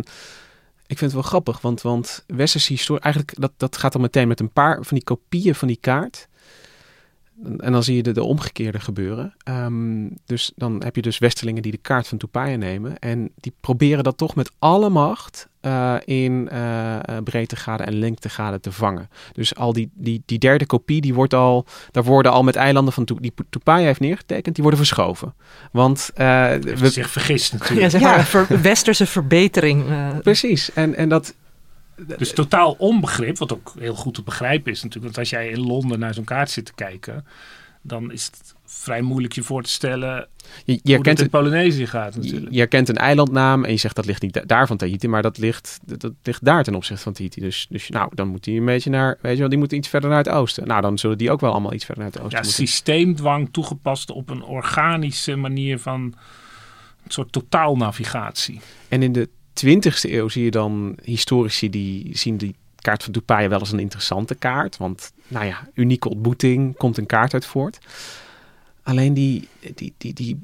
ik 0.87 0.97
vind 0.97 1.11
het 1.11 1.13
wel 1.13 1.21
grappig, 1.21 1.61
want, 1.61 1.81
want 1.81 2.23
westerse 2.27 2.73
historie, 2.73 3.03
eigenlijk 3.03 3.39
dat, 3.39 3.51
dat 3.57 3.77
gaat 3.77 3.91
dan 3.91 4.01
meteen 4.01 4.27
met 4.27 4.39
een 4.39 4.51
paar 4.51 4.75
van 4.75 4.97
die 4.97 5.03
kopieën 5.03 5.55
van 5.55 5.67
die 5.67 5.77
kaart. 5.81 6.27
En 7.57 7.71
dan 7.71 7.83
zie 7.83 7.95
je 7.95 8.03
de, 8.03 8.11
de 8.11 8.23
omgekeerde 8.23 8.79
gebeuren. 8.79 9.35
Um, 9.49 10.17
dus 10.25 10.51
dan 10.55 10.83
heb 10.83 10.95
je 10.95 11.01
dus 11.01 11.17
Westerlingen 11.17 11.61
die 11.61 11.71
de 11.71 11.77
kaart 11.77 12.07
van 12.07 12.17
Tupaya 12.17 12.55
nemen. 12.55 12.99
En 12.99 13.31
die 13.35 13.53
proberen 13.59 14.03
dat 14.03 14.17
toch 14.17 14.35
met 14.35 14.51
alle 14.59 14.89
macht 14.89 15.47
uh, 15.67 15.95
in 16.05 16.49
uh, 16.53 16.97
breedtegraden 17.23 17.85
en 17.85 17.99
lengtegraden 17.99 18.61
te 18.61 18.71
vangen. 18.71 19.09
Dus 19.33 19.55
al 19.55 19.73
die, 19.73 19.89
die, 19.93 20.23
die 20.25 20.39
derde 20.39 20.65
kopie, 20.65 21.01
die 21.01 21.13
wordt 21.13 21.33
al, 21.33 21.65
daar 21.91 22.03
worden 22.03 22.31
al 22.31 22.43
met 22.43 22.55
eilanden 22.55 22.93
van 22.93 23.07
die 23.19 23.33
Tupaya 23.49 23.85
heeft 23.85 23.99
neergetekend, 23.99 24.55
die 24.55 24.63
worden 24.63 24.85
verschoven. 24.85 25.33
Want 25.71 26.09
uh, 26.11 26.17
we 26.55 26.89
zich 26.89 27.09
vergist 27.09 27.53
natuurlijk. 27.53 27.81
Ja, 27.81 27.89
zeg 27.89 28.01
maar, 28.01 28.17
ja. 28.17 28.23
Ver, 28.23 28.61
westerse 28.61 29.05
verbetering. 29.05 29.85
Precies. 30.21 30.73
En, 30.73 30.95
en 30.95 31.09
dat, 31.09 31.33
dus 32.17 32.33
totaal 32.33 32.75
onbegrip, 32.77 33.37
wat 33.37 33.53
ook 33.53 33.73
heel 33.79 33.95
goed 33.95 34.13
te 34.13 34.23
begrijpen 34.23 34.71
is 34.71 34.83
natuurlijk. 34.83 35.15
Want 35.15 35.17
als 35.17 35.29
jij 35.29 35.49
in 35.49 35.59
Londen 35.59 35.99
naar 35.99 36.13
zo'n 36.13 36.23
kaart 36.23 36.49
zit 36.49 36.65
te 36.65 36.73
kijken, 36.75 37.25
dan 37.81 38.11
is 38.11 38.25
het 38.25 38.55
vrij 38.69 39.01
moeilijk 39.01 39.33
je 39.33 39.43
voor 39.43 39.63
te 39.63 39.69
stellen 39.69 40.27
je, 40.65 40.79
je 40.83 40.95
hoe 40.95 41.09
het 41.09 41.19
in 41.19 41.29
Polynesië 41.29 41.87
gaat 41.87 42.15
natuurlijk. 42.15 42.51
Je, 42.51 42.57
herkent 42.57 42.89
een 42.89 42.95
eilandnaam 42.95 43.65
en 43.65 43.71
je 43.71 43.77
zegt 43.77 43.95
dat 43.95 44.05
ligt 44.05 44.21
niet 44.21 44.43
daar 44.45 44.67
van 44.67 44.77
Tahiti, 44.77 45.07
maar 45.07 45.21
dat 45.21 45.37
ligt, 45.37 45.79
dat 45.85 46.13
ligt 46.23 46.45
daar 46.45 46.63
ten 46.63 46.75
opzichte 46.75 47.03
van 47.03 47.13
Tahiti. 47.13 47.41
Dus, 47.41 47.67
dus 47.69 47.89
nou, 47.89 48.09
dan 48.15 48.27
moet 48.27 48.43
die 48.43 48.59
een 48.59 48.65
beetje 48.65 48.89
naar, 48.89 49.17
weet 49.21 49.33
je 49.33 49.39
wel, 49.39 49.49
die 49.49 49.57
moeten 49.57 49.77
iets 49.77 49.87
verder 49.87 50.09
naar 50.09 50.17
het 50.17 50.29
oosten. 50.29 50.67
Nou, 50.67 50.81
dan 50.81 50.97
zullen 50.97 51.17
die 51.17 51.31
ook 51.31 51.41
wel 51.41 51.51
allemaal 51.51 51.73
iets 51.73 51.85
verder 51.85 52.03
naar 52.03 52.13
het 52.13 52.21
oosten 52.21 52.39
ja, 52.39 52.45
moeten. 52.45 52.67
systeemdwang 52.67 53.49
toegepast 53.51 54.11
op 54.11 54.29
een 54.29 54.43
organische 54.43 55.35
manier 55.35 55.79
van 55.79 56.01
een 57.03 57.11
soort 57.11 57.31
totaalnavigatie. 57.31 58.61
En 58.87 59.03
in 59.03 59.11
de 59.11 59.29
20e 59.65 60.11
eeuw 60.11 60.29
zie 60.29 60.43
je 60.43 60.51
dan 60.51 60.97
historici 61.03 61.69
die 61.69 62.17
zien 62.17 62.37
die 62.37 62.55
kaart 62.81 63.03
van 63.03 63.13
Tupaya 63.13 63.47
wel 63.47 63.59
als 63.59 63.71
een 63.71 63.79
interessante 63.79 64.35
kaart. 64.35 64.77
Want, 64.77 65.11
nou 65.27 65.45
ja, 65.45 65.67
unieke 65.73 66.09
ontmoeting, 66.09 66.77
komt 66.77 66.97
een 66.97 67.05
kaart 67.05 67.33
uit 67.33 67.45
voort. 67.45 67.79
Alleen 68.87 69.13
die, 69.13 69.47
die, 69.75 69.93
die, 69.97 70.13
die 70.13 70.39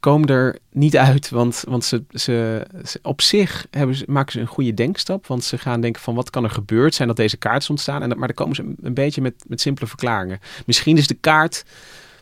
komen 0.00 0.28
er 0.28 0.58
niet 0.72 0.96
uit, 0.96 1.30
want, 1.30 1.64
want 1.68 1.84
ze, 1.84 2.02
ze, 2.10 2.66
op 3.02 3.20
zich 3.20 3.66
hebben 3.70 3.96
ze, 3.96 4.04
maken 4.08 4.32
ze 4.32 4.40
een 4.40 4.46
goede 4.46 4.74
denkstap. 4.74 5.26
Want 5.26 5.44
ze 5.44 5.58
gaan 5.58 5.80
denken 5.80 6.02
van 6.02 6.14
wat 6.14 6.30
kan 6.30 6.44
er 6.44 6.50
gebeurd 6.50 6.94
zijn 6.94 7.08
dat 7.08 7.16
deze 7.16 7.36
kaart 7.36 7.62
is 7.62 7.70
ontstaan. 7.70 8.02
En, 8.02 8.08
maar 8.08 8.28
dan 8.28 8.36
komen 8.36 8.54
ze 8.54 8.74
een, 8.82 8.94
beetje 8.94 9.20
met, 9.20 9.44
met 9.46 9.60
simpele 9.60 9.86
verklaringen. 9.86 10.40
Misschien 10.66 10.96
is 10.96 11.06
de 11.06 11.14
kaart, 11.14 11.64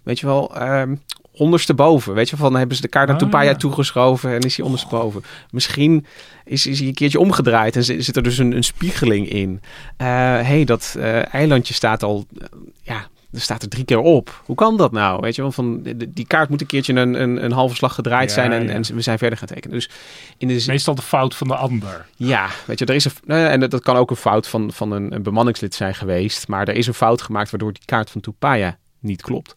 weet 0.03 0.21
je 0.21 0.27
wel, 0.27 0.63
um, 0.63 1.01
ondersteboven. 1.33 2.15
Weet 2.15 2.31
je, 2.31 2.37
van 2.37 2.57
hebben 2.57 2.77
ze 2.77 2.83
de 2.83 2.89
kaart 2.89 3.09
naar 3.09 3.17
Ah, 3.17 3.23
Tupaya 3.23 3.51
ja. 3.51 3.57
toegeschoven 3.57 4.31
en 4.31 4.41
is 4.41 4.57
hij 4.57 4.65
ondersteboven. 4.65 5.25
Misschien 5.51 6.07
is, 6.45 6.67
is 6.67 6.79
hij 6.79 6.89
een 6.89 6.95
keertje 6.95 7.21
omgedraaid 7.21 7.77
en 7.77 7.85
zit, 7.85 8.05
zit 8.05 8.17
er 8.17 8.23
dus 8.23 8.39
een, 8.39 8.57
een 8.57 8.65
spiegeling 8.65 9.29
in. 9.29 9.61
Hé, 9.97 10.07
hey, 10.07 10.65
dat 10.65 10.95
eh, 10.99 11.35
eilandje 11.35 11.75
staat 11.75 12.03
al, 12.03 12.27
eh, 12.39 12.47
ja, 12.83 13.09
er 13.33 13.40
staat 13.40 13.62
er 13.62 13.68
drie 13.68 13.85
keer 13.85 13.99
op. 13.99 14.42
Hoe 14.45 14.57
kan 14.57 14.77
dat 14.77 14.92
nou? 14.92 15.21
Weet 15.21 15.35
je 15.35 15.42
wel, 15.42 15.53
van 15.53 15.83
die 16.09 16.27
kaart 16.27 16.49
moet 16.49 16.61
een 16.61 16.66
keertje 16.66 16.95
een, 16.95 17.23
een, 17.23 17.45
een 17.45 17.53
halve 17.53 17.75
slag 17.75 17.95
gedraaid 17.95 18.29
Ja, 18.29 18.35
zijn 18.35 18.53
en, 18.53 18.62
ja. 18.62 18.71
en 18.71 18.95
we 18.95 19.01
zijn 19.01 19.18
verder 19.18 19.38
gaan 19.38 19.49
tekenen. 19.49 19.77
Dus 19.77 19.90
in 20.38 20.49
de 20.49 20.64
Meestal 20.66 20.95
de 20.95 21.03
fout 21.03 21.35
van 21.35 21.49
de 21.49 21.57
ander. 21.57 22.07
ja, 22.16 22.49
weet 22.66 22.79
je, 22.79 22.85
er 22.85 22.95
is 22.95 23.05
een, 23.05 23.12
nou 23.25 23.47
en 23.47 23.61
dat 23.61 23.83
kan 23.83 23.97
ook 23.97 24.11
een 24.11 24.16
fout 24.16 24.49
van, 24.49 24.73
van 24.73 24.92
een, 24.92 25.14
een 25.14 25.23
bemanningslid 25.23 25.75
zijn 25.75 25.95
geweest. 25.95 26.49
Maar 26.49 26.68
er 26.68 26.75
is 26.75 26.87
een 26.87 26.95
fout 26.95 27.23
gemaakt 27.23 27.51
waardoor 27.51 27.73
die 27.73 27.85
kaart 27.85 28.11
van 28.11 28.21
Tupaya 28.21 28.79
niet 28.99 29.23
klopt. 29.23 29.57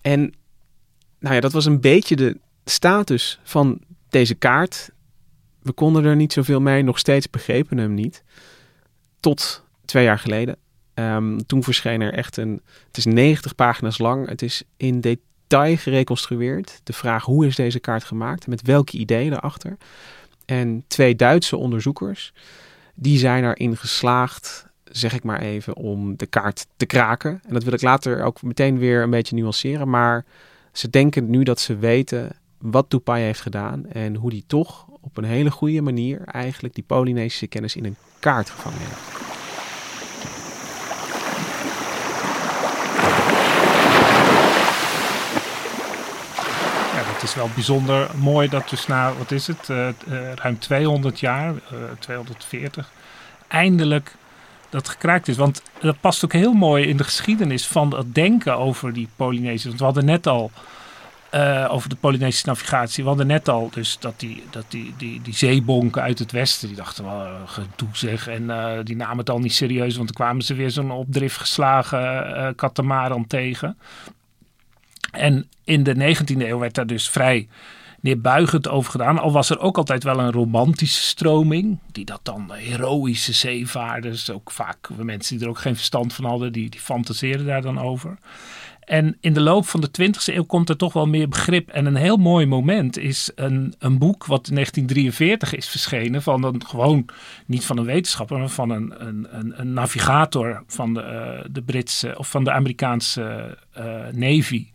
En 0.00 0.34
nou 1.18 1.34
ja, 1.34 1.40
dat 1.40 1.52
was 1.52 1.64
een 1.64 1.80
beetje 1.80 2.16
de 2.16 2.36
status 2.64 3.40
van 3.42 3.80
deze 4.08 4.34
kaart. 4.34 4.90
We 5.62 5.72
konden 5.72 6.04
er 6.04 6.16
niet 6.16 6.32
zoveel 6.32 6.60
mee, 6.60 6.82
nog 6.82 6.98
steeds 6.98 7.30
begrepen 7.30 7.78
hem 7.78 7.94
niet. 7.94 8.22
Tot 9.20 9.64
twee 9.84 10.04
jaar 10.04 10.18
geleden. 10.18 10.56
Ehm, 10.98 11.38
toen 11.46 11.62
verscheen 11.62 12.00
er 12.00 12.12
echt 12.12 12.36
een. 12.36 12.60
Het 12.86 12.96
is 12.96 13.04
90 13.04 13.54
pagina's 13.54 13.98
lang. 13.98 14.28
Het 14.28 14.42
is 14.42 14.62
in 14.76 15.00
detail 15.00 15.76
gereconstrueerd. 15.76 16.80
De 16.84 16.92
vraag 16.92 17.24
hoe 17.24 17.46
is 17.46 17.56
deze 17.56 17.78
kaart 17.78 18.04
gemaakt? 18.04 18.46
Met 18.46 18.62
welke 18.62 18.96
ideeën 18.96 19.32
erachter? 19.32 19.76
En 20.44 20.84
twee 20.86 21.16
Duitse 21.16 21.56
onderzoekers, 21.56 22.32
die 22.94 23.18
zijn 23.18 23.44
erin 23.44 23.76
geslaagd, 23.76 24.66
zeg 24.84 25.12
ik 25.12 25.24
maar 25.24 25.40
even, 25.40 25.76
om 25.76 26.16
de 26.16 26.26
kaart 26.26 26.66
te 26.76 26.86
kraken. 26.86 27.40
En 27.46 27.54
dat 27.54 27.64
wil 27.64 27.72
ik 27.72 27.82
later 27.82 28.22
ook 28.22 28.42
meteen 28.42 28.78
weer 28.78 29.02
een 29.02 29.10
beetje 29.10 29.36
nuanceren. 29.36 29.90
Maar 29.90 30.24
ze 30.72 30.90
denken 30.90 31.30
nu 31.30 31.42
dat 31.42 31.60
ze 31.60 31.76
weten 31.76 32.36
wat 32.58 32.90
Tupai 32.90 33.22
heeft 33.22 33.40
gedaan 33.40 33.86
en 33.86 34.14
hoe 34.14 34.30
die 34.30 34.44
toch 34.46 34.86
op 35.00 35.16
een 35.16 35.24
hele 35.24 35.50
goede 35.50 35.80
manier 35.80 36.20
eigenlijk 36.24 36.74
die 36.74 36.84
Polynesische 36.84 37.46
kennis 37.46 37.76
in 37.76 37.84
een 37.84 37.96
kaart 38.18 38.50
gevangen 38.50 38.78
heeft. 38.78 39.37
Dat 47.18 47.28
is 47.28 47.34
wel 47.34 47.50
bijzonder 47.54 48.10
mooi 48.16 48.48
dat 48.48 48.68
dus 48.68 48.86
na, 48.86 49.12
wat 49.14 49.30
is 49.30 49.46
het, 49.46 49.70
eh, 49.70 49.88
eh, 49.88 49.94
ruim 50.34 50.58
200 50.58 51.20
jaar, 51.20 51.54
eh, 51.54 51.78
240, 51.98 52.90
eindelijk 53.48 54.14
dat 54.70 54.88
gekraakt 54.88 55.28
is. 55.28 55.36
Want 55.36 55.62
dat 55.80 56.00
past 56.00 56.24
ook 56.24 56.32
heel 56.32 56.52
mooi 56.52 56.86
in 56.86 56.96
de 56.96 57.04
geschiedenis 57.04 57.66
van 57.66 57.96
het 57.96 58.14
denken 58.14 58.56
over 58.58 58.92
die 58.92 59.08
Polynesiërs. 59.16 59.64
Want 59.64 59.78
we 59.78 59.84
hadden 59.84 60.04
net 60.04 60.26
al 60.26 60.50
eh, 61.30 61.66
over 61.70 61.88
de 61.88 61.96
Polynesische 61.96 62.46
navigatie. 62.46 63.02
We 63.02 63.08
hadden 63.08 63.26
net 63.26 63.48
al 63.48 63.70
dus 63.70 63.98
dat 63.98 64.20
die, 64.20 64.44
dat 64.50 64.64
die, 64.68 64.94
die, 64.96 65.22
die 65.22 65.34
zeebonken 65.34 66.02
uit 66.02 66.18
het 66.18 66.32
westen, 66.32 66.68
die 66.68 66.76
dachten 66.76 67.04
wel 67.04 67.24
uh, 67.24 67.32
gedoe 67.46 67.88
zeg. 67.92 68.28
En 68.28 68.50
eh, 68.50 68.78
die 68.84 68.96
namen 68.96 69.18
het 69.18 69.30
al 69.30 69.38
niet 69.38 69.54
serieus, 69.54 69.96
want 69.96 70.06
dan 70.06 70.26
kwamen 70.26 70.42
ze 70.42 70.54
weer 70.54 70.70
zo'n 70.70 70.90
op 70.90 71.06
drift 71.10 71.36
geslagen 71.36 72.34
eh 72.36 72.48
katamaran 72.56 73.26
tegen. 73.26 73.78
En 75.10 75.48
in 75.64 75.82
de 75.82 75.94
19e 75.94 76.36
eeuw 76.38 76.58
werd 76.58 76.74
daar 76.74 76.86
dus 76.86 77.08
vrij 77.08 77.48
neerbuigend 78.00 78.68
over 78.68 78.90
gedaan. 78.90 79.18
Al 79.18 79.32
was 79.32 79.50
er 79.50 79.58
ook 79.58 79.76
altijd 79.76 80.04
wel 80.04 80.18
een 80.18 80.32
romantische 80.32 81.02
stroming. 81.02 81.78
Die 81.92 82.04
dat 82.04 82.20
dan 82.22 82.52
heroïsche 82.52 83.32
zeevaarders, 83.32 84.30
ook 84.30 84.50
vaak 84.50 84.88
mensen 84.96 85.36
die 85.36 85.44
er 85.44 85.50
ook 85.50 85.58
geen 85.58 85.76
verstand 85.76 86.12
van 86.12 86.24
hadden, 86.24 86.52
die, 86.52 86.70
die 86.70 86.80
daar 87.44 87.62
dan 87.62 87.80
over. 87.80 88.18
En 88.88 89.16
in 89.20 89.32
de 89.32 89.40
loop 89.40 89.66
van 89.66 89.80
de 89.80 89.88
20e 90.00 90.34
eeuw 90.34 90.44
komt 90.44 90.68
er 90.68 90.76
toch 90.76 90.92
wel 90.92 91.06
meer 91.06 91.28
begrip. 91.28 91.68
En 91.68 91.86
een 91.86 91.96
heel 91.96 92.16
mooi 92.16 92.46
moment 92.46 92.98
is 92.98 93.30
een, 93.34 93.74
een 93.78 93.98
boek 93.98 94.26
wat 94.26 94.48
in 94.48 94.54
1943 94.54 95.54
is 95.54 95.68
verschenen. 95.68 96.22
Van 96.22 96.44
een 96.44 96.66
gewoon, 96.66 97.06
niet 97.46 97.64
van 97.64 97.78
een 97.78 97.84
wetenschapper, 97.84 98.38
maar 98.38 98.48
van 98.48 98.70
een, 98.70 99.06
een, 99.06 99.60
een, 99.60 99.72
navigator 99.72 100.62
van 100.66 100.94
de, 100.94 101.00
uh, 101.00 101.48
de 101.50 101.62
Britse 101.62 102.18
of 102.18 102.30
van 102.30 102.44
de 102.44 102.52
Amerikaanse 102.52 103.58
uh, 103.78 103.84
Navy. 104.12 104.66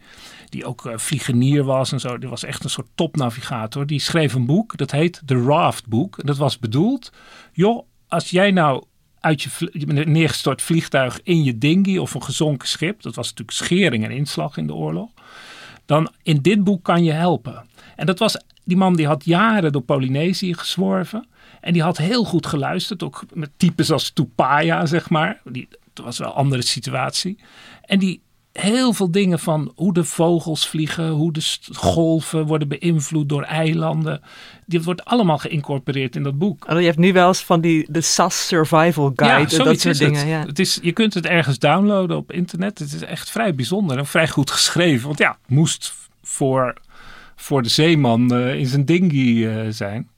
Die 0.49 0.65
ook 0.65 0.86
uh, 0.86 0.97
vliegenier 0.97 1.63
was 1.63 1.91
en 1.91 1.99
zo. 1.99 2.17
Die 2.17 2.30
was 2.30 2.43
echt 2.43 2.63
een 2.63 2.69
soort 2.69 2.89
topnavigator. 2.95 3.86
Die 3.86 3.99
schreef 3.99 4.34
een 4.34 4.45
boek, 4.45 4.78
dat 4.78 4.91
heet 4.91 5.21
The 5.26 5.43
Raft 5.43 5.88
Book. 5.88 6.17
En 6.17 6.26
dat 6.26 6.38
was 6.38 6.60
bedoeld, 6.60 7.12
joh, 7.52 7.86
als 8.08 8.30
jij 8.30 8.52
nou 8.52 8.84
uit 9.23 9.41
je, 9.41 9.49
neergestort 10.05 10.62
vliegtuig 10.62 11.19
in 11.23 11.43
je 11.43 11.57
dinghy 11.57 11.97
of 11.97 12.13
een 12.13 12.23
gezonken 12.23 12.67
schip. 12.67 13.01
Dat 13.01 13.15
was 13.15 13.29
natuurlijk 13.29 13.57
schering 13.57 14.03
en 14.03 14.12
inslag 14.12 14.57
in 14.57 14.67
de 14.67 14.73
oorlog. 14.73 15.09
Dan 15.86 16.12
in 16.23 16.41
dit 16.41 16.63
boek 16.63 16.83
kan 16.83 17.03
je 17.03 17.12
helpen. 17.12 17.65
En 17.95 18.05
dat 18.05 18.19
was, 18.19 18.38
die 18.63 18.77
man 18.77 18.95
die 18.95 19.07
had 19.07 19.25
jaren 19.25 19.71
door 19.71 19.81
Polynesië 19.81 20.53
gezworven. 20.53 21.27
En 21.62 21.73
die 21.73 21.81
had 21.81 21.97
heel 21.97 22.23
goed 22.23 22.45
geluisterd. 22.45 23.03
Ook 23.03 23.23
met 23.33 23.49
types 23.57 23.91
als 23.91 24.09
Tupaya, 24.09 24.86
zeg 24.86 25.09
maar. 25.09 25.41
Die, 25.43 25.67
dat 25.93 26.05
was 26.05 26.17
wel 26.17 26.27
een 26.27 26.33
andere 26.33 26.62
situatie. 26.62 27.38
En 27.86 27.99
die 27.99 28.21
heel 28.53 28.93
veel 28.93 29.11
dingen 29.11 29.39
van 29.39 29.71
hoe 29.75 29.93
de 29.93 30.03
vogels 30.03 30.67
vliegen, 30.67 31.09
hoe 31.09 31.31
de 31.31 31.57
golven 31.71 32.45
worden 32.45 32.67
beïnvloed 32.67 33.29
door 33.29 33.43
eilanden. 33.43 34.21
Dit 34.65 34.83
wordt 34.83 35.05
allemaal 35.05 35.37
geïncorporeerd 35.37 36.15
in 36.15 36.23
dat 36.23 36.37
boek. 36.37 36.69
Oh, 36.69 36.79
je 36.79 36.85
hebt 36.85 36.97
nu 36.97 37.13
wel 37.13 37.27
eens 37.27 37.43
van 37.43 37.61
die 37.61 37.85
de 37.89 38.01
SAS 38.01 38.47
Survival 38.47 39.11
Guide 39.15 39.55
ja, 39.55 39.59
en 39.59 39.65
dat 39.65 39.79
soort 39.79 39.97
dingen. 39.97 40.19
Het. 40.19 40.27
Ja. 40.27 40.45
Het 40.45 40.59
is, 40.59 40.79
je 40.81 40.91
kunt 40.91 41.13
het 41.13 41.25
ergens 41.25 41.59
downloaden 41.59 42.17
op 42.17 42.31
internet. 42.31 42.79
Het 42.79 42.93
is 42.93 43.01
echt 43.01 43.31
vrij 43.31 43.55
bijzonder 43.55 43.97
en 43.97 44.05
vrij 44.05 44.27
goed 44.27 44.51
geschreven. 44.51 45.07
Want 45.07 45.19
ja, 45.19 45.37
het 45.41 45.55
moest 45.55 45.93
voor, 46.21 46.73
voor 47.35 47.63
de 47.63 47.69
zeeman 47.69 48.33
uh, 48.33 48.55
in 48.55 48.67
zijn 48.67 48.85
dinghy 48.85 49.43
uh, 49.43 49.65
zijn. 49.69 50.09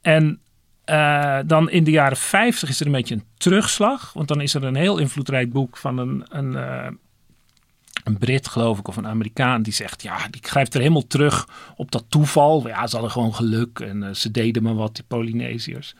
En 0.00 0.40
uh, 0.90 1.38
dan 1.46 1.70
in 1.70 1.84
de 1.84 1.90
jaren 1.90 2.16
50 2.16 2.68
is 2.68 2.80
er 2.80 2.86
een 2.86 2.92
beetje 2.92 3.14
een 3.14 3.24
terugslag. 3.36 4.12
Want 4.12 4.28
dan 4.28 4.40
is 4.40 4.54
er 4.54 4.64
een 4.64 4.74
heel 4.74 4.98
invloedrijk 4.98 5.52
boek 5.52 5.76
van 5.76 5.98
een, 5.98 6.24
een, 6.28 6.98
een 8.04 8.18
Brit, 8.18 8.48
geloof 8.48 8.78
ik, 8.78 8.88
of 8.88 8.96
een 8.96 9.06
Amerikaan. 9.06 9.62
Die 9.62 9.72
zegt, 9.72 10.02
ja, 10.02 10.28
die 10.30 10.40
grijpt 10.44 10.74
er 10.74 10.80
helemaal 10.80 11.06
terug 11.06 11.48
op 11.76 11.90
dat 11.90 12.04
toeval. 12.08 12.68
Ja, 12.68 12.86
ze 12.86 12.92
hadden 12.92 13.12
gewoon 13.12 13.34
geluk 13.34 13.80
en 13.80 14.02
uh, 14.02 14.12
ze 14.12 14.30
deden 14.30 14.62
maar 14.62 14.74
wat, 14.74 14.94
die 14.94 15.04
Polynesiërs. 15.04 15.94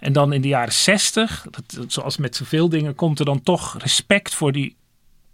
En 0.00 0.12
dan 0.12 0.32
in 0.32 0.40
de 0.40 0.48
jaren 0.48 0.72
60, 0.72 1.46
dat, 1.50 1.92
zoals 1.92 2.16
met 2.16 2.36
zoveel 2.36 2.68
dingen, 2.68 2.94
komt 2.94 3.18
er 3.18 3.24
dan 3.24 3.42
toch 3.42 3.78
respect 3.78 4.34
voor 4.34 4.52
die, 4.52 4.76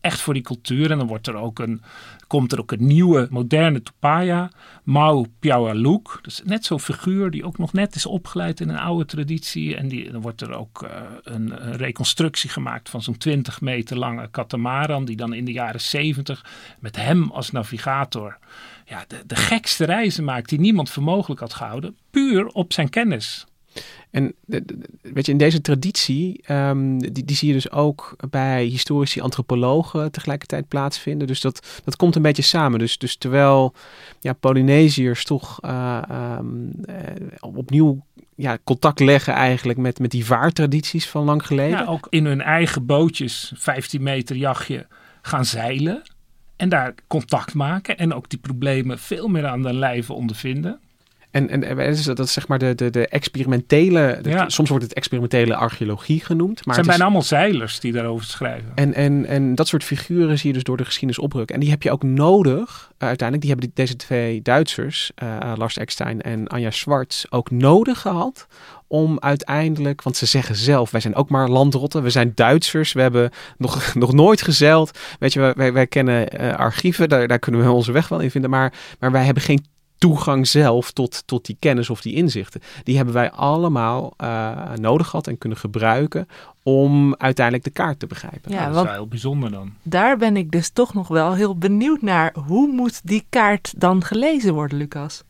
echt 0.01 0.21
voor 0.21 0.35
die 0.35 0.43
cultuur. 0.43 0.91
En 0.91 0.99
dan 0.99 1.07
wordt 1.07 1.27
er 1.27 1.37
ook 1.37 1.59
een, 1.59 1.83
komt 2.27 2.53
er 2.53 2.61
ook 2.61 2.73
een 2.73 2.87
nieuwe, 2.87 3.27
moderne 3.31 3.83
Tupaya, 3.83 4.51
Mau 4.83 5.27
Piaualuk. 5.39 6.19
Dus 6.23 6.43
net 6.45 6.65
zo'n 6.65 6.81
figuur 6.81 7.31
die 7.31 7.45
ook 7.45 7.59
nog 7.59 7.73
net 7.73 7.95
is 7.95 8.07
opgeleid 8.07 8.61
in 8.61 8.69
een 8.69 8.79
oude 8.79 9.05
traditie. 9.05 9.77
En 9.77 9.89
die, 9.89 10.11
dan 10.11 10.21
wordt 10.21 10.41
er 10.41 10.53
ook 10.53 10.89
een, 11.23 11.67
een, 11.67 11.77
reconstructie 11.77 12.51
gemaakt 12.51 12.89
van 12.89 13.03
zo'n 13.03 13.17
20 13.17 13.61
meter 13.61 13.99
lange 13.99 14.29
katamaran. 14.31 15.05
Die 15.05 15.17
dan 15.17 15.33
in 15.33 15.45
de 15.45 15.53
jaren 15.53 15.81
70 15.81 16.45
met 16.81 16.97
hem 16.97 17.31
als 17.31 17.51
navigator 17.51 18.39
ja, 18.85 19.05
de, 19.09 19.23
de 19.27 19.37
gekste 19.37 19.85
reizen 19.85 20.25
maakt 20.25 20.49
die 20.49 20.61
niemand 20.61 20.91
voor 20.91 21.03
mogelijk 21.03 21.41
had 21.41 21.55
gehouden. 21.55 21.97
Puur 22.11 22.47
op 22.47 22.73
zijn 22.73 22.89
kennis. 22.89 23.47
En 24.11 24.35
weet 25.03 25.27
je, 25.27 25.33
in 25.33 25.39
deze 25.39 25.61
traditie, 25.61 26.45
um, 26.51 26.99
die, 27.13 27.25
die 27.25 27.37
zie 27.37 27.49
je 27.49 27.55
dus 27.55 27.71
ook 27.71 28.17
bij 28.31 28.65
historici, 28.65 29.21
antropologen 29.21 30.13
tegelijkertijd 30.13 30.69
plaatsvinden. 30.69 31.27
Dus 31.27 31.41
dat, 31.41 31.81
dat 31.85 31.97
komt 31.97 32.17
een 32.17 32.23
beetje 32.23 32.43
samen. 32.43 32.79
Dus, 32.79 32.99
dus 32.99 33.17
terwijl 33.17 33.75
ja, 34.21 34.33
Polynesiërs 34.33 35.25
toch 35.25 35.59
uh, 35.65 36.03
um, 36.39 36.71
uh, 36.89 36.97
opnieuw 37.41 38.05
ja, 38.35 38.59
contact 38.65 39.01
leggen 39.01 39.35
eigenlijk 39.35 39.79
met, 39.79 39.99
met 39.99 40.11
die 40.11 40.25
vaartradities 40.25 41.09
van 41.09 41.25
lang 41.25 41.47
geleden. 41.47 41.79
Ja, 41.79 41.85
ook 41.85 42.07
in 42.11 42.27
hun 42.27 42.41
eigen 42.41 42.87
bootjes, 42.87 43.53
15 43.55 44.03
meter 44.03 44.37
jachtje, 44.37 44.87
gaan 45.23 45.45
zeilen. 45.45 46.03
En 46.57 46.69
daar 46.69 46.95
contact 47.07 47.55
maken 47.55 47.99
en 47.99 48.15
ook 48.15 48.29
die 48.29 48.39
problemen 48.39 48.99
veel 48.99 49.29
meer 49.29 49.47
aan 49.47 49.63
de 49.63 49.75
lijve 49.75 50.13
ondervinden. 50.13 50.81
En, 51.37 51.51
en 51.51 51.77
dat 51.77 51.79
is, 51.79 52.05
dat 52.05 52.19
is 52.19 52.33
zeg 52.33 52.49
maar 52.49 52.59
de, 52.59 52.75
de, 52.75 52.91
de 52.91 53.09
experimentele, 53.09 54.19
de, 54.23 54.31
ja. 54.31 54.49
soms 54.49 54.69
wordt 54.69 54.85
het 54.85 54.93
experimentele 54.93 55.57
archeologie 55.57 56.21
genoemd. 56.25 56.67
Maar 56.67 56.77
het 56.77 56.85
zijn 56.85 56.87
het 56.87 56.87
bijna 56.87 56.97
is, 56.97 57.03
allemaal 57.03 57.23
zeilers 57.23 57.81
die 57.81 57.93
daarover 57.93 58.27
schrijven. 58.27 58.73
En, 58.75 58.95
en, 58.95 59.27
en 59.27 59.55
dat 59.55 59.69
soort 59.69 59.85
figuren 59.85 60.39
zie 60.39 60.49
je 60.49 60.55
dus 60.55 60.63
door 60.63 60.77
de 60.77 60.85
geschiedenis 60.85 61.19
oprukken. 61.19 61.55
En 61.55 61.61
die 61.61 61.71
heb 61.71 61.83
je 61.83 61.91
ook 61.91 62.03
nodig, 62.03 62.91
uh, 62.99 63.09
uiteindelijk, 63.09 63.41
die 63.41 63.51
hebben 63.51 63.73
die, 63.75 63.85
deze 63.85 63.97
twee 63.97 64.43
Duitsers, 64.43 65.13
uh, 65.23 65.53
Lars 65.57 65.77
Eckstein 65.77 66.23
en 66.23 66.47
Anja 66.47 66.71
Schwartz, 66.71 67.25
ook 67.31 67.51
nodig 67.51 68.01
gehad 68.01 68.47
om 68.87 69.21
uiteindelijk, 69.21 70.03
want 70.03 70.17
ze 70.17 70.27
zeggen 70.27 70.57
zelf, 70.57 70.91
wij 70.91 71.01
zijn 71.01 71.15
ook 71.15 71.29
maar 71.29 71.49
landrotten, 71.49 72.03
we 72.03 72.11
zijn 72.11 72.33
Duitsers, 72.35 72.93
we 72.93 73.01
hebben 73.01 73.31
nog, 73.59 73.95
nog 73.95 74.13
nooit 74.13 74.43
gezeild. 74.43 74.99
Weet 75.19 75.33
je, 75.33 75.53
wij, 75.57 75.73
wij 75.73 75.87
kennen 75.87 76.41
uh, 76.41 76.55
archieven, 76.55 77.09
daar, 77.09 77.29
daar 77.29 77.39
kunnen 77.39 77.61
we 77.61 77.71
onze 77.71 77.93
weg 77.93 78.09
wel 78.09 78.21
in 78.21 78.31
vinden, 78.31 78.51
maar, 78.51 78.73
maar 78.99 79.13
wij 79.13 79.25
hebben 79.25 79.43
geen 79.43 79.65
toegang 79.99 80.47
zelf 80.49 80.93
tot, 80.93 81.23
tot 81.27 81.47
die 81.47 81.57
kennis 81.59 81.91
of 81.91 82.01
die 82.01 82.15
inzichten. 82.15 82.61
Die 82.85 82.97
hebben 82.97 83.15
wij 83.15 83.31
allemaal 83.31 84.15
uh, 84.21 84.73
nodig 84.75 85.09
gehad 85.09 85.27
en 85.27 85.39
kunnen 85.39 85.59
gebruiken 85.59 86.29
om 86.63 87.15
uiteindelijk 87.17 87.65
de 87.65 87.71
kaart 87.71 87.99
te 87.99 88.07
begrijpen. 88.07 88.53
Ja, 88.53 88.67
dat 88.69 88.77
is 88.77 88.83
wel 88.83 88.93
heel 88.93 89.07
bijzonder 89.07 89.51
dan. 89.51 89.73
Daar 89.83 90.17
ben 90.17 90.37
ik 90.37 90.51
dus 90.51 90.71
toch 90.71 90.95
nog 90.95 91.09
wel 91.09 91.35
heel 91.35 91.59
benieuwd 91.59 92.03
naar. 92.03 92.35
Hoe 92.47 92.73
moet 92.73 93.01
die 93.05 93.27
kaart 93.29 93.75
dan 93.77 94.05
gelezen 94.05 94.55
worden, 94.55 94.79
Lucas? 94.79 95.25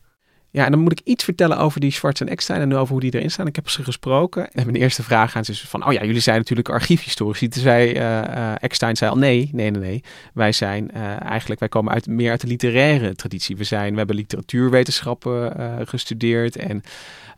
Ja, 0.57 0.65
en 0.65 0.71
dan 0.71 0.79
moet 0.79 0.91
ik 0.91 1.01
iets 1.03 1.23
vertellen 1.23 1.57
over 1.57 1.79
die 1.79 1.91
Schwartz 1.91 2.21
en 2.21 2.27
Eckstein 2.27 2.61
en 2.61 2.73
over 2.73 2.91
hoe 2.91 3.01
die 3.01 3.13
erin 3.13 3.31
staan. 3.31 3.47
Ik 3.47 3.55
heb 3.55 3.69
ze 3.69 3.83
gesproken. 3.83 4.51
En 4.51 4.65
mijn 4.65 4.75
eerste 4.75 5.03
vraag 5.03 5.35
aan 5.35 5.45
ze 5.45 5.51
is 5.51 5.61
van, 5.61 5.85
oh 5.85 5.93
ja, 5.93 6.03
jullie 6.03 6.21
zijn 6.21 6.37
natuurlijk 6.37 6.69
archiefhistorici. 6.69 7.47
Toen 7.47 7.61
zei 7.61 7.93
uh, 7.93 8.63
Eckstein 8.63 8.95
zei 8.95 9.11
al, 9.11 9.17
nee, 9.17 9.49
nee, 9.51 9.71
nee, 9.71 9.81
nee. 9.81 10.03
Wij 10.33 10.51
zijn 10.51 10.91
uh, 10.95 11.21
eigenlijk, 11.21 11.59
wij 11.59 11.69
komen 11.69 11.93
uit, 11.93 12.07
meer 12.07 12.31
uit 12.31 12.41
de 12.41 12.47
literaire 12.47 13.15
traditie. 13.15 13.57
We, 13.57 13.63
zijn, 13.63 13.91
we 13.91 13.97
hebben 13.97 14.15
literatuurwetenschappen 14.15 15.53
gestudeerd 15.87 16.55
en... 16.55 16.81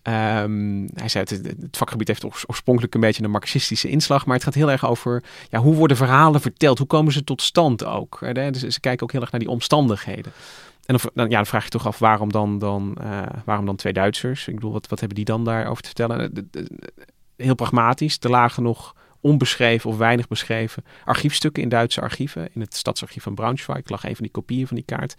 Um, 0.03 0.89
hij 0.93 1.09
zei, 1.09 1.23
het, 1.27 1.45
het, 1.45 1.77
vakgebied 1.77 2.07
heeft 2.07 2.23
oorspronkelijk 2.23 2.93
een 2.93 3.01
beetje 3.01 3.23
een 3.23 3.31
marxistische 3.31 3.89
inslag, 3.89 4.25
maar 4.25 4.35
het 4.35 4.43
gaat 4.43 4.53
heel 4.53 4.71
erg 4.71 4.85
over 4.85 5.23
ja, 5.49 5.59
hoe 5.59 5.75
worden 5.75 5.97
verhalen 5.97 6.41
verteld, 6.41 6.77
hoe 6.77 6.87
komen 6.87 7.13
ze 7.13 7.23
tot 7.23 7.41
stand 7.41 7.85
ook. 7.85 8.19
Dus 8.33 8.61
ze 8.61 8.79
kijken 8.79 9.03
ook 9.03 9.11
heel 9.11 9.21
erg 9.21 9.31
naar 9.31 9.39
die 9.39 9.49
omstandigheden. 9.49 10.31
En 10.89 10.97
dan, 11.13 11.29
ja, 11.29 11.35
dan 11.35 11.45
vraag 11.45 11.63
je 11.63 11.69
toch 11.69 11.87
af 11.87 11.99
waarom 11.99 12.31
dan, 12.31 12.59
dan, 12.59 12.97
uh, 13.03 13.21
waarom 13.45 13.65
dan 13.65 13.75
twee 13.75 13.93
Duitsers? 13.93 14.47
Ik 14.47 14.55
bedoel, 14.55 14.71
wat, 14.71 14.87
wat 14.87 14.99
hebben 14.99 15.17
die 15.17 15.25
dan 15.25 15.43
daarover 15.43 15.81
te 15.81 15.87
vertellen? 15.87 16.49
Heel 17.35 17.55
pragmatisch, 17.55 18.17
er 18.19 18.29
lagen 18.29 18.63
nog 18.63 18.95
onbeschreven 19.21 19.89
of 19.89 19.97
weinig 19.97 20.27
beschreven 20.27 20.83
archiefstukken 21.05 21.63
in 21.63 21.69
Duitse 21.69 22.01
archieven. 22.01 22.49
In 22.53 22.61
het 22.61 22.75
stadsarchief 22.75 23.23
van 23.23 23.35
Braunschweig 23.35 23.89
lag 23.89 24.03
een 24.03 24.15
van 24.15 24.23
die 24.23 24.31
kopieën 24.31 24.67
van 24.67 24.75
die 24.75 24.85
kaart. 24.85 25.15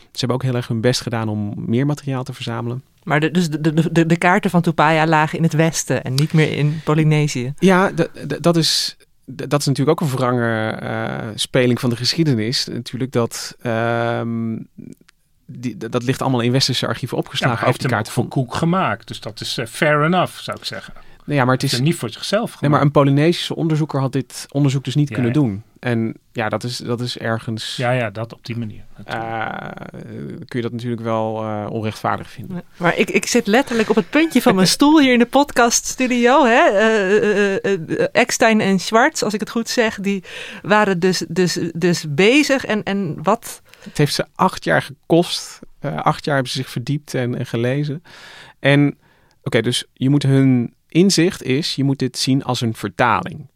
Ze 0.00 0.18
hebben 0.18 0.36
ook 0.36 0.42
heel 0.42 0.54
erg 0.54 0.68
hun 0.68 0.80
best 0.80 1.00
gedaan 1.00 1.28
om 1.28 1.54
meer 1.56 1.86
materiaal 1.86 2.24
te 2.24 2.32
verzamelen. 2.32 2.82
Maar 3.02 3.20
de, 3.20 3.30
dus 3.30 3.50
de, 3.50 3.90
de, 3.92 4.06
de, 4.06 4.16
kaarten 4.16 4.50
van 4.50 4.62
Tupaya 4.62 5.06
lagen 5.06 5.38
in 5.38 5.44
het 5.44 5.52
westen 5.52 6.04
en 6.04 6.14
niet 6.14 6.32
meer 6.32 6.52
in 6.52 6.80
Polynesië. 6.84 7.54
Ja, 7.58 7.92
dat 8.40 8.56
is 8.56 8.96
dat 9.24 9.60
is 9.60 9.66
natuurlijk 9.66 10.00
ook 10.00 10.08
een 10.08 10.16
verrangen 10.16 10.84
uh, 10.84 11.28
speling 11.34 11.80
van 11.80 11.90
de 11.90 11.96
geschiedenis. 11.96 12.66
Natuurlijk 12.66 13.12
dat 13.12 13.56
ehm, 13.62 14.58
die, 15.46 15.76
dat 15.76 16.02
ligt 16.02 16.22
allemaal 16.22 16.40
in 16.40 16.52
westerse 16.52 16.86
archieven 16.86 17.16
opgeslagen. 17.16 17.60
Ja, 17.60 17.66
over 17.66 17.78
die 17.78 17.88
kaart 17.88 18.10
van 18.10 18.28
Koek 18.28 18.54
gemaakt, 18.54 19.08
dus 19.08 19.20
dat 19.20 19.40
is 19.40 19.58
uh, 19.58 19.66
fair 19.66 20.04
enough, 20.04 20.32
zou 20.38 20.56
ik 20.58 20.64
zeggen. 20.64 20.94
Nee, 21.24 21.36
ja, 21.36 21.44
maar 21.44 21.54
het 21.54 21.62
is, 21.62 21.80
niet 21.80 21.94
voor 21.94 22.10
zichzelf. 22.10 22.60
Nee, 22.60 22.70
maar 22.70 22.80
een 22.80 22.90
Polynesische 22.90 23.54
onderzoeker 23.54 24.00
had 24.00 24.12
dit 24.12 24.46
onderzoek 24.48 24.84
dus 24.84 24.94
niet 24.94 25.10
kunnen 25.10 25.32
doen. 25.32 25.62
En 25.78 26.14
ja, 26.32 26.48
dat 26.48 26.64
is, 26.64 26.76
dat 26.76 27.00
is 27.00 27.18
ergens. 27.18 27.76
Ja, 27.76 27.90
ja, 27.90 28.10
dat 28.10 28.32
op 28.32 28.44
die 28.46 28.56
manier. 28.56 28.84
Uh, 29.08 29.56
kun 30.46 30.58
je 30.58 30.62
dat 30.62 30.72
natuurlijk 30.72 31.02
wel 31.02 31.42
uh, 31.42 31.66
onrechtvaardig 31.70 32.30
vinden. 32.30 32.62
Maar 32.76 32.96
ik, 32.96 33.10
ik 33.10 33.26
zit 33.26 33.46
letterlijk 33.46 33.90
op 33.90 33.96
het 33.96 34.10
puntje 34.10 34.42
van 34.42 34.54
mijn 34.54 34.66
stoel 34.66 35.00
hier 35.00 35.12
in 35.12 35.18
de 35.18 35.26
podcaststudio. 35.26 36.44
Hè? 36.44 36.70
Uh, 37.62 38.06
Eckstein 38.12 38.60
en 38.60 38.78
Schwartz, 38.78 39.22
als 39.22 39.34
ik 39.34 39.40
het 39.40 39.50
goed 39.50 39.68
zeg, 39.68 40.00
die 40.00 40.24
waren 40.62 40.98
dus, 40.98 41.24
dus, 41.28 41.58
dus 41.74 42.04
bezig. 42.08 42.64
En, 42.64 42.82
en 42.82 43.22
wat. 43.22 43.62
Het 43.80 43.98
heeft 43.98 44.14
ze 44.14 44.26
acht 44.34 44.64
jaar 44.64 44.82
gekost. 44.82 45.58
acht 45.80 46.24
jaar 46.24 46.34
hebben 46.34 46.52
ze 46.52 46.58
zich 46.58 46.70
verdiept 46.70 47.14
en, 47.14 47.38
en 47.38 47.46
gelezen. 47.46 48.02
En 48.58 48.98
oké, 49.42 49.60
dus 49.60 49.84
je 49.92 50.10
moet 50.10 50.22
hun 50.22 50.74
inzicht 50.92 51.42
is, 51.42 51.74
je 51.74 51.84
moet 51.84 51.98
dit 51.98 52.18
zien 52.18 52.44
als 52.44 52.60
een 52.60 52.74
vertaling. 52.74 53.50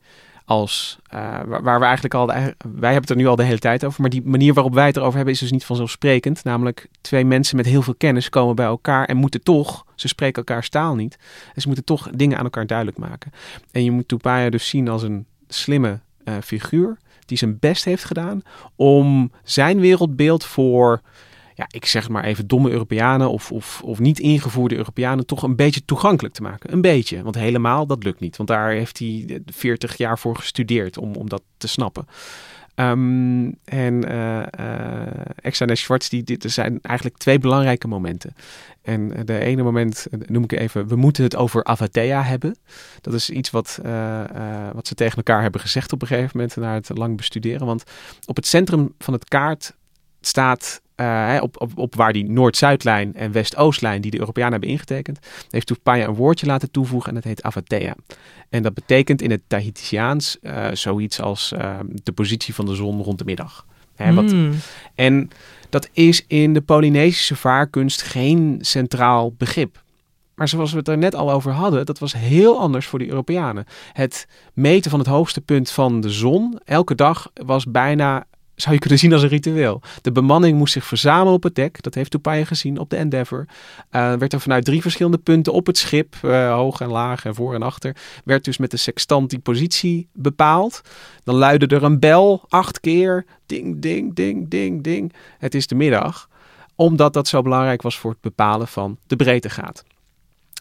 Als, 0.45 0.99
uh, 1.15 1.41
waar, 1.47 1.79
we 1.79 1.85
eigenlijk 1.85 2.15
al, 2.15 2.27
wij 2.27 2.45
hebben 2.69 3.01
het 3.01 3.11
er 3.11 3.17
nu 3.17 3.27
al 3.27 3.37
de 3.37 3.45
hele 3.45 3.59
tijd 3.59 3.85
over, 3.85 4.01
maar 4.01 4.11
die 4.11 4.23
manier 4.25 4.55
waarop 4.55 4.75
wij 4.75 4.87
het 4.87 4.97
erover 4.97 5.17
hebben 5.17 5.35
is 5.35 5.41
dus 5.41 5.51
niet 5.51 5.65
vanzelfsprekend. 5.65 6.45
Namelijk 6.45 6.89
twee 7.01 7.25
mensen 7.25 7.57
met 7.57 7.67
heel 7.67 7.83
veel 7.83 7.95
kennis 7.95 8.29
komen 8.29 8.57
bij 8.57 8.67
elkaar 8.67 9.05
en 9.05 9.17
moeten 9.17 9.43
toch, 9.43 9.85
ze 9.95 10.09
spreken 10.09 10.45
elkaar 10.45 10.69
taal 10.69 10.95
niet, 10.95 11.19
en 11.55 11.61
ze 11.61 11.67
moeten 11.67 11.85
toch 11.85 12.11
dingen 12.11 12.39
aan 12.39 12.45
elkaar 12.45 12.67
duidelijk 12.67 12.99
maken. 12.99 13.33
En 13.73 13.85
je 13.85 13.91
moet 13.91 14.09
Tupaya 14.09 14.51
dus 14.51 14.69
zien 14.69 14.89
als 14.89 15.03
een 15.03 15.27
slimme 15.49 16.01
uh, 16.25 16.35
figuur 16.45 16.99
die 17.27 17.39
zijn 17.39 17.59
best 17.59 17.85
heeft 17.85 18.05
gedaan 18.05 18.43
om 18.77 19.31
zijn 19.45 19.81
wereldbeeld 19.81 20.45
voor 20.45 21.01
ja, 21.57 21.67
ik 21.69 21.87
zeg 21.87 22.09
maar 22.09 22.25
even 22.25 22.47
domme 22.47 22.71
Europeanen 22.71 23.31
of, 23.31 23.53
of, 23.53 23.83
of 23.85 23.99
niet 23.99 24.19
ingevoerde 24.19 24.77
Europeanen 24.77 25.27
toch 25.27 25.43
een 25.43 25.57
beetje 25.57 25.85
toegankelijk 25.85 26.35
te 26.35 26.43
maken. 26.43 26.73
Een 26.73 26.81
beetje, 26.81 27.23
want 27.23 27.35
helemaal 27.35 27.87
dat 27.87 28.05
lukt 28.05 28.21
niet. 28.21 28.37
Want 28.37 28.49
daar 28.49 28.71
heeft 28.71 28.99
hij 28.99 29.41
40 29.47 29.97
jaar 29.97 30.19
voor 30.19 30.37
gestudeerd 30.37 30.99
om, 30.99 31.15
om 31.15 31.29
dat 31.29 31.43
te 31.57 31.69
snappen. 31.69 32.07
Um, 32.75 33.59
en 33.65 34.11
uh, 34.11 34.43
Exxon 35.37 35.69
en 35.69 35.77
Schwartz, 35.77 36.09
die, 36.09 36.23
dit 36.23 36.45
zijn 36.47 36.79
eigenlijk 36.83 37.17
twee 37.17 37.39
belangrijke 37.39 37.89
momenten. 37.89 38.35
En 38.83 39.13
de 39.25 39.39
ene 39.39 39.63
moment 39.63 40.07
noem 40.27 40.43
ik 40.43 40.53
even, 40.53 40.89
we 40.89 40.97
moeten 40.97 41.25
het 41.25 41.37
over 41.37 41.65
Avatea 41.65 42.23
hebben. 42.23 42.57
Dat 43.01 43.15
is 43.15 43.31
iets 43.31 43.51
wat, 43.51 43.81
wat 44.73 44.87
ze 44.87 44.95
tegen 44.95 45.17
elkaar 45.17 45.43
hebben 45.43 45.61
gezegd 45.61 45.93
op 45.93 46.03
een 46.03 46.09
gegeven 46.09 46.31
moment 46.35 46.57
na 46.57 46.75
het 46.75 46.91
lang 46.95 47.17
bestuderen. 47.17 47.67
Want 47.67 47.83
op 48.27 48.37
het 48.37 48.47
centrum 48.47 48.95
van 48.99 49.15
het 49.15 49.29
kaart 49.29 49.75
staat 50.27 50.81
uh, 50.97 51.39
op, 51.41 51.61
op, 51.61 51.79
op 51.79 51.95
waar 51.95 52.13
die 52.13 52.31
Noord-Zuidlijn 52.31 53.15
en 53.15 53.33
West-Oostlijn, 53.33 54.01
die 54.01 54.11
de 54.11 54.19
Europeanen 54.19 54.53
hebben 54.53 54.71
ingetekend, 54.71 55.19
heeft 55.51 55.67
Tupaya 55.67 56.07
een 56.07 56.15
woordje 56.15 56.47
laten 56.47 56.71
toevoegen 56.71 57.09
en 57.09 57.15
dat 57.15 57.25
heet 57.25 57.43
Avatea. 57.43 57.95
En 58.49 58.63
dat 58.63 58.75
betekent 58.75 59.23
in 59.23 59.31
het 59.31 59.43
Tahitiaans 59.47 60.37
uh, 60.43 60.67
zoiets 60.73 61.21
als 61.21 61.53
uh, 61.53 61.79
de 62.03 62.13
positie 62.13 62.55
van 62.55 62.67
de 62.67 62.75
zon 62.75 63.03
rond 63.03 63.19
de 63.19 63.25
middag. 63.25 63.67
Hè, 63.95 64.15
wat, 64.15 64.33
mm. 64.33 64.53
En 64.95 65.31
dat 65.71 65.89
is 65.93 66.25
in 66.27 66.55
de 66.55 66.61
Polynesische 66.61 67.37
vaarkunst 67.37 68.03
geen 68.03 68.59
centraal 68.61 69.33
begrip. 69.33 69.85
Maar 70.35 70.49
zoals 70.49 70.73
we 70.73 70.79
het 70.79 70.89
er 70.89 70.99
net 70.99 71.15
al 71.15 71.31
over 71.31 71.53
hadden, 71.53 71.87
dat 71.87 71.99
was 71.99 72.13
heel 72.13 72.61
anders 72.61 72.87
voor 72.87 72.99
de 72.99 73.09
Europeanen. 73.09 73.65
Het 73.93 74.27
meten 74.53 74.91
van 74.91 75.01
het 75.01 75.09
hoogste 75.09 75.41
punt 75.41 75.71
van 75.71 76.01
de 76.01 76.11
zon 76.11 76.59
elke 76.65 76.95
dag 76.95 77.31
was 77.35 77.65
bijna 77.65 78.27
zou 78.57 78.75
je 78.75 78.81
kunnen 78.81 78.99
zien 78.99 79.13
als 79.13 79.23
een 79.23 79.29
ritueel. 79.29 79.81
De 80.03 80.13
bemanning 80.13 80.59
moest 80.59 80.73
zich 80.73 80.85
verzamelen 80.85 81.33
op 81.33 81.43
het 81.43 81.55
dek. 81.55 81.83
Dat 81.83 81.95
heeft 81.95 82.11
Tupaya 82.11 82.45
gezien 82.45 82.79
op 82.79 82.91
de 82.91 82.97
Endeavour. 82.97 83.49
Uh, 83.91 84.15
werd 84.15 84.33
er 84.33 84.41
vanuit 84.41 84.65
drie 84.65 84.83
verschillende 84.83 85.19
punten 85.19 85.53
op 85.53 85.67
het 85.67 85.79
schip, 85.79 86.17
uh, 86.25 86.53
hoog 86.53 86.81
en 86.81 86.89
laag 86.89 87.25
en 87.25 87.35
voor 87.35 87.55
en 87.55 87.63
achter, 87.63 87.97
werd 88.25 88.45
dus 88.45 88.57
met 88.57 88.71
de 88.71 88.77
sextant 88.77 89.31
die 89.31 89.39
positie 89.39 90.09
bepaald. 90.13 90.81
Dan 91.25 91.35
luidde 91.35 91.67
er 91.67 91.83
een 91.83 91.99
bel 91.99 92.45
acht 92.49 92.81
keer. 92.81 93.27
Ding, 93.47 93.83
ding, 93.83 94.15
ding, 94.15 94.49
ding, 94.49 94.83
ding. 94.83 95.13
Het 95.39 95.55
is 95.55 95.67
de 95.67 95.75
middag. 95.75 96.29
Omdat 96.75 97.13
dat 97.13 97.29
zo 97.29 97.43
belangrijk 97.43 97.83
was 97.83 97.99
voor 97.99 98.11
het 98.11 98.21
bepalen 98.21 98.69
van 98.69 98.99
de 99.07 99.17
breedtegraad. 99.17 99.85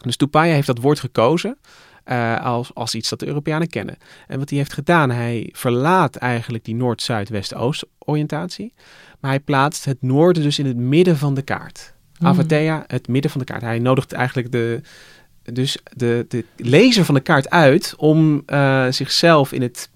Dus 0.02 0.16
Tupaya 0.16 0.52
heeft 0.52 0.66
dat 0.66 0.78
woord 0.78 1.00
gekozen. 1.00 1.58
Uh, 2.08 2.44
als, 2.44 2.74
als 2.74 2.94
iets 2.94 3.08
dat 3.08 3.18
de 3.18 3.26
Europeanen 3.26 3.68
kennen. 3.68 3.96
En 4.26 4.38
wat 4.38 4.48
hij 4.48 4.58
heeft 4.58 4.72
gedaan, 4.72 5.10
hij 5.10 5.48
verlaat 5.52 6.16
eigenlijk 6.16 6.64
die 6.64 6.74
Noord-Zuid-West-Oost 6.74 7.84
oriëntatie. 7.98 8.72
Maar 9.20 9.30
hij 9.30 9.40
plaatst 9.40 9.84
het 9.84 10.02
noorden 10.02 10.42
dus 10.42 10.58
in 10.58 10.66
het 10.66 10.76
midden 10.76 11.16
van 11.16 11.34
de 11.34 11.42
kaart. 11.42 11.94
Mm. 12.18 12.26
Avatea, 12.26 12.84
het 12.86 13.08
midden 13.08 13.30
van 13.30 13.40
de 13.40 13.46
kaart. 13.46 13.62
Hij 13.62 13.78
nodigt 13.78 14.12
eigenlijk 14.12 14.52
de, 14.52 14.80
dus 15.42 15.78
de, 15.96 16.24
de 16.28 16.44
lezer 16.56 17.04
van 17.04 17.14
de 17.14 17.20
kaart 17.20 17.50
uit 17.50 17.94
om 17.96 18.42
uh, 18.46 18.86
zichzelf 18.90 19.52
in 19.52 19.62
het 19.62 19.90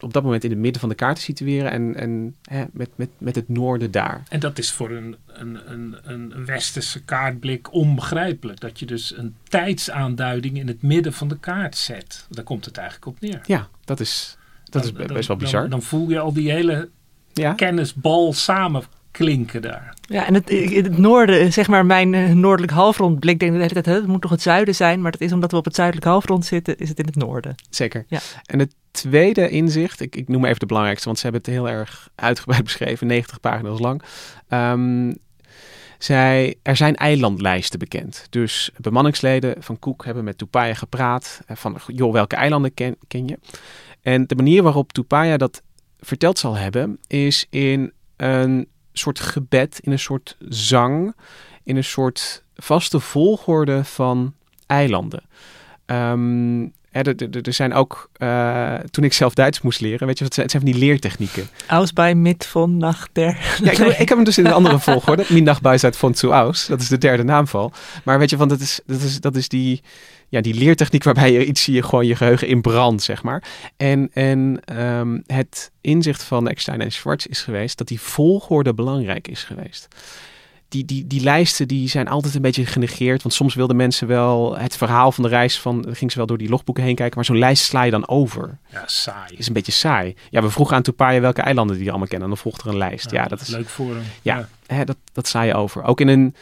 op 0.00 0.12
dat 0.12 0.22
moment 0.22 0.44
in 0.44 0.50
het 0.50 0.58
midden 0.58 0.80
van 0.80 0.88
de 0.88 0.94
kaart 0.94 1.16
te 1.16 1.22
situeren 1.22 1.70
en, 1.70 1.94
en 1.94 2.36
hè, 2.42 2.64
met, 2.72 2.88
met, 2.94 3.08
met 3.18 3.34
het 3.34 3.48
noorden 3.48 3.90
daar. 3.90 4.22
En 4.28 4.40
dat 4.40 4.58
is 4.58 4.72
voor 4.72 4.90
een, 4.90 5.16
een, 5.26 5.58
een, 5.72 5.96
een 6.02 6.44
westerse 6.44 7.02
kaartblik 7.04 7.72
onbegrijpelijk. 7.72 8.60
Dat 8.60 8.78
je 8.78 8.86
dus 8.86 9.16
een 9.16 9.34
tijdsaanduiding 9.48 10.58
in 10.58 10.66
het 10.66 10.82
midden 10.82 11.12
van 11.12 11.28
de 11.28 11.38
kaart 11.38 11.76
zet. 11.76 12.26
Daar 12.30 12.44
komt 12.44 12.64
het 12.64 12.76
eigenlijk 12.76 13.06
op 13.06 13.20
neer. 13.20 13.40
Ja, 13.46 13.68
dat 13.84 14.00
is, 14.00 14.36
dat 14.64 14.84
is 14.84 14.92
best 14.92 15.28
wel 15.28 15.36
bizar. 15.36 15.60
Dan, 15.60 15.70
dan, 15.70 15.82
voel 15.82 16.08
je 16.08 16.18
al 16.18 16.32
die 16.32 16.50
hele 16.50 16.88
ja? 17.32 17.52
kennisbal 17.52 18.32
samen 18.32 18.82
klinken 19.10 19.62
daar. 19.62 19.94
Ja, 20.00 20.26
en 20.26 20.34
het, 20.34 20.50
in 20.50 20.84
het 20.84 20.98
noorden, 20.98 21.52
zeg 21.52 21.68
maar, 21.68 21.86
mijn 21.86 22.12
uh, 22.12 22.32
noordelijk 22.32 22.72
halfrond 22.72 23.20
blik, 23.20 23.38
denk 23.38 23.52
de 23.52 23.58
hele 23.58 23.82
tijd, 23.82 23.86
het 23.86 24.06
moet 24.06 24.22
toch 24.22 24.30
het 24.30 24.42
zuiden 24.42 24.74
zijn, 24.74 25.00
maar 25.00 25.10
dat 25.10 25.20
is 25.20 25.32
omdat 25.32 25.50
we 25.50 25.56
op 25.56 25.64
het 25.64 25.74
zuidelijk 25.74 26.06
halfrond 26.06 26.44
zitten, 26.44 26.78
is 26.78 26.88
het 26.88 26.98
in 26.98 27.06
het 27.06 27.16
noorden. 27.16 27.54
Zeker. 27.70 28.04
Ja. 28.08 28.18
En 28.46 28.58
het 28.58 28.74
tweede 28.90 29.48
inzicht, 29.48 30.00
ik, 30.00 30.16
ik 30.16 30.28
noem 30.28 30.44
even 30.44 30.58
de 30.58 30.66
belangrijkste, 30.66 31.06
want 31.06 31.18
ze 31.18 31.26
hebben 31.26 31.42
het 31.42 31.52
heel 31.52 31.68
erg 31.68 32.08
uitgebreid 32.14 32.64
beschreven, 32.70 33.06
90 33.06 33.40
pagina's 33.40 33.78
lang. 33.78 34.02
Um, 34.48 35.16
zij, 35.98 36.54
er 36.62 36.76
zijn 36.76 36.96
eilandlijsten 36.96 37.78
bekend. 37.78 38.26
Dus 38.30 38.70
bemanningsleden 38.76 39.62
van 39.62 39.78
Cook 39.78 40.04
hebben 40.04 40.24
met 40.24 40.38
Tupaya 40.38 40.74
gepraat. 40.74 41.40
Eh, 41.46 41.56
van, 41.56 41.78
joh, 41.86 42.12
welke 42.12 42.36
eilanden 42.36 42.74
ken, 42.74 42.96
ken 43.08 43.28
je? 43.28 43.38
En 44.02 44.26
de 44.26 44.36
manier 44.36 44.62
waarop 44.62 44.92
Tupaya 44.92 45.36
dat 45.36 45.62
verteld 46.00 46.38
zal 46.38 46.56
hebben, 46.56 46.98
is 47.06 47.46
in 47.50 47.92
een 48.16 48.68
soort 48.92 49.20
gebed, 49.20 49.78
in 49.80 49.92
een 49.92 49.98
soort 49.98 50.36
zang, 50.48 51.14
in 51.62 51.76
een 51.76 51.84
soort 51.84 52.44
vaste 52.54 53.00
volgorde 53.00 53.84
van 53.84 54.34
eilanden. 54.66 55.22
Hè, 55.86 56.16
er- 56.92 57.06
er 57.32 57.40
er 57.42 57.52
zijn 57.52 57.74
ook, 57.74 58.10
eh, 58.16 58.74
toen 58.74 59.04
ik 59.04 59.12
zelf 59.12 59.34
Duits 59.34 59.60
moest 59.60 59.80
leren, 59.80 60.06
weet 60.06 60.18
je, 60.18 60.24
wat 60.24 60.36
het 60.36 60.50
zijn 60.50 60.62
van 60.64 60.72
die 60.72 60.80
leertechnieken. 60.80 61.48
Aus 61.66 61.92
bij 61.92 62.14
mit 62.14 62.46
von 62.46 62.76
nach 62.76 63.08
der. 63.12 63.38
Ja, 63.62 63.70
ik, 63.70 63.76
heb, 63.76 63.88
ik 63.88 64.08
heb 64.08 64.08
hem 64.08 64.24
dus 64.24 64.38
in 64.38 64.46
een 64.46 64.52
andere 64.52 64.78
volgorde. 64.78 65.24
Mindag 65.32 65.60
Buis 65.60 65.82
von 65.90 66.14
zu 66.14 66.30
aus. 66.30 66.66
Dat 66.66 66.80
is 66.80 66.88
de 66.88 66.98
derde 66.98 67.22
naamval. 67.24 67.72
Maar 68.04 68.18
weet 68.18 68.30
je, 68.30 68.36
want 68.36 68.50
dat 68.50 68.60
is, 68.60 68.80
dat 68.86 69.00
is, 69.00 69.20
dat 69.20 69.36
is 69.36 69.48
die, 69.48 69.82
ja, 70.28 70.40
die 70.40 70.54
leertechniek 70.54 71.04
waarbij 71.04 71.32
je 71.32 71.44
iets 71.44 71.66
je 71.66 71.82
gewoon 71.82 72.06
je 72.06 72.16
geheugen 72.16 72.48
in 72.48 72.60
brandt, 72.60 73.02
zeg 73.02 73.22
maar. 73.22 73.42
En, 73.76 74.10
en 74.12 74.60
ehm, 74.64 75.18
het 75.26 75.70
inzicht 75.80 76.22
van 76.22 76.48
Eckstein 76.48 76.80
en 76.80 76.92
Schwartz 76.92 77.24
is 77.24 77.42
geweest 77.42 77.78
dat 77.78 77.88
die 77.88 78.00
volgorde 78.00 78.74
belangrijk 78.74 79.28
is 79.28 79.44
geweest. 79.44 79.88
Die, 80.68 80.84
die, 80.84 81.06
die 81.06 81.20
lijsten 81.20 81.68
die 81.68 81.88
zijn 81.88 82.08
altijd 82.08 82.34
een 82.34 82.42
beetje 82.42 82.66
genegeerd. 82.66 83.22
Want 83.22 83.34
soms 83.34 83.54
wilden 83.54 83.76
mensen 83.76 84.06
wel 84.06 84.58
het 84.58 84.76
verhaal 84.76 85.12
van 85.12 85.24
de 85.24 85.30
reis 85.30 85.60
van... 85.60 85.86
ging 85.90 86.10
ze 86.10 86.18
wel 86.18 86.26
door 86.26 86.38
die 86.38 86.48
logboeken 86.48 86.84
heen 86.84 86.94
kijken. 86.94 87.16
Maar 87.16 87.24
zo'n 87.24 87.38
lijst 87.38 87.64
sla 87.64 87.82
je 87.82 87.90
dan 87.90 88.08
over. 88.08 88.58
Ja, 88.70 88.82
saai. 88.86 89.34
is 89.36 89.46
een 89.46 89.52
beetje 89.52 89.72
saai. 89.72 90.14
Ja, 90.30 90.42
we 90.42 90.50
vroegen 90.50 90.76
aan 90.76 90.82
Tupaya 90.82 91.20
welke 91.20 91.42
eilanden 91.42 91.74
die 91.76 91.84
je 91.84 91.90
allemaal 91.90 92.08
kennen. 92.08 92.28
En 92.28 92.34
dan 92.34 92.42
volgt 92.42 92.60
er 92.60 92.68
een 92.68 92.76
lijst. 92.76 93.10
Ja, 93.10 93.26
dat 93.26 93.40
is 93.40 93.48
leuk 93.48 93.68
voor 93.68 93.94
hem. 93.94 94.04
Ja. 94.22 94.48
hè, 94.66 94.84
dat, 94.84 94.96
dat 95.12 95.28
sla 95.28 95.42
je 95.42 95.54
over. 95.54 95.84
Ook 95.84 96.00
in 96.00 96.08
een, 96.08 96.34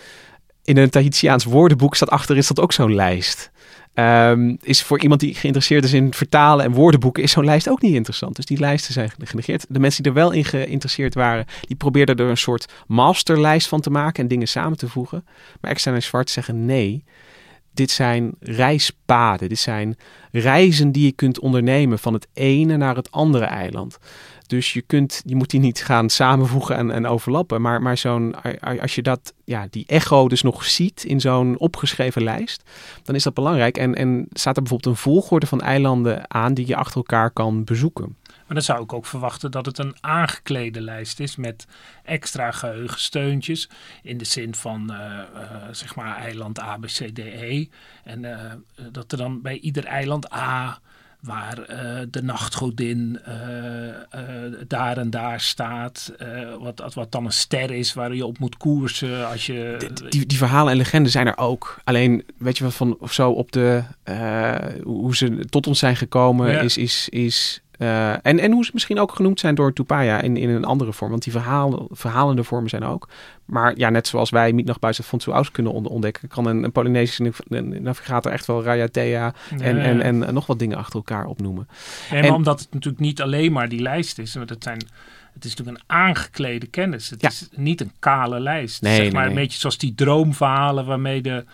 in 0.65 0.77
een 0.77 0.91
Tahitiaans 0.91 1.45
woordenboek 1.45 1.95
staat 1.95 2.11
achter 2.11 2.37
is 2.37 2.47
dat 2.47 2.61
ook 2.61 2.73
zo'n 2.73 2.95
lijst. 2.95 3.51
Ehm, 3.97 4.57
is 4.63 4.83
voor 4.83 5.01
iemand 5.01 5.21
die 5.21 5.35
geïnteresseerd 5.35 5.85
is 5.85 5.93
in 5.93 6.15
vertalen 6.15 6.65
en 6.65 6.73
woordenboeken, 6.73 7.23
is 7.23 7.31
zo'n 7.31 7.45
lijst 7.45 7.69
ook 7.69 7.83
niet 7.83 7.95
interessant. 7.95 8.37
Dus 8.37 8.45
die 8.45 8.59
lijsten 8.59 8.93
zijn 8.93 9.11
genegeerd. 9.19 9.67
De 9.69 9.79
mensen 9.79 10.03
die 10.03 10.13
er 10.13 10.19
wel 10.19 10.31
in 10.31 10.45
geïnteresseerd 10.45 11.15
waren, 11.15 11.47
die 11.61 11.77
probeerden 11.77 12.17
er 12.17 12.27
een 12.27 12.37
soort 12.37 12.73
masterlijst 12.87 13.69
van 13.69 13.81
te 13.81 13.91
maken 13.91 14.23
en 14.23 14.29
dingen 14.29 14.49
samen 14.49 14.79
te 14.79 14.89
voegen. 14.89 15.25
Maar 15.61 15.71
Eckstein 15.71 15.95
en 15.95 16.03
Zwart 16.03 16.31
zeggen 16.31 16.65
nee. 16.65 17.05
Dit 17.75 17.91
zijn 17.91 18.35
reispaden. 18.41 19.49
Dit 19.49 19.59
zijn 19.59 19.97
reizen 20.33 20.93
die 20.93 21.05
je 21.05 21.13
kunt 21.13 21.39
ondernemen 21.39 21.99
van 21.99 22.13
het 22.13 22.27
ene 22.33 22.77
naar 22.77 22.97
het 22.97 23.11
andere 23.11 23.45
eiland. 23.45 23.99
Dus 24.47 24.73
je, 24.73 24.83
kunt, 24.83 25.23
je 25.25 25.37
moet 25.37 25.51
die 25.51 25.61
niet 25.61 25.85
gaan 25.85 26.11
samenvoegen 26.11 26.77
en, 26.77 26.91
en 26.91 27.07
overlappen. 27.07 27.61
Maar, 27.61 27.83
maar 27.83 27.97
zo'n, 27.97 28.35
als 28.81 28.95
je 28.95 29.03
dat, 29.03 29.35
ja, 29.45 29.67
die 29.71 29.85
echo 29.87 30.29
dus 30.29 30.43
nog 30.43 30.65
ziet 30.65 31.05
in 31.05 31.21
zo'n 31.21 31.59
opgeschreven 31.59 32.23
lijst, 32.23 32.63
dan 33.03 33.15
is 33.15 33.23
dat 33.23 33.35
belangrijk. 33.35 33.79
En, 33.79 33.95
en 33.95 34.27
staat 34.33 34.57
er 34.57 34.63
bijvoorbeeld 34.63 34.95
een 34.95 35.03
volgorde 35.03 35.47
van 35.47 35.61
eilanden 35.61 36.31
aan 36.31 36.55
die 36.55 36.67
je 36.67 36.77
achter 36.77 36.97
elkaar 36.97 37.31
kan 37.31 37.65
bezoeken. 37.65 38.17
Maar 38.47 38.57
dan 38.57 38.63
zou 38.63 38.83
ik 38.83 38.93
ook 38.93 39.07
verwachten 39.07 39.51
dat 39.51 39.67
het 39.67 39.79
een 39.79 39.97
aangeklede 40.01 40.81
lijst 40.81 41.21
is 41.21 41.37
met 41.37 41.67
extra 42.05 42.51
geheugensteuntjes. 42.51 43.69
In 44.03 44.19
de 44.19 44.25
zin 44.25 44.55
van 44.55 44.93
eh, 44.93 45.21
eh, 45.21 45.27
zeg 45.71 45.95
maar 45.95 46.17
eiland 46.17 46.61
A, 46.61 46.77
B, 46.77 46.85
C, 46.85 47.15
D, 47.15 47.19
E. 47.19 47.67
En 48.05 48.25
eh, 48.25 48.53
dat 48.93 49.13
er 49.13 49.19
dan 49.19 49.43
bij 49.43 49.59
ieder 49.59 49.85
eiland 49.85 50.33
A 50.33 50.79
waar 51.27 51.59
eh, 51.59 52.07
de 52.11 52.23
nachtgodin 52.23 53.19
eh, 53.25 53.89
eh, 53.89 53.95
daar 54.69 54.97
en 54.99 55.11
daar 55.11 55.41
staat. 55.41 56.13
wat, 56.61 56.95
wat 56.95 57.13
dan 57.13 57.25
een 57.25 57.33
ster 57.33 57.71
is 57.71 57.95
waar 57.95 58.15
je 58.15 58.27
op 58.27 58.39
moet 58.39 58.57
koersen 58.57 59.29
als 59.29 59.47
je... 59.47 59.75
Die, 59.79 60.09
die, 60.09 60.27
die 60.27 60.39
verhalen 60.39 60.71
en 60.73 60.79
legenden 60.79 61.11
zijn 61.11 61.27
er 61.27 61.39
ook. 61.39 61.79
Alleen, 61.85 62.25
weet 62.39 62.59
je 62.59 62.65
wat 62.65 62.75
van 62.75 62.97
of 63.01 63.13
zo 63.13 63.31
op 63.31 63.53
de 63.53 63.83
hoe 64.83 65.17
ze 65.17 65.45
tot 65.51 65.67
ons 65.67 65.79
zijn 65.79 65.97
gekomen 65.97 66.51
Ja. 66.51 66.61
is. 66.61 66.77
is, 66.77 67.09
is 67.09 67.61
eh, 67.79 68.11
en, 68.13 68.39
en 68.39 68.53
hoe 68.53 68.65
ze 68.65 68.71
misschien 68.75 68.99
ook 68.99 69.15
genoemd 69.15 69.41
zijn 69.41 69.55
door 69.55 69.73
Tupaya 69.73 70.21
in, 70.21 70.37
in 70.37 70.49
een 70.49 70.65
andere 70.65 70.93
vorm. 70.93 71.11
Want 71.11 71.23
die 71.23 71.33
verhalen, 71.33 71.87
verhalende 71.91 72.45
vormen 72.45 72.71
zijn 72.71 72.85
ook. 72.85 73.09
Maar 73.45 73.73
ja, 73.77 73.91
net 73.91 74.07
zoals 74.07 74.31
wij 74.31 74.53
niet 74.53 74.67
nog 74.67 74.79
buiten 74.79 75.05
van 75.05 75.21
Aus 75.27 75.51
kunnen 75.51 75.73
on- 75.73 75.87
ontdekken, 75.87 76.29
kan 76.29 76.47
een, 76.47 76.63
een 76.65 76.73
Polynesische 76.73 77.23
nav- 77.23 77.61
navigator 77.81 78.33
echt 78.33 78.47
wel 78.47 78.63
Rayatea 78.63 79.35
en, 79.61 79.77
Ja. 79.77 79.83
en, 79.83 80.03
en 80.23 80.35
nog 80.35 80.47
wat 80.47 80.59
dingen 80.59 80.77
achter 80.79 80.95
elkaar 80.95 81.27
opnoemen. 81.27 81.69
En- 82.11 82.33
omdat 82.33 82.61
het 82.61 82.73
natuurlijk 82.73 83.03
niet 83.03 83.23
alleen 83.23 83.53
maar 83.53 83.69
die 83.69 83.81
lijst 83.83 84.19
is. 84.19 84.35
Want 84.35 84.51
het, 84.51 84.63
zijn, 84.63 84.79
het 85.35 85.45
is 85.45 85.55
natuurlijk 85.55 85.79
een 85.79 85.85
aangeklede 85.97 86.67
kennis. 86.67 87.11
Het 87.11 87.21
Ja. 87.23 87.29
is 87.29 87.49
niet 87.57 87.81
een 87.81 87.93
kale 87.99 88.41
lijst. 88.41 88.83
Nee, 88.83 88.93
zeg 88.95 89.03
nee, 89.03 89.13
maar 89.13 89.21
nee. 89.23 89.31
een 89.31 89.37
beetje 89.43 89.59
zoals 89.59 89.79
die 89.79 89.95
droomverhalen 89.95 90.87
waarmee 90.87 91.23
de 91.23 91.45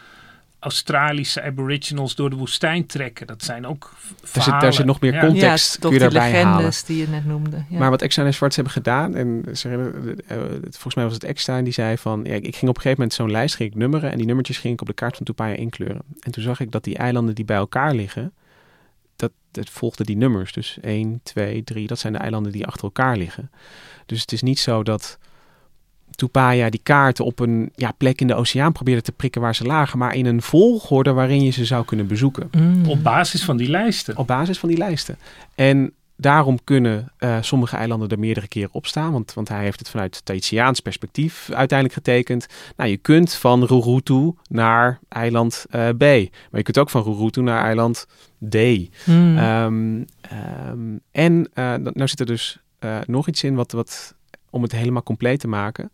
Australische 0.63 1.43
aboriginals 1.43 2.15
door 2.15 2.31
de 2.31 2.37
woestijn 2.37 2.87
trekken. 2.87 3.27
Dat 3.27 3.43
zijn 3.45 3.67
ook 3.67 3.93
v- 3.97 4.09
Daar 4.09 4.17
zit, 4.21 4.31
verhalen. 4.31 4.61
daar 4.61 4.73
zit 4.73 4.87
nog 4.87 5.01
meer 5.01 5.19
context 5.21 5.73
ja, 5.73 5.79
kun 5.81 5.91
je 5.93 5.99
die 5.99 6.09
daarbij 6.09 6.33
halen. 6.33 6.49
legendes 6.57 6.85
die 6.85 6.97
je 6.99 7.09
net 7.09 7.25
noemde. 7.25 7.65
Ja. 7.69 7.79
Maar 7.79 7.91
wat 7.91 8.03
Eckstein 8.03 8.27
en 8.27 8.35
Schwartz 8.35 8.55
hebben 8.57 8.73
gedaan, 8.75 9.15
en 9.15 9.45
ze 9.57 9.69
hebben, 9.69 10.17
eh, 10.27 10.37
volgens 10.63 10.95
mij 10.95 11.05
was 11.05 11.15
het 11.15 11.25
Eckstein 11.25 11.65
die 11.65 11.73
zei 11.73 11.99
van, 11.99 12.21
ja, 12.25 12.35
ik 12.35 12.43
ging 12.43 12.71
op 12.71 12.77
een 12.77 12.83
gegeven 12.83 12.91
moment 12.91 13.13
zo'n 13.13 13.31
lijst 13.31 13.55
ging 13.55 13.71
ik 13.71 13.77
nummeren 13.77 14.11
en 14.11 14.17
die 14.17 14.27
nummertjes 14.27 14.59
ging 14.59 14.75
ik 14.75 14.81
op 14.81 14.87
de 14.87 14.93
kaart 14.93 15.17
van 15.17 15.25
Tupaya 15.27 15.55
inkleuren. 15.55 16.03
En 16.21 16.33
toen 16.33 16.43
zag 16.43 16.61
ik 16.61 16.71
dat 16.71 16.85
die 16.85 16.97
eilanden 16.97 17.35
die 17.35 17.45
bij 17.45 17.57
elkaar 17.57 17.95
liggen, 17.95 18.33
dat 19.17 19.33
het 19.53 19.71
volgde 19.71 20.05
die 20.05 20.17
nummers. 20.17 20.53
Dus 20.53 20.79
1, 20.81 21.21
2, 21.23 21.65
3, 21.65 21.87
dat 21.87 21.99
zijn 21.99 22.13
de 22.13 22.19
eilanden 22.19 22.53
die 22.53 22.67
achter 22.67 22.85
elkaar 22.85 23.17
liggen. 23.17 23.51
Dus 24.07 24.21
het 24.21 24.33
is 24.33 24.43
niet 24.43 24.59
zo 24.59 24.83
dat 24.83 25.19
Tupaya 26.23 26.71
die 26.71 26.81
kaarten 26.83 27.25
op 27.25 27.39
een 27.39 27.73
ja, 27.75 27.93
plek 27.97 28.21
in 28.21 28.27
de 28.27 28.35
oceaan 28.35 28.73
probeerde 28.73 29.03
te 29.03 29.13
prikken 29.13 29.41
waar 29.41 29.55
ze 29.55 29.65
lagen, 29.65 29.99
maar 29.99 30.15
in 30.15 30.27
een 30.27 30.43
volgorde 30.43 31.13
waarin 31.13 31.43
je 31.43 31.51
ze 31.51 31.65
zou 31.65 31.85
kunnen 31.85 32.07
bezoeken. 32.07 32.51
Mm. 32.57 32.89
Op 32.89 33.03
basis 33.03 33.45
van 33.45 33.57
die 33.57 33.69
lijsten. 33.69 34.17
Op 34.17 34.27
basis 34.27 34.59
van 34.59 34.69
die 34.69 34.79
lijsten. 34.79 35.19
En 35.55 35.93
daarom 36.17 36.59
kunnen 36.65 37.13
eh, 37.19 37.37
sommige 37.41 37.77
eilanden 37.77 38.09
er 38.09 38.19
meerdere 38.19 38.49
keren 38.49 38.69
op 38.73 38.87
staan. 38.87 39.13
Want, 39.13 39.35
want 39.35 39.49
hij 39.49 39.63
heeft 39.63 39.79
het 39.79 39.89
vanuit 39.89 40.25
Tahitiaans 40.25 40.81
perspectief 40.81 41.49
uiteindelijk 41.53 41.99
getekend. 41.99 42.47
Nou, 42.77 42.91
je 42.91 42.97
kunt 42.97 43.35
van 43.35 43.65
Rurutu 43.65 44.33
naar 44.49 44.99
eiland 45.09 45.67
eh, 45.71 45.89
B. 45.89 46.01
Maar 46.01 46.29
je 46.51 46.63
kunt 46.63 46.79
ook 46.79 46.91
van 46.91 47.03
Rurutu 47.03 47.41
naar 47.43 47.65
eiland 47.65 48.07
D. 48.49 48.55
Mm. 49.07 49.39
Ehm, 49.39 50.03
ehm, 50.21 50.97
en 51.11 51.49
eh, 51.55 51.71
dan- 51.71 51.93
nou 51.95 52.09
zit 52.09 52.21
er 52.21 52.27
dus 52.27 52.59
eh, 52.79 52.99
nog 53.07 53.29
iets 53.29 53.45
in 53.45 53.55
wat, 53.55 53.73
wat, 53.73 54.15
om 54.53 54.63
het 54.63 54.73
helemaal 54.73 55.03
compleet 55.03 55.41
te 55.41 55.49
maken. 55.49 55.93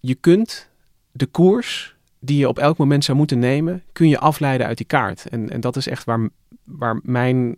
Je 0.00 0.14
kunt 0.14 0.68
de 1.12 1.26
koers 1.26 1.96
die 2.18 2.38
je 2.38 2.48
op 2.48 2.58
elk 2.58 2.76
moment 2.76 3.04
zou 3.04 3.18
moeten 3.18 3.38
nemen, 3.38 3.82
kun 3.92 4.08
je 4.08 4.18
afleiden 4.18 4.66
uit 4.66 4.76
die 4.76 4.86
kaart. 4.86 5.28
En, 5.28 5.50
en 5.50 5.60
dat 5.60 5.76
is 5.76 5.86
echt 5.86 6.04
waar, 6.04 6.28
waar 6.64 7.00
mijn... 7.02 7.56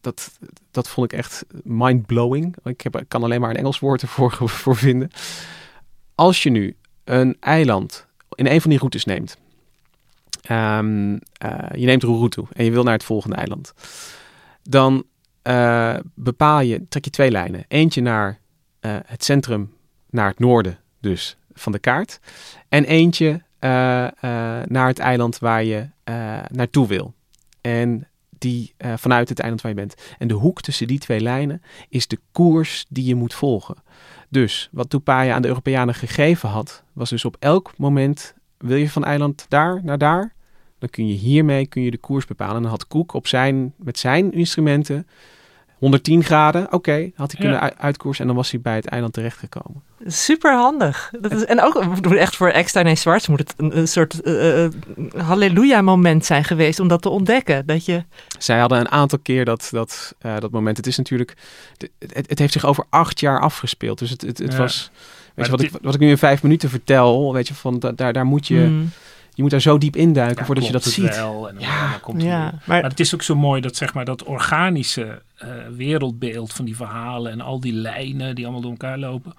Dat, 0.00 0.38
dat 0.70 0.88
vond 0.88 1.12
ik 1.12 1.18
echt 1.18 1.44
mind-blowing. 1.62 2.56
Ik, 2.64 2.80
heb, 2.80 3.04
kan 3.08 3.22
alleen 3.22 3.40
maar 3.40 3.50
een 3.50 3.56
Engels 3.56 3.78
woord 3.78 4.02
ervoor 4.02 4.32
voor 4.48 4.76
vinden. 4.76 5.10
Als 6.14 6.42
je 6.42 6.50
nu 6.50 6.76
een 7.04 7.36
eiland 7.40 8.06
in 8.34 8.46
een 8.46 8.60
van 8.60 8.70
die 8.70 8.78
routes 8.78 9.04
neemt. 9.04 9.36
Ehm, 10.42 11.18
eh, 11.32 11.80
je 11.80 11.86
neemt 11.86 12.02
Rurutu 12.02 12.42
en 12.52 12.64
je 12.64 12.70
wil 12.70 12.82
naar 12.82 12.92
het 12.92 13.04
volgende 13.04 13.36
eiland. 13.36 13.72
Dan 14.62 15.04
eh, 15.42 15.96
bepaal 16.14 16.60
je, 16.60 16.88
trek 16.88 17.04
je 17.04 17.10
twee 17.10 17.30
lijnen. 17.30 17.64
Eentje 17.68 18.00
naar 18.00 18.40
eh, 18.80 18.96
het 19.04 19.24
centrum, 19.24 19.72
naar 20.10 20.28
het 20.28 20.38
noorden 20.38 20.78
dus, 21.00 21.36
van 21.52 21.72
de 21.72 21.78
kaart. 21.78 22.20
En 22.68 22.84
eentje 22.84 23.42
eh, 23.58 24.06
eh, 24.06 24.12
naar 24.66 24.86
het 24.86 24.98
eiland 24.98 25.38
waar 25.38 25.64
je 25.64 25.88
naartoe 26.48 26.86
wil. 26.86 27.14
En 27.60 28.08
die 28.38 28.74
vanuit 28.78 29.28
het 29.28 29.38
eiland 29.38 29.60
waar 29.60 29.70
je 29.70 29.76
bent. 29.76 29.94
En 30.18 30.28
de 30.28 30.34
hoek 30.34 30.60
tussen 30.60 30.86
die 30.86 30.98
twee 30.98 31.20
lijnen 31.20 31.62
is 31.88 32.06
de 32.06 32.18
koers 32.32 32.86
die 32.88 33.04
je 33.04 33.14
moet 33.14 33.34
volgen. 33.34 33.76
Dus 34.28 34.68
wat 34.72 34.90
Tupaya 34.90 35.34
aan 35.34 35.42
de 35.42 35.48
Europeanen 35.48 35.94
gegeven 35.94 36.48
had, 36.48 36.84
was 36.92 37.10
dus 37.10 37.24
op 37.24 37.36
elk 37.38 37.72
moment, 37.76 38.34
wil 38.58 38.76
je 38.76 38.90
van 38.90 39.04
eiland 39.04 39.46
daar 39.48 39.80
naar 39.84 39.98
daar, 39.98 40.34
dan 40.78 40.88
kun 40.88 41.06
je 41.06 41.14
hiermee 41.14 41.66
kun 41.66 41.82
je 41.82 41.90
de 41.90 41.98
koers 41.98 42.24
bepalen. 42.24 42.56
En 42.56 42.62
dan 42.62 42.70
had 42.70 42.86
Cook 42.86 43.12
op 43.12 43.26
zijn, 43.26 43.74
met 43.76 43.98
zijn 43.98 44.32
instrumenten 44.32 45.06
110 45.80 46.24
graden, 46.24 46.72
oké, 46.72 47.10
had 47.14 47.32
hij 47.32 47.46
Ja. 47.46 47.58
kunnen 47.58 47.78
uitkoersen 47.78 48.20
en 48.22 48.26
dan 48.26 48.36
was 48.36 48.50
hij 48.50 48.60
bij 48.60 48.74
het 48.74 48.86
eiland 48.86 49.12
terechtgekomen. 49.12 49.82
Super 50.06 50.54
handig. 50.54 51.12
Dat 51.20 51.32
is, 51.32 51.44
en 51.44 51.62
ook 51.62 51.76
echt 52.14 52.36
voor 52.36 52.48
Eckstein 52.48 52.86
en 52.86 52.96
Schwartz 52.96 53.26
moet 53.28 53.38
het 53.38 53.54
een, 53.56 53.76
een 53.78 53.88
soort 53.88 54.20
eh, 54.22 54.64
eh, 54.64 54.70
halleluja 55.16 55.82
moment 55.82 56.24
zijn 56.26 56.44
geweest 56.44 56.80
om 56.80 56.88
dat 56.88 57.02
te 57.02 57.08
ontdekken. 57.08 57.66
Dat 57.66 57.84
je, 57.84 58.04
Zij 58.38 58.58
hadden 58.58 58.78
een 58.80 58.90
aantal 58.90 59.18
keer 59.22 59.44
dat, 59.44 59.68
dat, 59.70 60.14
eh, 60.18 60.36
dat 60.38 60.50
moment. 60.50 60.76
Het 60.76 60.86
is 60.86 60.96
natuurlijk, 60.96 61.34
het, 61.98 62.26
het 62.28 62.38
heeft 62.38 62.52
zich 62.52 62.64
over 62.66 62.84
acht 62.88 63.20
jaar 63.20 63.40
afgespeeld. 63.40 63.98
Dus 63.98 64.10
het, 64.10 64.20
het, 64.22 64.38
het 64.38 64.52
Ja. 64.52 64.58
was, 64.58 64.90
weet 64.92 65.00
Maar 65.34 65.44
je, 65.44 65.50
wat, 65.50 65.60
ik, 65.62 65.70
wat 65.82 65.94
ik 65.94 66.00
nu 66.00 66.08
in 66.08 66.18
vijf 66.18 66.42
minuten 66.42 66.68
vertel, 66.70 67.32
weet 67.32 67.48
je, 67.48 67.54
van 67.54 67.78
da- 67.78 67.92
daar, 67.92 68.12
daar 68.12 68.26
moet 68.26 68.46
je, 68.46 68.58
Mm, 68.60 68.90
je 69.34 69.42
moet 69.42 69.50
daar 69.50 69.60
zo 69.60 69.78
diep 69.78 69.96
induiken 69.96 70.38
Ja, 70.38 70.44
voordat 70.44 70.66
je 70.66 70.72
dat 70.72 70.84
ziet. 70.84 71.16
wel. 71.16 71.48
En 71.48 71.54
dan, 71.54 71.62
Ja, 71.64 71.90
dan 71.90 72.00
komt 72.00 72.22
ja, 72.22 72.38
Maar 72.40 72.60
maar 72.80 72.90
het 72.90 73.00
is 73.00 73.14
ook 73.14 73.22
zo 73.22 73.34
mooi 73.36 73.60
dat 73.60 73.76
zeg 73.76 73.94
maar 73.94 74.04
dat 74.04 74.22
organische 74.24 75.22
eh, 75.36 75.48
wereldbeeld 75.76 76.52
van 76.52 76.64
die 76.64 76.76
verhalen 76.76 77.32
en 77.32 77.40
al 77.40 77.60
die 77.60 77.72
lijnen 77.72 78.34
die 78.34 78.44
allemaal 78.44 78.62
door 78.62 78.70
elkaar 78.70 78.98
lopen, 78.98 79.32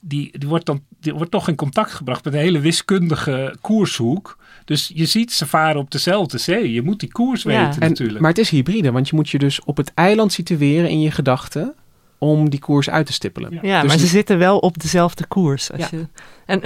die, 0.00 0.38
die, 0.38 0.48
wordt 0.48 0.66
dan, 0.66 0.82
die 1.00 1.14
wordt 1.14 1.30
toch 1.30 1.48
in 1.48 1.54
contact 1.54 1.92
gebracht 1.92 2.24
met 2.24 2.34
een 2.34 2.40
hele 2.40 2.60
wiskundige 2.60 3.56
koershoek. 3.60 4.38
Dus 4.64 4.90
je 4.94 5.04
ziet 5.06 5.32
ze 5.32 5.46
varen 5.46 5.80
op 5.80 5.90
dezelfde 5.90 6.38
zee. 6.38 6.72
Je 6.72 6.82
moet 6.82 7.00
die 7.00 7.12
koers 7.12 7.42
Ja. 7.42 7.64
weten 7.64 7.82
En, 7.82 7.88
natuurlijk. 7.88 8.20
maar 8.20 8.30
het 8.30 8.38
is 8.38 8.50
hybride, 8.50 8.92
want 8.92 9.08
je 9.08 9.16
moet 9.16 9.30
je 9.30 9.38
dus 9.38 9.64
op 9.64 9.76
het 9.76 9.92
eiland 9.94 10.32
situeren 10.32 10.90
in 10.90 11.00
je 11.00 11.10
gedachten 11.10 11.74
om 12.22 12.50
die 12.50 12.60
koers 12.60 12.90
uit 12.90 13.06
te 13.06 13.12
stippelen. 13.12 13.52
Ja. 13.52 13.58
Ja, 13.62 13.80
Dus 13.80 13.90
maar 13.90 13.98
ze 13.98 14.06
zitten 14.06 14.38
wel 14.38 14.58
op 14.58 14.80
dezelfde 14.80 15.26
koers. 15.26 15.72
Als 15.72 15.80
Ja. 15.80 15.88
je, 15.90 16.06
en 16.46 16.62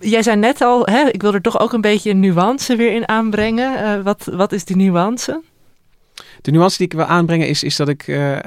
jij 0.00 0.22
zei 0.22 0.36
net 0.36 0.60
al, 0.60 0.86
hè, 0.86 1.08
ik 1.08 1.22
wil 1.22 1.34
er 1.34 1.40
toch 1.40 1.60
ook 1.60 1.72
een 1.72 1.80
beetje 1.80 2.10
een 2.10 2.20
nuance 2.20 2.76
weer 2.76 2.94
in 2.94 3.08
aanbrengen. 3.08 3.84
Eh, 3.84 4.02
wat, 4.02 4.28
wat 4.32 4.52
is 4.52 4.64
die 4.64 4.76
nuance? 4.76 5.42
De 6.40 6.50
nuance 6.50 6.76
die 6.76 6.86
ik 6.86 6.92
wil 6.92 7.04
aanbrengen 7.04 7.48
is, 7.48 7.62
is 7.62 7.76
dat 7.76 7.88
ik 7.88 8.06
uh, 8.06 8.30
uh, 8.32 8.40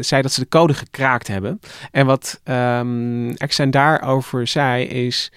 zei 0.00 0.22
dat 0.22 0.32
ze 0.32 0.40
de 0.40 0.48
code 0.48 0.74
gekraakt 0.74 1.26
hebben. 1.26 1.60
En 1.90 2.06
wat 2.06 2.40
um, 2.44 3.30
Exxon 3.30 3.70
daarover 3.70 4.46
zei 4.46 4.84
is... 4.84 5.32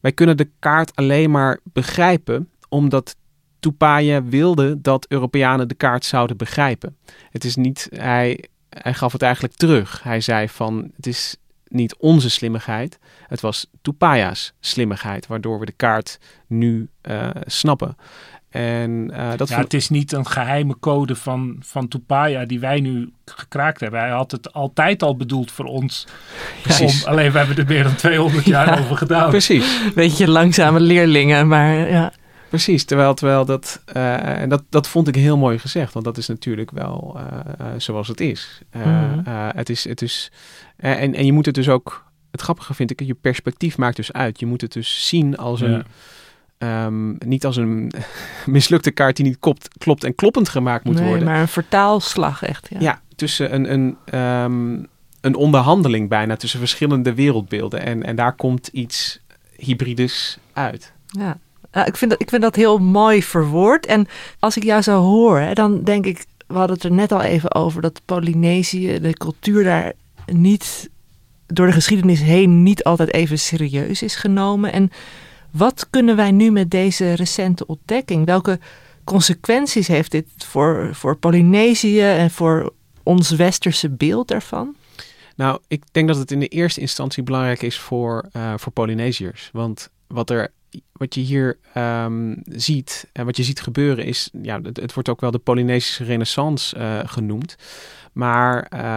wij 0.00 0.12
kunnen 0.12 0.36
de 0.36 0.50
kaart 0.58 0.96
alleen 0.96 1.30
maar 1.30 1.58
begrijpen... 1.62 2.50
omdat 2.68 3.16
Tupaya 3.58 4.24
wilde 4.24 4.80
dat 4.80 5.06
Europeanen 5.08 5.68
de 5.68 5.74
kaart 5.74 6.04
zouden 6.04 6.36
begrijpen. 6.36 6.96
Het 7.30 7.44
is 7.44 7.56
niet... 7.56 7.88
Hij, 7.96 8.44
hij 8.70 8.94
gaf 8.94 9.12
het 9.12 9.22
eigenlijk 9.22 9.54
terug. 9.54 10.02
Hij 10.02 10.20
zei 10.20 10.48
van... 10.48 10.90
het 10.96 11.06
is 11.06 11.36
niet 11.68 11.96
onze 11.96 12.30
slimmigheid. 12.30 12.98
Het 13.26 13.40
was 13.40 13.66
Tupaya's 13.82 14.52
slimmigheid, 14.60 15.26
waardoor 15.26 15.58
we 15.58 15.66
de 15.66 15.72
kaart 15.72 16.18
nu 16.46 16.88
uh, 17.02 17.30
snappen. 17.46 17.96
En, 18.50 19.10
uh, 19.12 19.30
dat 19.36 19.48
ja, 19.48 19.58
het 19.58 19.74
is 19.74 19.88
niet 19.88 20.12
een 20.12 20.26
geheime 20.26 20.78
code 20.80 21.16
van, 21.16 21.56
van 21.60 21.88
Tupaya 21.88 22.44
die 22.44 22.60
wij 22.60 22.80
nu 22.80 23.12
gekraakt 23.24 23.80
hebben. 23.80 24.00
Hij 24.00 24.10
had 24.10 24.30
het 24.30 24.52
altijd 24.52 25.02
al 25.02 25.16
bedoeld 25.16 25.50
voor 25.50 25.64
ons. 25.64 26.06
Precies. 26.62 27.04
Om, 27.04 27.10
alleen 27.10 27.32
we 27.32 27.38
hebben 27.38 27.56
er 27.56 27.66
meer 27.66 27.82
dan 27.82 27.94
200 27.94 28.44
jaar 28.44 28.80
over 28.80 28.96
gedaan. 28.96 29.30
Precies. 29.30 29.92
Beetje 29.94 30.28
langzame 30.28 30.80
leerlingen, 30.80 31.48
maar 31.48 31.90
ja. 31.90 32.12
Precies, 32.50 32.84
terwijl, 32.84 33.14
terwijl 33.14 33.44
dat, 33.44 33.82
uh, 33.96 34.40
en 34.40 34.48
dat, 34.48 34.62
dat 34.68 34.88
vond 34.88 35.08
ik 35.08 35.14
heel 35.14 35.36
mooi 35.36 35.58
gezegd, 35.58 35.92
want 35.92 36.04
dat 36.04 36.16
is 36.16 36.28
natuurlijk 36.28 36.70
wel 36.70 37.16
uh, 37.60 37.66
zoals 37.76 38.08
het 38.08 38.20
is. 38.20 38.62
Mm. 38.72 39.22
het 39.54 39.68
is, 39.68 39.84
het 39.84 40.02
is 40.02 40.30
en, 40.80 41.14
en 41.14 41.26
je 41.26 41.32
moet 41.32 41.46
het 41.46 41.54
dus 41.54 41.68
ook, 41.68 42.04
het 42.30 42.40
grappige 42.40 42.74
vind 42.74 42.90
ik, 42.90 43.00
je 43.00 43.14
perspectief 43.14 43.78
maakt 43.78 43.96
dus 43.96 44.12
uit. 44.12 44.40
Je 44.40 44.46
moet 44.46 44.60
het 44.60 44.72
dus 44.72 45.08
zien 45.08 45.36
als 45.36 45.60
een, 45.60 45.84
ja. 46.58 46.86
um, 46.86 47.16
niet 47.18 47.44
als 47.44 47.56
een 47.56 47.92
mislukte 48.46 48.90
kaart 48.90 49.16
die 49.16 49.24
niet 49.24 49.38
klopt, 49.38 49.68
klopt 49.78 50.04
en 50.04 50.14
kloppend 50.14 50.48
gemaakt 50.48 50.84
moet 50.84 50.94
nee, 50.94 51.08
worden. 51.08 51.24
maar 51.24 51.40
een 51.40 51.48
vertaalslag 51.48 52.42
echt. 52.42 52.68
Ja, 52.70 52.80
ja 52.80 53.00
tussen 53.16 53.54
een, 53.54 53.72
een, 53.72 54.18
um, 54.20 54.86
een 55.20 55.34
onderhandeling 55.34 56.08
bijna 56.08 56.36
tussen 56.36 56.58
verschillende 56.58 57.14
wereldbeelden. 57.14 57.80
En, 57.80 58.02
en 58.02 58.16
daar 58.16 58.34
komt 58.34 58.66
iets 58.66 59.20
hybrides 59.56 60.38
uit. 60.52 60.92
Ja. 61.06 61.38
Uh, 61.72 61.86
ik, 61.86 61.96
vind 61.96 62.10
dat, 62.10 62.20
ik 62.20 62.28
vind 62.28 62.42
dat 62.42 62.56
heel 62.56 62.78
mooi 62.78 63.22
verwoord. 63.22 63.86
En 63.86 64.06
als 64.38 64.56
ik 64.56 64.62
jou 64.62 64.82
zo 64.82 65.00
hoor, 65.00 65.54
dan 65.54 65.82
denk 65.84 66.06
ik, 66.06 66.24
we 66.46 66.54
hadden 66.54 66.76
het 66.76 66.84
er 66.84 66.92
net 66.92 67.12
al 67.12 67.22
even 67.22 67.54
over, 67.54 67.82
dat 67.82 68.00
Polynesië, 68.04 69.00
de 69.00 69.12
cultuur 69.12 69.64
daar 69.64 69.92
niet 70.26 70.90
door 71.46 71.66
de 71.66 71.72
geschiedenis 71.72 72.20
heen 72.20 72.62
niet 72.62 72.84
altijd 72.84 73.12
even 73.12 73.38
serieus 73.38 74.02
is 74.02 74.14
genomen. 74.14 74.72
En 74.72 74.90
wat 75.50 75.86
kunnen 75.90 76.16
wij 76.16 76.30
nu 76.30 76.50
met 76.50 76.70
deze 76.70 77.12
recente 77.12 77.66
ontdekking? 77.66 78.26
Welke 78.26 78.58
consequenties 79.04 79.88
heeft 79.88 80.10
dit 80.10 80.26
voor, 80.36 80.88
voor 80.92 81.16
Polynesië 81.16 82.00
en 82.00 82.30
voor 82.30 82.72
ons 83.02 83.30
westerse 83.30 83.90
beeld 83.90 84.28
daarvan? 84.28 84.76
Nou, 85.36 85.60
ik 85.68 85.82
denk 85.92 86.08
dat 86.08 86.16
het 86.16 86.30
in 86.30 86.40
de 86.40 86.48
eerste 86.48 86.80
instantie 86.80 87.22
belangrijk 87.22 87.62
is 87.62 87.78
voor, 87.78 88.28
uh, 88.32 88.52
voor 88.56 88.72
Polynesiërs. 88.72 89.50
Want 89.52 89.90
wat 90.06 90.30
er 90.30 90.52
wat 90.92 91.14
je 91.14 91.20
hier 91.20 91.58
um, 91.76 92.42
ziet 92.44 93.08
en 93.12 93.24
wat 93.24 93.36
je 93.36 93.42
ziet 93.42 93.60
gebeuren 93.60 94.04
is, 94.04 94.30
ja, 94.42 94.60
het, 94.62 94.76
het 94.76 94.94
wordt 94.94 95.08
ook 95.08 95.20
wel 95.20 95.30
de 95.30 95.38
Polynesische 95.38 96.04
renaissance 96.04 96.76
uh, 96.76 97.00
genoemd. 97.04 97.56
Maar 98.12 98.56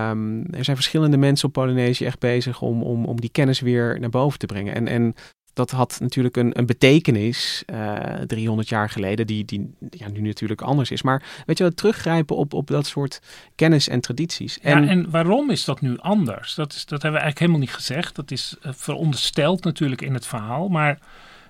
um, 0.10 0.46
er 0.52 0.64
zijn 0.64 0.76
verschillende 0.76 1.18
mensen 1.18 1.48
op 1.48 1.54
Polynesië 1.54 2.06
echt 2.06 2.20
bezig 2.20 2.62
om, 2.62 2.84
om, 2.84 3.06
om 3.06 3.22
die 3.22 3.30
kennis 3.30 3.60
weer 3.60 4.00
naar 4.00 4.10
boven 4.10 4.40
te 4.40 4.46
brengen. 4.46 4.76
En, 4.76 4.88
en 4.88 5.16
dat 5.54 5.72
had 5.72 5.98
natuurlijk 6.00 6.38
een, 6.38 6.58
een 6.58 6.66
betekenis 6.66 7.64
uh, 7.74 8.04
300 8.04 8.70
jaar 8.70 8.90
geleden, 8.90 9.28
die, 9.28 9.46
die 9.46 9.74
ja, 9.90 10.10
nu 10.10 10.22
natuurlijk 10.22 10.62
anders 10.62 10.92
is. 10.92 11.02
Maar 11.02 11.44
weet 11.46 11.58
je 11.58 11.64
wel, 11.64 11.74
teruggrijpen 11.74 12.36
op, 12.36 12.54
op 12.54 12.68
dat 12.68 12.86
soort 12.86 13.22
kennis 13.56 13.88
en 13.88 14.02
tradities. 14.02 14.60
En, 14.60 14.84
ja, 14.84 14.90
en 14.90 15.10
waarom 15.10 15.50
is 15.50 15.66
dat 15.66 15.82
nu 15.82 15.98
anders? 15.98 16.56
Dat, 16.56 16.74
is, 16.74 16.86
dat 16.86 17.02
hebben 17.02 17.12
we 17.12 17.26
eigenlijk 17.26 17.40
helemaal 17.40 17.60
niet 17.60 17.86
gezegd. 17.86 18.16
Dat 18.16 18.32
is 18.32 18.56
uh, 18.66 18.72
verondersteld 18.76 19.64
natuurlijk 19.64 20.02
in 20.02 20.14
het 20.14 20.28
verhaal. 20.28 20.68
Maar 20.68 21.00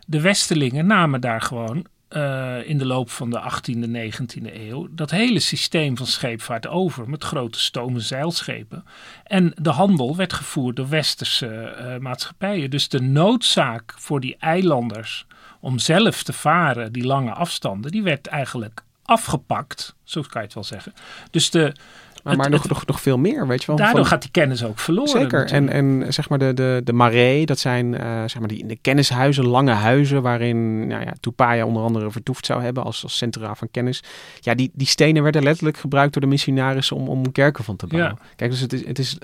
de 0.07 0.21
Westelingen 0.21 0.85
namen 0.85 1.21
daar 1.21 1.41
gewoon 1.41 1.85
uh, 2.09 2.69
in 2.69 2.77
de 2.77 2.85
loop 2.85 3.09
van 3.09 3.29
de 3.29 3.41
18e, 3.41 3.87
19e 3.87 4.53
eeuw 4.53 4.87
dat 4.91 5.11
hele 5.11 5.39
systeem 5.39 5.97
van 5.97 6.05
scheepvaart 6.05 6.67
over 6.67 7.09
met 7.09 7.23
grote 7.23 7.59
stomen 7.59 8.01
zeilschepen. 8.01 8.85
En 9.23 9.53
de 9.61 9.69
handel 9.69 10.15
werd 10.15 10.33
gevoerd 10.33 10.75
door 10.75 10.89
westerse 10.89 11.75
uh, 11.79 11.97
maatschappijen. 11.97 12.69
Dus 12.69 12.89
de 12.89 13.01
noodzaak 13.01 13.93
voor 13.97 14.19
die 14.19 14.35
eilanders 14.39 15.25
om 15.59 15.79
zelf 15.79 16.23
te 16.23 16.33
varen, 16.33 16.91
die 16.91 17.05
lange 17.05 17.33
afstanden, 17.33 17.91
die 17.91 18.03
werd 18.03 18.27
eigenlijk 18.27 18.83
afgepakt, 19.03 19.95
zo 20.03 20.21
kan 20.21 20.41
je 20.41 20.47
het 20.47 20.53
wel 20.53 20.63
zeggen. 20.63 20.93
Dus 21.31 21.49
de, 21.49 21.75
maar, 22.23 22.35
maar 22.37 22.49
nog, 22.49 22.67
nog, 22.67 22.85
nog 22.85 23.01
veel 23.01 23.17
meer, 23.17 23.47
weet 23.47 23.61
je 23.61 23.67
wel. 23.67 23.75
Daardoor 23.75 23.99
van, 23.99 24.05
gaat 24.05 24.21
die 24.21 24.31
kennis 24.31 24.63
ook 24.63 24.79
verloren. 24.79 25.21
Zeker. 25.21 25.51
En, 25.51 25.69
en 25.69 26.13
zeg 26.13 26.29
maar 26.29 26.39
de, 26.39 26.53
de, 26.53 26.81
de 26.83 26.93
maré, 26.93 27.43
dat 27.43 27.59
zijn 27.59 27.93
uh, 27.93 27.99
zeg 28.01 28.39
maar 28.39 28.47
die 28.47 28.65
de 28.65 28.75
kennishuizen, 28.75 29.45
lange 29.45 29.71
huizen, 29.71 30.21
waarin 30.21 30.87
nou 30.87 31.01
ja, 31.01 31.13
Tupaya 31.19 31.65
onder 31.65 31.83
andere 31.83 32.11
vertoefd 32.11 32.45
zou 32.45 32.63
hebben 32.63 32.83
als, 32.83 33.03
als 33.03 33.17
centra 33.17 33.55
van 33.55 33.71
kennis. 33.71 34.03
Ja, 34.39 34.55
die, 34.55 34.71
die 34.73 34.87
stenen 34.87 35.23
werden 35.23 35.43
letterlijk 35.43 35.77
gebruikt 35.77 36.13
door 36.13 36.21
de 36.21 36.27
missionarissen 36.27 36.95
om, 36.95 37.07
om 37.07 37.31
kerken 37.31 37.63
van 37.63 37.75
te 37.75 37.87
bouwen. 37.87 38.17
Ja. 38.21 38.27
Kijk, 38.35 38.51
dus 38.51 38.59
het 38.59 38.73
is, 38.73 38.85
het, 38.85 38.99
is, 38.99 39.17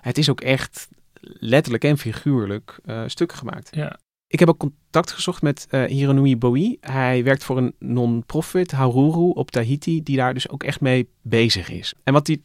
het 0.00 0.18
is 0.18 0.30
ook 0.30 0.40
echt 0.40 0.88
letterlijk 1.22 1.84
en 1.84 1.98
figuurlijk 1.98 2.78
uh, 2.86 3.02
stukken 3.06 3.38
gemaakt. 3.38 3.68
Ja. 3.72 3.98
Ik 4.34 4.40
heb 4.40 4.48
ook 4.48 4.58
contact 4.58 5.12
gezocht 5.12 5.42
met 5.42 5.66
uh, 5.70 5.84
Hiranui 5.84 6.36
Bowie. 6.36 6.78
Hij 6.80 7.24
werkt 7.24 7.44
voor 7.44 7.56
een 7.56 7.74
non-profit, 7.78 8.70
Haururu, 8.70 9.30
op 9.30 9.50
Tahiti, 9.50 10.02
die 10.02 10.16
daar 10.16 10.34
dus 10.34 10.48
ook 10.48 10.62
echt 10.62 10.80
mee 10.80 11.08
bezig 11.22 11.70
is. 11.70 11.94
En 12.04 12.12
wat 12.12 12.26
die 12.26 12.42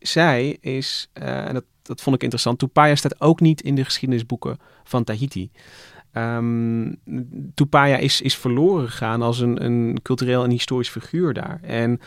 zei 0.00 0.56
is, 0.60 1.08
uh, 1.14 1.46
en 1.48 1.54
dat, 1.54 1.64
dat 1.82 2.00
vond 2.00 2.16
ik 2.16 2.22
interessant, 2.22 2.58
Tupaya 2.58 2.94
staat 2.94 3.20
ook 3.20 3.40
niet 3.40 3.62
in 3.62 3.74
de 3.74 3.84
geschiedenisboeken 3.84 4.58
van 4.84 5.04
Tahiti. 5.04 5.50
Um, 6.12 6.96
is, 7.98 8.20
is 8.20 8.36
verloren 8.36 8.88
gegaan 8.88 9.22
als 9.22 9.40
een, 9.40 9.64
een 9.64 9.98
cultureel 10.02 10.44
en 10.44 10.50
historisch 10.50 10.88
figuur 10.88 11.32
daar. 11.32 11.58
En 11.62 12.00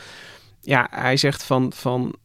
ja, 0.61 0.87
hij 0.91 1.17
zegt 1.17 1.43
van, 1.43 1.73
van 1.73 2.15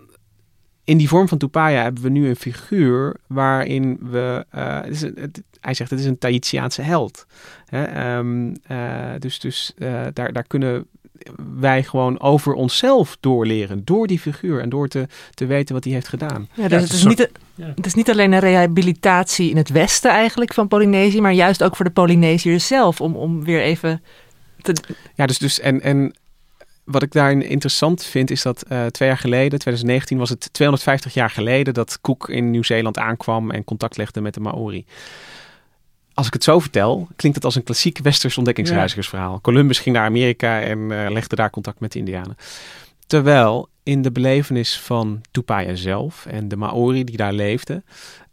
in 0.85 0.99
die 0.99 1.09
vorm 1.09 1.29
van 1.29 1.39
Tupaya 1.39 1.83
hebben 1.83 2.03
we 2.03 2.09
nu 2.09 2.29
een 2.29 2.37
figuur 2.37 3.17
waarin 3.27 3.99
we. 4.01 4.47
Uh, 4.55 4.81
het 4.81 4.91
is 4.91 5.01
het, 5.01 5.43
hij 5.65 5.75
zegt 5.75 5.91
het 5.91 6.01
is 6.01 6.07
een 6.07 6.19
Tahitiaanse 6.19 6.83
held. 6.83 7.27
Hè? 7.67 8.17
Um, 8.17 8.57
uh, 8.71 9.11
dus 9.19 9.39
dus 9.39 9.73
uh, 9.79 10.03
daar, 10.13 10.33
daar 10.33 10.47
kunnen 10.47 10.87
wij 11.59 11.83
gewoon 11.83 12.21
over 12.21 12.53
onszelf 12.53 13.17
doorleren. 13.21 13.85
Door 13.85 14.07
die 14.07 14.19
figuur 14.19 14.61
en 14.61 14.69
door 14.69 14.89
te, 14.89 15.07
te 15.35 15.47
weten 15.47 15.75
wat 15.75 15.85
hij 15.85 15.93
heeft 15.93 16.09
gedaan. 16.09 16.49
Ja, 16.55 16.69
dus 16.69 16.71
ja, 16.71 16.79
het, 16.79 16.93
is 16.93 17.05
niet, 17.05 17.31
ja. 17.55 17.73
het 17.75 17.87
is 17.87 17.95
niet 17.95 18.11
alleen 18.11 18.33
een 18.33 18.41
rehabilitatie 18.41 19.51
in 19.51 19.57
het 19.57 19.69
westen 19.69 20.11
eigenlijk 20.11 20.55
van 20.55 20.69
Polynesië, 20.69 21.21
maar 21.21 21.33
juist 21.33 21.63
ook 21.63 21.77
voor 21.77 21.85
de 21.85 21.91
Polynesiërs 21.91 22.67
zelf. 22.67 23.01
Om, 23.01 23.17
om 23.17 23.45
weer 23.45 23.61
even 23.61 24.03
te... 24.63 24.75
Ja, 25.15 25.27
dus, 25.27 25.39
dus 25.39 25.61
en, 25.61 25.81
en 25.81 26.15
wat 26.85 27.03
ik 27.03 27.13
daarin 27.13 27.43
interessant 27.43 28.05
vind, 28.05 28.31
is 28.31 28.43
dat 28.43 28.65
uh, 28.69 28.87
twee 28.87 29.09
jaar 29.09 29.19
geleden, 29.19 29.59
2019, 29.59 30.19
was 30.19 30.31
het 30.31 30.53
250 30.53 31.15
jaar 31.15 31.31
geleden 31.31 31.75
dat 31.75 32.01
Cook 32.01 32.29
in 32.29 32.51
Nieuw-Zeeland 32.51 32.99
aankwam 32.99 33.51
en 33.51 33.65
contact 33.65 33.97
legde 33.97 34.21
met 34.21 34.35
de 34.35 34.41
Maori. 34.41 34.85
Als 36.15 36.27
ik 36.27 36.33
het 36.33 36.45
zo 36.45 36.59
vertel, 36.59 37.09
klinkt 37.17 37.37
het 37.37 37.47
als 37.47 37.55
een 37.55 37.63
klassiek 37.63 37.99
westers 37.99 38.37
ontdekkingsreizigersverhaal. 38.37 39.33
Ja. 39.33 39.41
Columbus 39.41 39.79
ging 39.79 39.97
naar 39.97 40.05
Amerika 40.05 40.61
en 40.61 40.79
uh, 40.79 41.11
legde 41.11 41.37
daar 41.37 41.51
contact 41.51 41.81
met 41.81 41.93
de 41.93 41.99
Indianen. 41.99 42.37
Terwijl 43.07 43.69
in 43.83 44.03
de 44.03 44.13
belevenis 44.13 44.81
van 44.81 45.21
Tupaya 45.31 45.75
zelf 45.75 46.27
en 46.27 46.49
de 46.49 46.57
Maori 46.57 47.05
die 47.05 47.17
daar 47.17 47.33
leefden, 47.33 47.85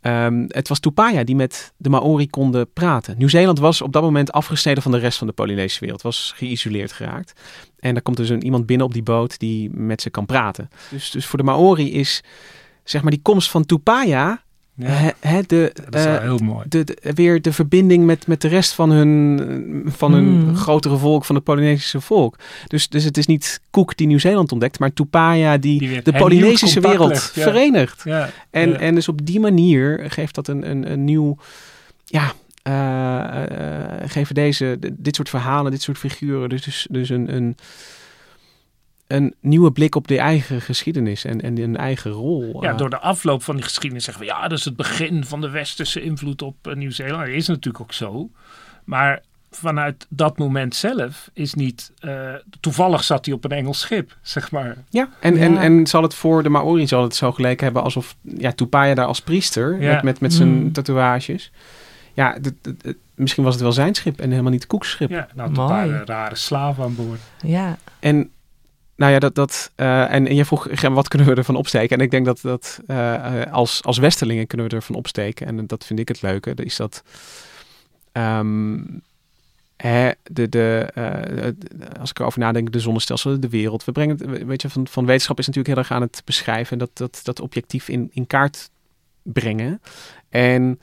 um, 0.01 0.45
het 0.47 0.67
was 0.67 0.79
Tupaya 0.79 1.23
die 1.23 1.35
met 1.35 1.73
de 1.77 1.89
Maori 1.89 2.29
konden 2.29 2.73
praten. 2.73 3.17
Nieuw-Zeeland 3.17 3.59
was 3.59 3.81
op 3.81 3.93
dat 3.93 4.01
moment 4.01 4.31
afgesneden 4.31 4.83
van 4.83 4.91
de 4.91 4.97
rest 4.97 5.17
van 5.17 5.27
de 5.27 5.33
Polynesische 5.33 5.79
wereld, 5.79 6.01
was 6.01 6.33
geïsoleerd 6.35 6.91
geraakt. 6.91 7.39
En 7.79 7.93
daar 7.93 8.03
komt 8.03 8.17
dus 8.17 8.29
een, 8.29 8.43
iemand 8.43 8.65
binnen 8.65 8.85
op 8.85 8.93
die 8.93 9.03
boot 9.03 9.39
die 9.39 9.69
met 9.69 10.01
ze 10.01 10.09
kan 10.09 10.25
praten. 10.25 10.69
Dus, 10.89 11.11
dus 11.11 11.25
voor 11.25 11.39
de 11.39 11.45
Maori 11.45 11.93
is 11.93 12.23
zeg 12.83 13.01
maar 13.01 13.11
die 13.11 13.21
komst 13.21 13.49
van 13.49 13.65
Tupaya 13.65 14.43
Ja, 14.81 15.13
He, 15.19 15.41
de, 15.47 15.71
dat 15.85 15.95
is 15.95 16.03
wel 16.03 16.13
uh, 16.15 16.21
heel 16.21 16.37
mooi. 16.37 16.65
de, 16.69 16.83
de- 16.83 17.11
weer 17.13 17.41
de 17.41 17.53
verbinding 17.53 18.05
met, 18.05 18.27
met 18.27 18.41
de 18.41 18.47
rest 18.47 18.73
van 18.73 18.91
hun, 18.91 19.83
van 19.85 20.13
hun 20.13 20.23
Mm. 20.47 20.55
grotere 20.55 20.97
volk, 20.97 21.25
van 21.25 21.35
het 21.35 21.43
Polynesische 21.43 22.01
volk. 22.01 22.35
Dus, 22.67 22.89
dus 22.89 23.03
het 23.03 23.17
is 23.17 23.25
niet 23.25 23.61
Cook 23.71 23.97
die 23.97 24.07
Nieuw-Zeeland 24.07 24.51
ontdekt, 24.51 24.79
maar 24.79 24.93
Tupaya 24.93 25.57
die, 25.57 25.79
Die 25.79 25.89
weer 25.89 26.03
de 26.03 26.13
Polynesische 26.13 26.79
wereld 26.79 27.09
legt, 27.09 27.35
ja. 27.35 27.41
verenigt. 27.43 28.01
Ja, 28.03 28.29
En, 28.49 28.69
ja. 28.69 28.77
en 28.77 28.95
dus 28.95 29.07
op 29.07 29.25
die 29.25 29.39
manier 29.39 30.03
geeft 30.07 30.35
dat 30.35 30.47
een, 30.47 30.69
een, 30.69 30.91
een 30.91 31.03
nieuw, 31.05 31.37
ja, 32.05 32.33
eh, 32.63 33.43
eh, 33.43 34.09
geven 34.09 34.35
deze, 34.35 34.77
de- 34.79 34.93
dit 34.97 35.15
soort 35.15 35.29
verhalen, 35.29 35.71
dit 35.71 35.81
soort 35.81 35.97
figuren, 35.97 36.49
dus, 36.49 36.61
dus, 36.63 36.87
dus 36.89 37.09
een, 37.09 37.35
een, 37.35 37.55
een 39.11 39.35
nieuwe 39.39 39.71
blik 39.71 39.95
op 39.95 40.07
de 40.07 40.17
eigen 40.19 40.61
geschiedenis 40.61 41.25
en, 41.25 41.41
en 41.41 41.57
een 41.57 41.77
eigen 41.77 42.11
rol. 42.11 42.63
Ja, 42.63 42.71
eh. 42.71 42.77
door 42.77 42.89
de 42.89 42.99
afloop 42.99 43.43
van 43.43 43.55
die 43.55 43.63
geschiedenis 43.63 44.03
zeggen 44.03 44.23
we 44.23 44.29
ja, 44.29 44.47
dat 44.47 44.57
is 44.57 44.65
het 44.65 44.75
begin 44.75 45.25
van 45.25 45.41
de 45.41 45.49
westerse 45.49 46.01
invloed 46.01 46.41
op 46.41 46.67
eh, 46.67 46.75
Nieuw-Zeeland. 46.75 47.25
Dat 47.25 47.35
is 47.35 47.47
natuurlijk 47.47 47.83
ook 47.83 47.93
zo. 47.93 48.29
Maar 48.83 49.21
vanuit 49.51 50.05
dat 50.09 50.37
moment 50.37 50.75
zelf 50.75 51.29
is 51.33 51.53
niet... 51.53 51.91
eh, 51.99 52.33
toevallig 52.59 53.03
zat 53.03 53.25
hij 53.25 53.33
op 53.33 53.43
een 53.43 53.51
Engels 53.51 53.79
schip, 53.79 54.17
zeg 54.21 54.51
maar. 54.51 54.77
Ja, 54.89 55.09
en, 55.19 55.37
En, 55.37 55.53
Ja. 55.53 55.61
en 55.61 55.87
zal 55.87 56.03
het 56.03 56.13
voor 56.13 56.43
de 56.43 56.49
Maori 56.49 56.87
zal 56.87 57.03
het 57.03 57.15
zo 57.15 57.31
geleken 57.31 57.63
hebben 57.63 57.83
alsof 57.83 58.15
ja, 58.21 58.51
Tupaya 58.51 58.93
daar 58.93 59.05
als 59.05 59.21
priester 59.21 59.81
Ja. 59.81 59.93
met, 59.93 60.03
met, 60.03 60.19
met 60.19 60.33
zijn 60.33 60.49
Hmm. 60.49 60.71
tatoeages. 60.71 61.51
Ja, 62.13 62.37
d- 62.41 62.53
d- 62.63 62.79
d- 62.83 62.93
misschien 63.15 63.43
was 63.43 63.53
het 63.53 63.63
wel 63.63 63.71
zijn 63.71 63.95
schip 63.95 64.19
en 64.19 64.29
helemaal 64.29 64.51
niet 64.51 64.67
Koeks 64.67 64.89
schip. 64.89 65.09
Ja, 65.09 65.27
nou, 65.35 65.49
een 65.49 65.55
paar 65.55 65.87
rare 66.05 66.35
slaven 66.35 66.83
aan 66.83 66.95
boord. 66.95 67.19
Ja, 67.45 67.77
En 67.99 68.29
nou 69.01 69.13
ja, 69.13 69.19
dat, 69.19 69.35
dat, 69.35 69.71
eh, 69.75 70.13
en, 70.13 70.35
je 70.35 70.45
vroeg, 70.45 70.81
wat 70.81 71.07
kunnen 71.07 71.27
we 71.27 71.35
ervan 71.35 71.55
opsteken? 71.55 71.97
En 71.97 72.03
ik 72.03 72.11
denk 72.11 72.25
dat, 72.25 72.39
dat 72.41 72.79
eh, 72.87 73.41
eh, 73.41 73.53
als, 73.53 73.83
als 73.83 73.97
Westerlingen 73.97 74.47
kunnen 74.47 74.69
we 74.69 74.75
ervan 74.75 74.95
opsteken. 74.95 75.47
En 75.47 75.67
dat 75.67 75.85
vind 75.85 75.99
ik 75.99 76.07
het 76.07 76.21
leuke. 76.21 76.53
Is 76.55 76.75
dat 76.75 77.03
ehm, 78.11 78.79
hè, 79.77 80.11
de, 80.23 80.49
de, 80.49 80.89
als 81.99 82.09
ik 82.09 82.19
erover 82.19 82.39
nadenk, 82.39 82.71
de 82.71 82.79
zonnestelsel, 82.79 83.39
de 83.39 83.49
wereld. 83.49 83.83
We 83.85 83.91
brengen 83.91 84.17
het, 84.17 84.45
weet 84.45 84.61
je, 84.61 84.69
van, 84.69 84.87
van 84.87 85.05
wetenschap 85.05 85.39
is 85.39 85.47
natuurlijk 85.47 85.75
heel 85.75 85.83
erg 85.83 85.93
aan 85.93 86.07
het 86.07 86.21
beschrijven. 86.25 86.71
En 86.71 86.79
dat, 86.79 86.97
dat, 86.97 87.19
dat 87.23 87.39
objectief 87.39 87.87
in, 87.87 88.09
in 88.13 88.27
kaart 88.27 88.69
brengen. 89.21 89.81
En 90.29 90.79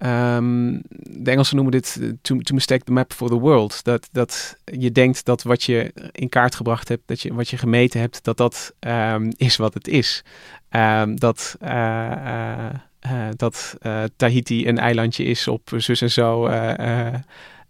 ehm, 0.00 0.80
de 1.22 1.30
Engelsen 1.30 1.54
noemen 1.54 1.72
dit 1.72 1.98
eh, 2.00 2.08
to, 2.22 2.54
mistake 2.54 2.84
the 2.84 2.92
map 2.92 3.12
for 3.12 3.28
the 3.28 3.38
world. 3.38 3.84
Dat, 3.84 4.08
dat 4.12 4.56
je 4.64 4.92
denkt 4.92 5.24
dat 5.24 5.42
wat 5.42 5.62
je 5.62 5.92
in 6.12 6.28
kaart 6.28 6.54
gebracht 6.54 6.88
hebt, 6.88 7.02
dat 7.06 7.20
je, 7.20 7.34
wat 7.34 7.48
je 7.48 7.56
gemeten 7.56 8.00
hebt, 8.00 8.24
dat 8.24 8.36
dat 8.36 8.74
ehm, 8.78 9.30
is 9.48 9.56
wat 9.56 9.74
het 9.74 9.88
is. 9.88 10.24
Ehm, 10.68 11.14
dat 11.14 11.56
eh, 11.60 12.68
eh, 12.68 13.28
dat 13.36 13.76
Tahiti 14.16 14.68
een 14.68 14.78
eilandje 14.78 15.24
is 15.24 15.48
op 15.48 15.70
zus 15.76 16.02
en 16.02 16.10
zo 16.10 16.48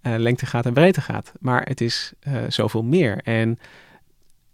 lengte 0.02 0.46
gaat 0.46 0.66
en 0.66 0.72
breedte 0.72 1.00
gaat. 1.00 1.32
Maar 1.40 1.62
het 1.62 1.80
is 1.80 2.12
zoveel 2.48 2.82
meer. 2.82 3.20
En 3.24 3.58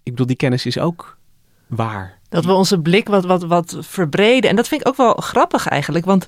ik 0.03 0.13
bedoel, 0.13 0.27
die 0.27 0.37
kennis 0.37 0.67
is 0.67 0.79
ook 0.79 1.19
waar. 1.67 2.16
Dat 2.29 2.45
we 2.45 2.53
onze 2.53 2.81
blik 2.81 3.09
wat, 3.09 3.25
wat, 3.25 3.43
wat 3.43 3.77
verbreden. 3.81 4.51
En 4.51 4.57
dat 4.57 4.69
vind 4.69 4.81
ik 4.81 4.89
ook 4.89 4.97
wel 4.97 5.15
grappig 5.15 5.69
eigenlijk. 5.69 6.05
Want 6.05 6.27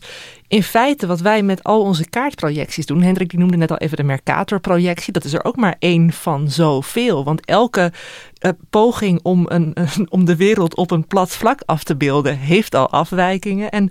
in 0.48 0.62
feite 0.62 1.06
wat 1.06 1.20
wij 1.20 1.42
met 1.42 1.64
al 1.64 1.80
onze 1.80 2.08
kaartprojecties 2.08 2.86
doen. 2.86 3.02
Hendrik 3.02 3.30
die 3.30 3.38
noemde 3.38 3.56
net 3.56 3.70
al 3.70 3.76
even 3.76 3.96
de 3.96 4.02
Mercator-projectie. 4.02 5.12
Dat 5.12 5.24
is 5.24 5.32
er 5.32 5.44
ook 5.44 5.56
maar 5.56 5.76
één 5.78 6.12
van 6.12 6.50
zoveel. 6.50 7.24
Want 7.24 7.44
elke 7.44 7.92
eh, 8.38 8.50
poging 8.70 9.20
om, 9.22 9.44
een, 9.48 9.74
om 10.08 10.24
de 10.24 10.36
wereld 10.36 10.76
op 10.76 10.90
een 10.90 11.06
plat 11.06 11.30
vlak 11.30 11.60
af 11.66 11.84
te 11.84 11.96
beelden... 11.96 12.38
heeft 12.38 12.74
al 12.74 12.90
afwijkingen. 12.90 13.70
En 13.70 13.90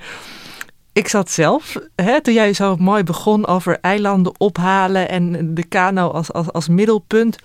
ik 0.94 1.08
zat 1.08 1.32
zelf, 1.32 1.76
hè, 1.96 2.22
toen 2.22 2.34
jij 2.34 2.54
zo 2.54 2.76
mooi 2.76 3.04
begon 3.04 3.48
over 3.48 3.78
eilanden 3.82 4.40
ophalen... 4.40 5.10
en 5.10 5.54
de 5.54 5.64
kano 5.64 6.10
als, 6.10 6.34
als, 6.34 6.52
als 6.52 6.68
middelpunt... 6.68 7.38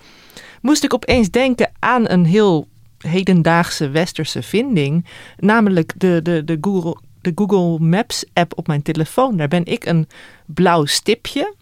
moest 0.61 0.83
ik 0.83 0.93
opeens 0.93 1.29
denken 1.29 1.71
aan 1.79 2.09
een 2.09 2.25
heel 2.25 2.67
hedendaagse 3.07 3.89
westerse 3.89 4.41
vinding, 4.41 5.05
namelijk 5.37 5.93
de, 5.97 6.19
de, 6.23 6.43
de, 6.43 6.57
Google, 6.61 6.97
de 7.21 7.31
Google 7.35 7.85
Maps 7.85 8.25
app 8.33 8.57
op 8.57 8.67
mijn 8.67 8.81
telefoon. 8.81 9.37
Daar 9.37 9.47
ben 9.47 9.65
ik 9.65 9.85
een 9.85 10.07
blauw 10.45 10.85
stipje. 10.85 11.53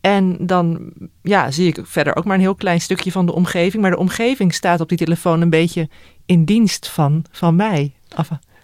En 0.00 0.36
dan 0.46 0.92
ja, 1.22 1.50
zie 1.50 1.66
ik 1.66 1.80
verder 1.82 2.16
ook 2.16 2.24
maar 2.24 2.34
een 2.34 2.40
heel 2.40 2.54
klein 2.54 2.80
stukje 2.80 3.12
van 3.12 3.26
de 3.26 3.34
omgeving. 3.34 3.82
Maar 3.82 3.90
de 3.90 3.98
omgeving 3.98 4.54
staat 4.54 4.80
op 4.80 4.88
die 4.88 4.98
telefoon 4.98 5.40
een 5.40 5.50
beetje 5.50 5.88
in 6.26 6.44
dienst 6.44 6.88
van, 6.88 7.24
van 7.30 7.56
mij. 7.56 7.92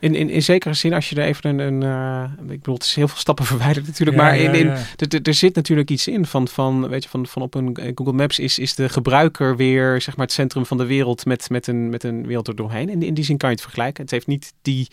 In, 0.03 0.15
in, 0.15 0.31
in 0.31 0.43
zekere 0.43 0.75
zin, 0.75 0.93
als 0.93 1.11
je 1.11 1.17
er 1.17 1.25
even 1.25 1.59
een... 1.59 1.83
een 1.83 1.83
eh, 1.83 2.53
ik 2.53 2.59
bedoel, 2.59 2.75
het 2.75 2.85
is 2.85 2.95
heel 2.95 3.09
veel 3.09 3.19
stappen 3.19 3.45
verwijderd 3.55 3.87
natuurlijk. 3.87 4.17
Ja, 4.17 4.23
maar 4.23 4.39
in, 4.39 4.55
in, 4.55 5.23
er 5.23 5.35
zit 5.35 5.55
natuurlijk 5.55 5.91
iets 5.91 6.09
in 6.09 6.27
van, 6.27 6.49
van, 6.49 6.89
weet 6.89 7.03
je, 7.03 7.09
van, 7.09 7.27
van 7.27 7.43
op 7.43 7.55
een 7.55 7.75
eh, 7.75 7.93
Google 7.95 8.13
Maps 8.13 8.39
is, 8.39 8.59
is 8.59 8.75
de 8.75 8.89
gebruiker 8.89 9.57
weer 9.57 10.01
zeg 10.01 10.17
maar, 10.17 10.27
het 10.27 10.35
centrum 10.35 10.67
van 10.67 10.77
de 10.77 10.87
wereld 10.87 11.25
met, 11.25 11.51
met, 11.51 11.67
een, 11.67 11.89
met 11.89 12.05
een 12.05 12.27
wereld 12.27 12.49
er 12.49 12.57
doorheen. 12.57 12.91
En 12.91 13.03
in 13.03 13.15
die 13.15 13.25
zin 13.25 13.37
kan 13.37 13.49
je 13.49 13.55
het 13.55 13.65
vergelijken. 13.65 14.03
Het 14.03 14.11
heeft 14.11 14.27
niet 14.27 14.53
die 14.63 14.89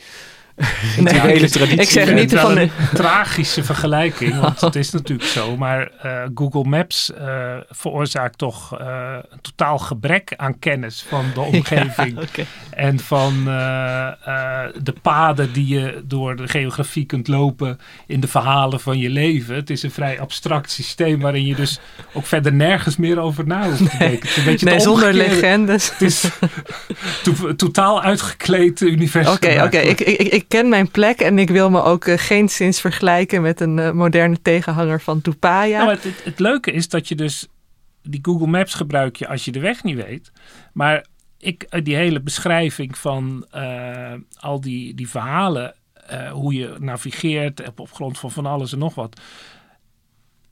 Nee, 0.98 1.20
hele 1.20 1.46
ik- 1.46 1.52
traditie. 1.52 1.82
ik 1.82 1.90
zeg 1.90 2.14
niet 2.14 2.34
van 2.36 2.58
een 2.58 2.72
tragische 2.94 3.64
vergelijking, 3.64 4.40
want 4.40 4.62
het 4.62 4.76
is 4.76 4.92
natuurlijk 4.92 5.30
zo. 5.30 5.58
Maar 5.58 5.92
eh, 6.02 6.22
Google 6.36 6.64
Maps 6.64 7.14
eh, 7.14 7.56
veroorzaakt 7.70 8.38
toch 8.38 8.80
eh, 8.80 8.88
een 9.30 9.42
totaal 9.42 9.78
gebrek 9.78 10.34
aan 10.38 10.60
kennis 10.60 11.06
van 11.08 11.26
de 11.34 11.40
omgeving. 11.54 12.20
Ja. 12.36 12.44
En 12.70 13.00
van 13.00 13.44
de 14.84 14.94
paden 15.02 15.54
die 15.54 15.68
je 15.68 16.02
door 16.06 16.36
de 16.36 16.48
geografie 16.48 17.06
kunt 17.06 17.28
lopen 17.28 17.80
in 18.08 18.20
de 18.20 18.28
verhalen 18.28 18.80
van 18.80 18.98
je 18.98 19.10
leven. 19.10 19.56
Het 19.56 19.70
is 19.70 19.84
een 19.84 19.92
vrij 19.92 20.20
abstract 20.20 20.72
systeem 20.72 21.20
waarin 21.20 21.46
je 21.46 21.56
dus 21.56 21.80
ook 22.14 22.26
verder 22.26 22.54
nergens 22.54 22.98
meer 22.98 23.20
over 23.20 23.48
na 23.48 23.64
hoeft 23.70 23.90
te 23.92 23.98
denken. 23.98 24.30
Is 24.30 24.38
een 24.38 24.44
beetje 24.44 24.66
Nee, 24.66 24.80
zonder 24.80 25.14
legendes. 25.14 25.90
Het 25.92 26.02
is 26.02 26.26
to- 27.24 27.56
totaal 27.56 28.02
uitgekleed 28.02 28.82
universum. 28.82 29.34
Oké, 29.34 29.64
oké. 29.64 29.78
Ik, 29.78 30.00
ik, 30.02 30.18
ik 30.34 30.49
ken 30.50 30.70
mijn 30.70 30.92
plek 30.92 31.20
en 31.20 31.40
ik 31.40 31.50
wil 31.50 31.70
me 31.70 31.84
ook 31.84 32.06
uh, 32.06 32.18
geenszins 32.18 32.82
vergelijken 32.82 33.42
met 33.42 33.60
een 33.60 33.78
uh, 33.78 33.92
moderne 33.92 34.42
tegenhanger 34.42 35.02
van 35.02 35.22
Tupaya. 35.22 35.78
Nou, 35.78 35.90
het, 35.90 36.24
het, 36.24 36.40
leuke 36.40 36.72
is 36.72 36.90
dat 36.90 37.08
je 37.08 37.16
dus 37.16 37.48
die 38.04 38.20
Google 38.22 38.48
Maps 38.48 38.74
gebruik 38.74 39.16
je 39.16 39.28
als 39.28 39.46
je 39.46 39.52
de 39.52 39.60
weg 39.60 39.84
niet 39.84 39.96
weet. 39.96 40.32
Maar 40.74 41.06
ik, 41.38 41.84
die 41.84 41.96
hele 41.96 42.22
beschrijving 42.22 42.98
van 42.98 43.46
al 44.40 44.62
die, 44.62 44.94
die 44.94 45.10
verhalen, 45.10 45.76
hoe 46.32 46.54
je 46.54 46.76
navigeert 46.80 47.68
op, 47.68 47.80
op 47.80 47.92
grond 47.92 48.18
van 48.18 48.32
van 48.32 48.46
alles 48.46 48.72
en 48.74 48.80
nog 48.80 48.96
wat, 48.96 49.22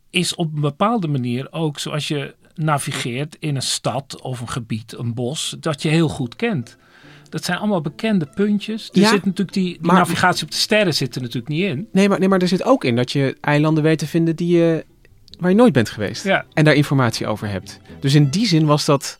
is 0.10 0.36
op 0.36 0.54
een 0.54 0.62
bepaalde 0.62 1.08
manier 1.08 1.52
ook 1.52 1.80
zoals 1.80 2.08
je 2.08 2.36
navigeert 2.56 3.38
in 3.39 3.56
een 3.56 3.62
stad 3.62 4.22
of 4.22 4.41
een 4.41 4.50
gebied, 4.50 4.98
een 4.98 5.14
bos, 5.14 5.56
dat 5.60 5.82
je 5.82 5.89
heel 5.89 6.10
goed 6.10 6.36
kent. 6.36 6.78
Dat 7.30 7.43
zijn 7.43 7.57
allemaal 7.57 7.82
bekende 7.82 8.25
puntjes. 8.36 8.89
Er 8.93 8.99
Ja, 8.99 9.09
zit 9.09 9.25
natuurlijk 9.25 9.53
die, 9.53 9.63
die 9.63 9.78
maar- 9.82 9.95
navigatie 9.95 10.43
op 10.43 10.51
de 10.51 10.57
sterren 10.57 10.93
zit 10.93 11.15
er 11.15 11.21
natuurlijk 11.21 11.47
niet 11.47 11.63
in. 11.63 11.88
Nee 11.91 12.09
maar, 12.09 12.19
nee, 12.19 12.30
maar 12.30 12.39
er 12.41 12.47
zit 12.47 12.63
ook 12.63 12.84
in 12.84 12.95
dat 12.95 13.11
je 13.11 13.38
eilanden 13.41 13.84
weet 13.84 13.99
te 13.99 14.07
vinden 14.07 14.36
die 14.36 14.57
je, 14.57 14.86
waar 15.39 15.49
je 15.49 15.55
nooit 15.55 15.73
bent 15.73 15.89
geweest. 15.89 16.23
Ja. 16.23 16.45
En 16.53 16.63
daar 16.63 16.73
informatie 16.75 17.28
over 17.28 17.49
hebt. 17.49 17.80
Dus 17.99 18.13
in 18.15 18.30
die 18.30 18.47
zin 18.47 18.65
was 18.65 18.86
dat... 18.86 19.19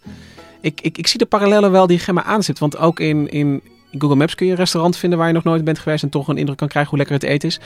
Ik, 0.62 0.82
ik, 0.82 0.98
ik 0.98 1.08
zie 1.08 1.18
de 1.20 1.26
parallellen 1.26 1.72
wel 1.72 1.88
die 1.88 2.00
Gemma 2.00 2.24
aanzet. 2.24 2.60
Want 2.60 2.78
ook 2.78 3.00
in, 3.00 3.30
in 3.30 3.62
Google 3.92 4.16
Maps 4.16 4.36
kun 4.36 4.46
je 4.46 4.52
een 4.52 4.58
restaurant 4.58 4.98
vinden 4.98 5.20
waar 5.20 5.28
je 5.28 5.34
nog 5.34 5.44
nooit 5.44 5.64
bent 5.64 5.80
geweest... 5.80 6.04
en 6.04 6.10
toch 6.10 6.28
een 6.28 6.38
indruk 6.38 6.58
kan 6.58 6.68
krijgen 6.68 6.90
hoe 6.90 7.00
lekker 7.00 7.16
het 7.16 7.26
eten 7.26 7.48
is. 7.50 7.60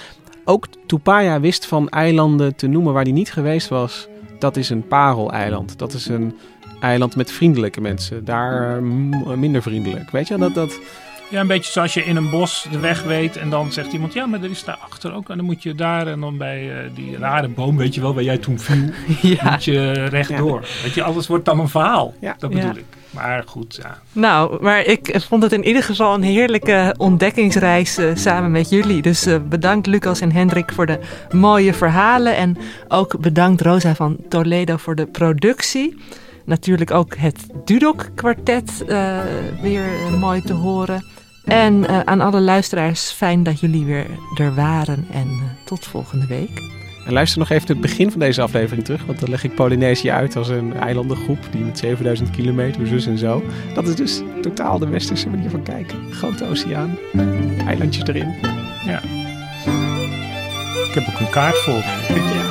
Ook 0.45 0.67
Tupaya 0.87 1.39
wist 1.39 1.65
van 1.65 1.89
eilanden 1.89 2.55
te 2.55 2.67
noemen 2.67 2.93
waar 2.93 3.03
hij 3.03 3.11
niet 3.11 3.31
geweest 3.31 3.67
was. 3.67 4.07
Dat 4.39 4.57
is 4.57 4.69
een 4.69 4.87
pareleiland. 4.87 5.79
Dat 5.79 5.93
is 5.93 6.07
een 6.07 6.35
eiland 6.81 7.15
met 7.15 7.31
vriendelijke 7.31 7.81
mensen. 7.81 8.25
Daar 8.25 8.77
eh, 8.77 8.83
minder 9.35 9.61
vriendelijk. 9.61 10.11
Weet 10.11 10.27
je, 10.27 10.37
dat... 10.37 10.53
dat 10.53 10.79
Ja, 11.29 11.39
een 11.39 11.47
beetje 11.47 11.71
zoals 11.71 11.93
je 11.93 12.03
in 12.05 12.15
een 12.15 12.29
bos 12.29 12.67
de 12.71 12.79
weg 12.79 13.03
weet 13.03 13.37
en 13.37 13.49
dan 13.49 13.71
zegt 13.71 13.93
iemand, 13.93 14.13
ja, 14.13 14.25
maar 14.25 14.43
er 14.43 14.49
is 14.49 14.63
daar 14.63 14.77
achter 14.89 15.13
ook. 15.13 15.29
En 15.29 15.37
dan 15.37 15.45
moet 15.45 15.63
je 15.63 15.75
daar 15.75 16.07
en 16.07 16.19
dan 16.19 16.37
bij 16.37 16.71
eh, 16.71 16.89
die 16.95 17.17
rare 17.17 17.47
boom, 17.47 17.77
weet 17.77 17.95
je 17.95 18.01
wel, 18.01 18.13
waar 18.13 18.23
jij 18.23 18.37
toen 18.37 18.59
viel, 18.59 18.89
ja. 19.35 19.51
moet 19.51 19.63
je 19.63 19.91
rechtdoor. 19.91 20.59
Weet 20.83 20.93
je, 20.93 21.03
alles 21.03 21.27
wordt 21.27 21.45
dan 21.45 21.59
een 21.59 21.69
verhaal. 21.69 22.13
Ja. 22.21 22.35
Dat 22.37 22.51
Ja. 22.53 22.57
bedoel 22.57 22.77
ik. 22.77 22.85
Maar 23.09 23.43
goed, 23.45 23.79
ja. 23.81 23.97
Nou, 24.11 24.61
maar 24.61 24.85
ik 24.85 25.21
vond 25.27 25.43
het 25.43 25.51
in 25.51 25.65
ieder 25.67 25.83
geval 25.83 26.13
een 26.13 26.23
heerlijke 26.23 26.95
ontdekkingsreis 26.97 27.97
eh, 27.97 28.11
samen 28.15 28.51
met 28.51 28.69
jullie. 28.69 29.01
Dus 29.01 29.27
bedankt 29.49 29.87
Lucas 29.87 30.21
en 30.21 30.31
Hendrik 30.31 30.71
voor 30.71 30.85
de 30.85 30.99
mooie 31.31 31.73
verhalen. 31.73 32.35
En 32.35 32.57
ook 32.87 33.19
bedankt 33.19 33.61
Rosa 33.61 33.95
van 33.95 34.17
Toledo 34.29 34.77
voor 34.77 34.95
de 34.95 35.05
productie. 35.05 35.97
Natuurlijk 36.51 36.91
ook 36.91 37.15
het 37.17 37.47
Dudok 37.65 38.09
kwartet 38.15 38.85
eh, 38.87 39.19
weer 39.61 39.85
mooi 40.19 40.41
te 40.41 40.53
horen. 40.53 41.05
En 41.45 41.87
eh, 41.87 41.99
aan 41.99 42.21
alle 42.21 42.41
luisteraars, 42.41 43.11
fijn 43.11 43.43
dat 43.43 43.59
jullie 43.59 43.85
weer 43.85 44.05
er 44.35 44.55
waren. 44.55 45.07
En 45.11 45.27
eh, 45.27 45.65
tot 45.65 45.85
volgende 45.85 46.27
week. 46.27 46.49
En 47.05 47.13
luister 47.13 47.39
nog 47.39 47.49
even 47.49 47.67
het 47.67 47.81
begin 47.81 48.11
van 48.11 48.19
deze 48.19 48.41
aflevering 48.41 48.85
terug. 48.85 49.05
Want 49.05 49.19
dan 49.19 49.29
leg 49.29 49.43
ik 49.43 49.55
Polynesië 49.55 50.09
uit 50.09 50.35
als 50.35 50.47
een 50.47 50.73
eilandengroep. 50.73 51.39
Die 51.51 51.63
met 51.63 51.77
7000 51.77 52.29
kilometer, 52.29 52.87
zus 52.87 53.05
en 53.05 53.17
zo. 53.17 53.43
Dat 53.73 53.87
is 53.87 53.95
dus 53.95 54.21
totaal 54.41 54.79
de 54.79 54.87
westerse 54.87 55.29
manier 55.29 55.49
van 55.49 55.63
kijken. 55.63 56.13
Grote 56.13 56.45
oceaan. 56.45 56.97
Eilandjes 57.67 58.07
erin. 58.07 58.29
Ik 60.87 60.93
heb 60.93 61.07
ook 61.13 61.19
een 61.19 61.29
kaart 61.29 61.57
vol. 61.57 61.81
Ja. 62.15 62.50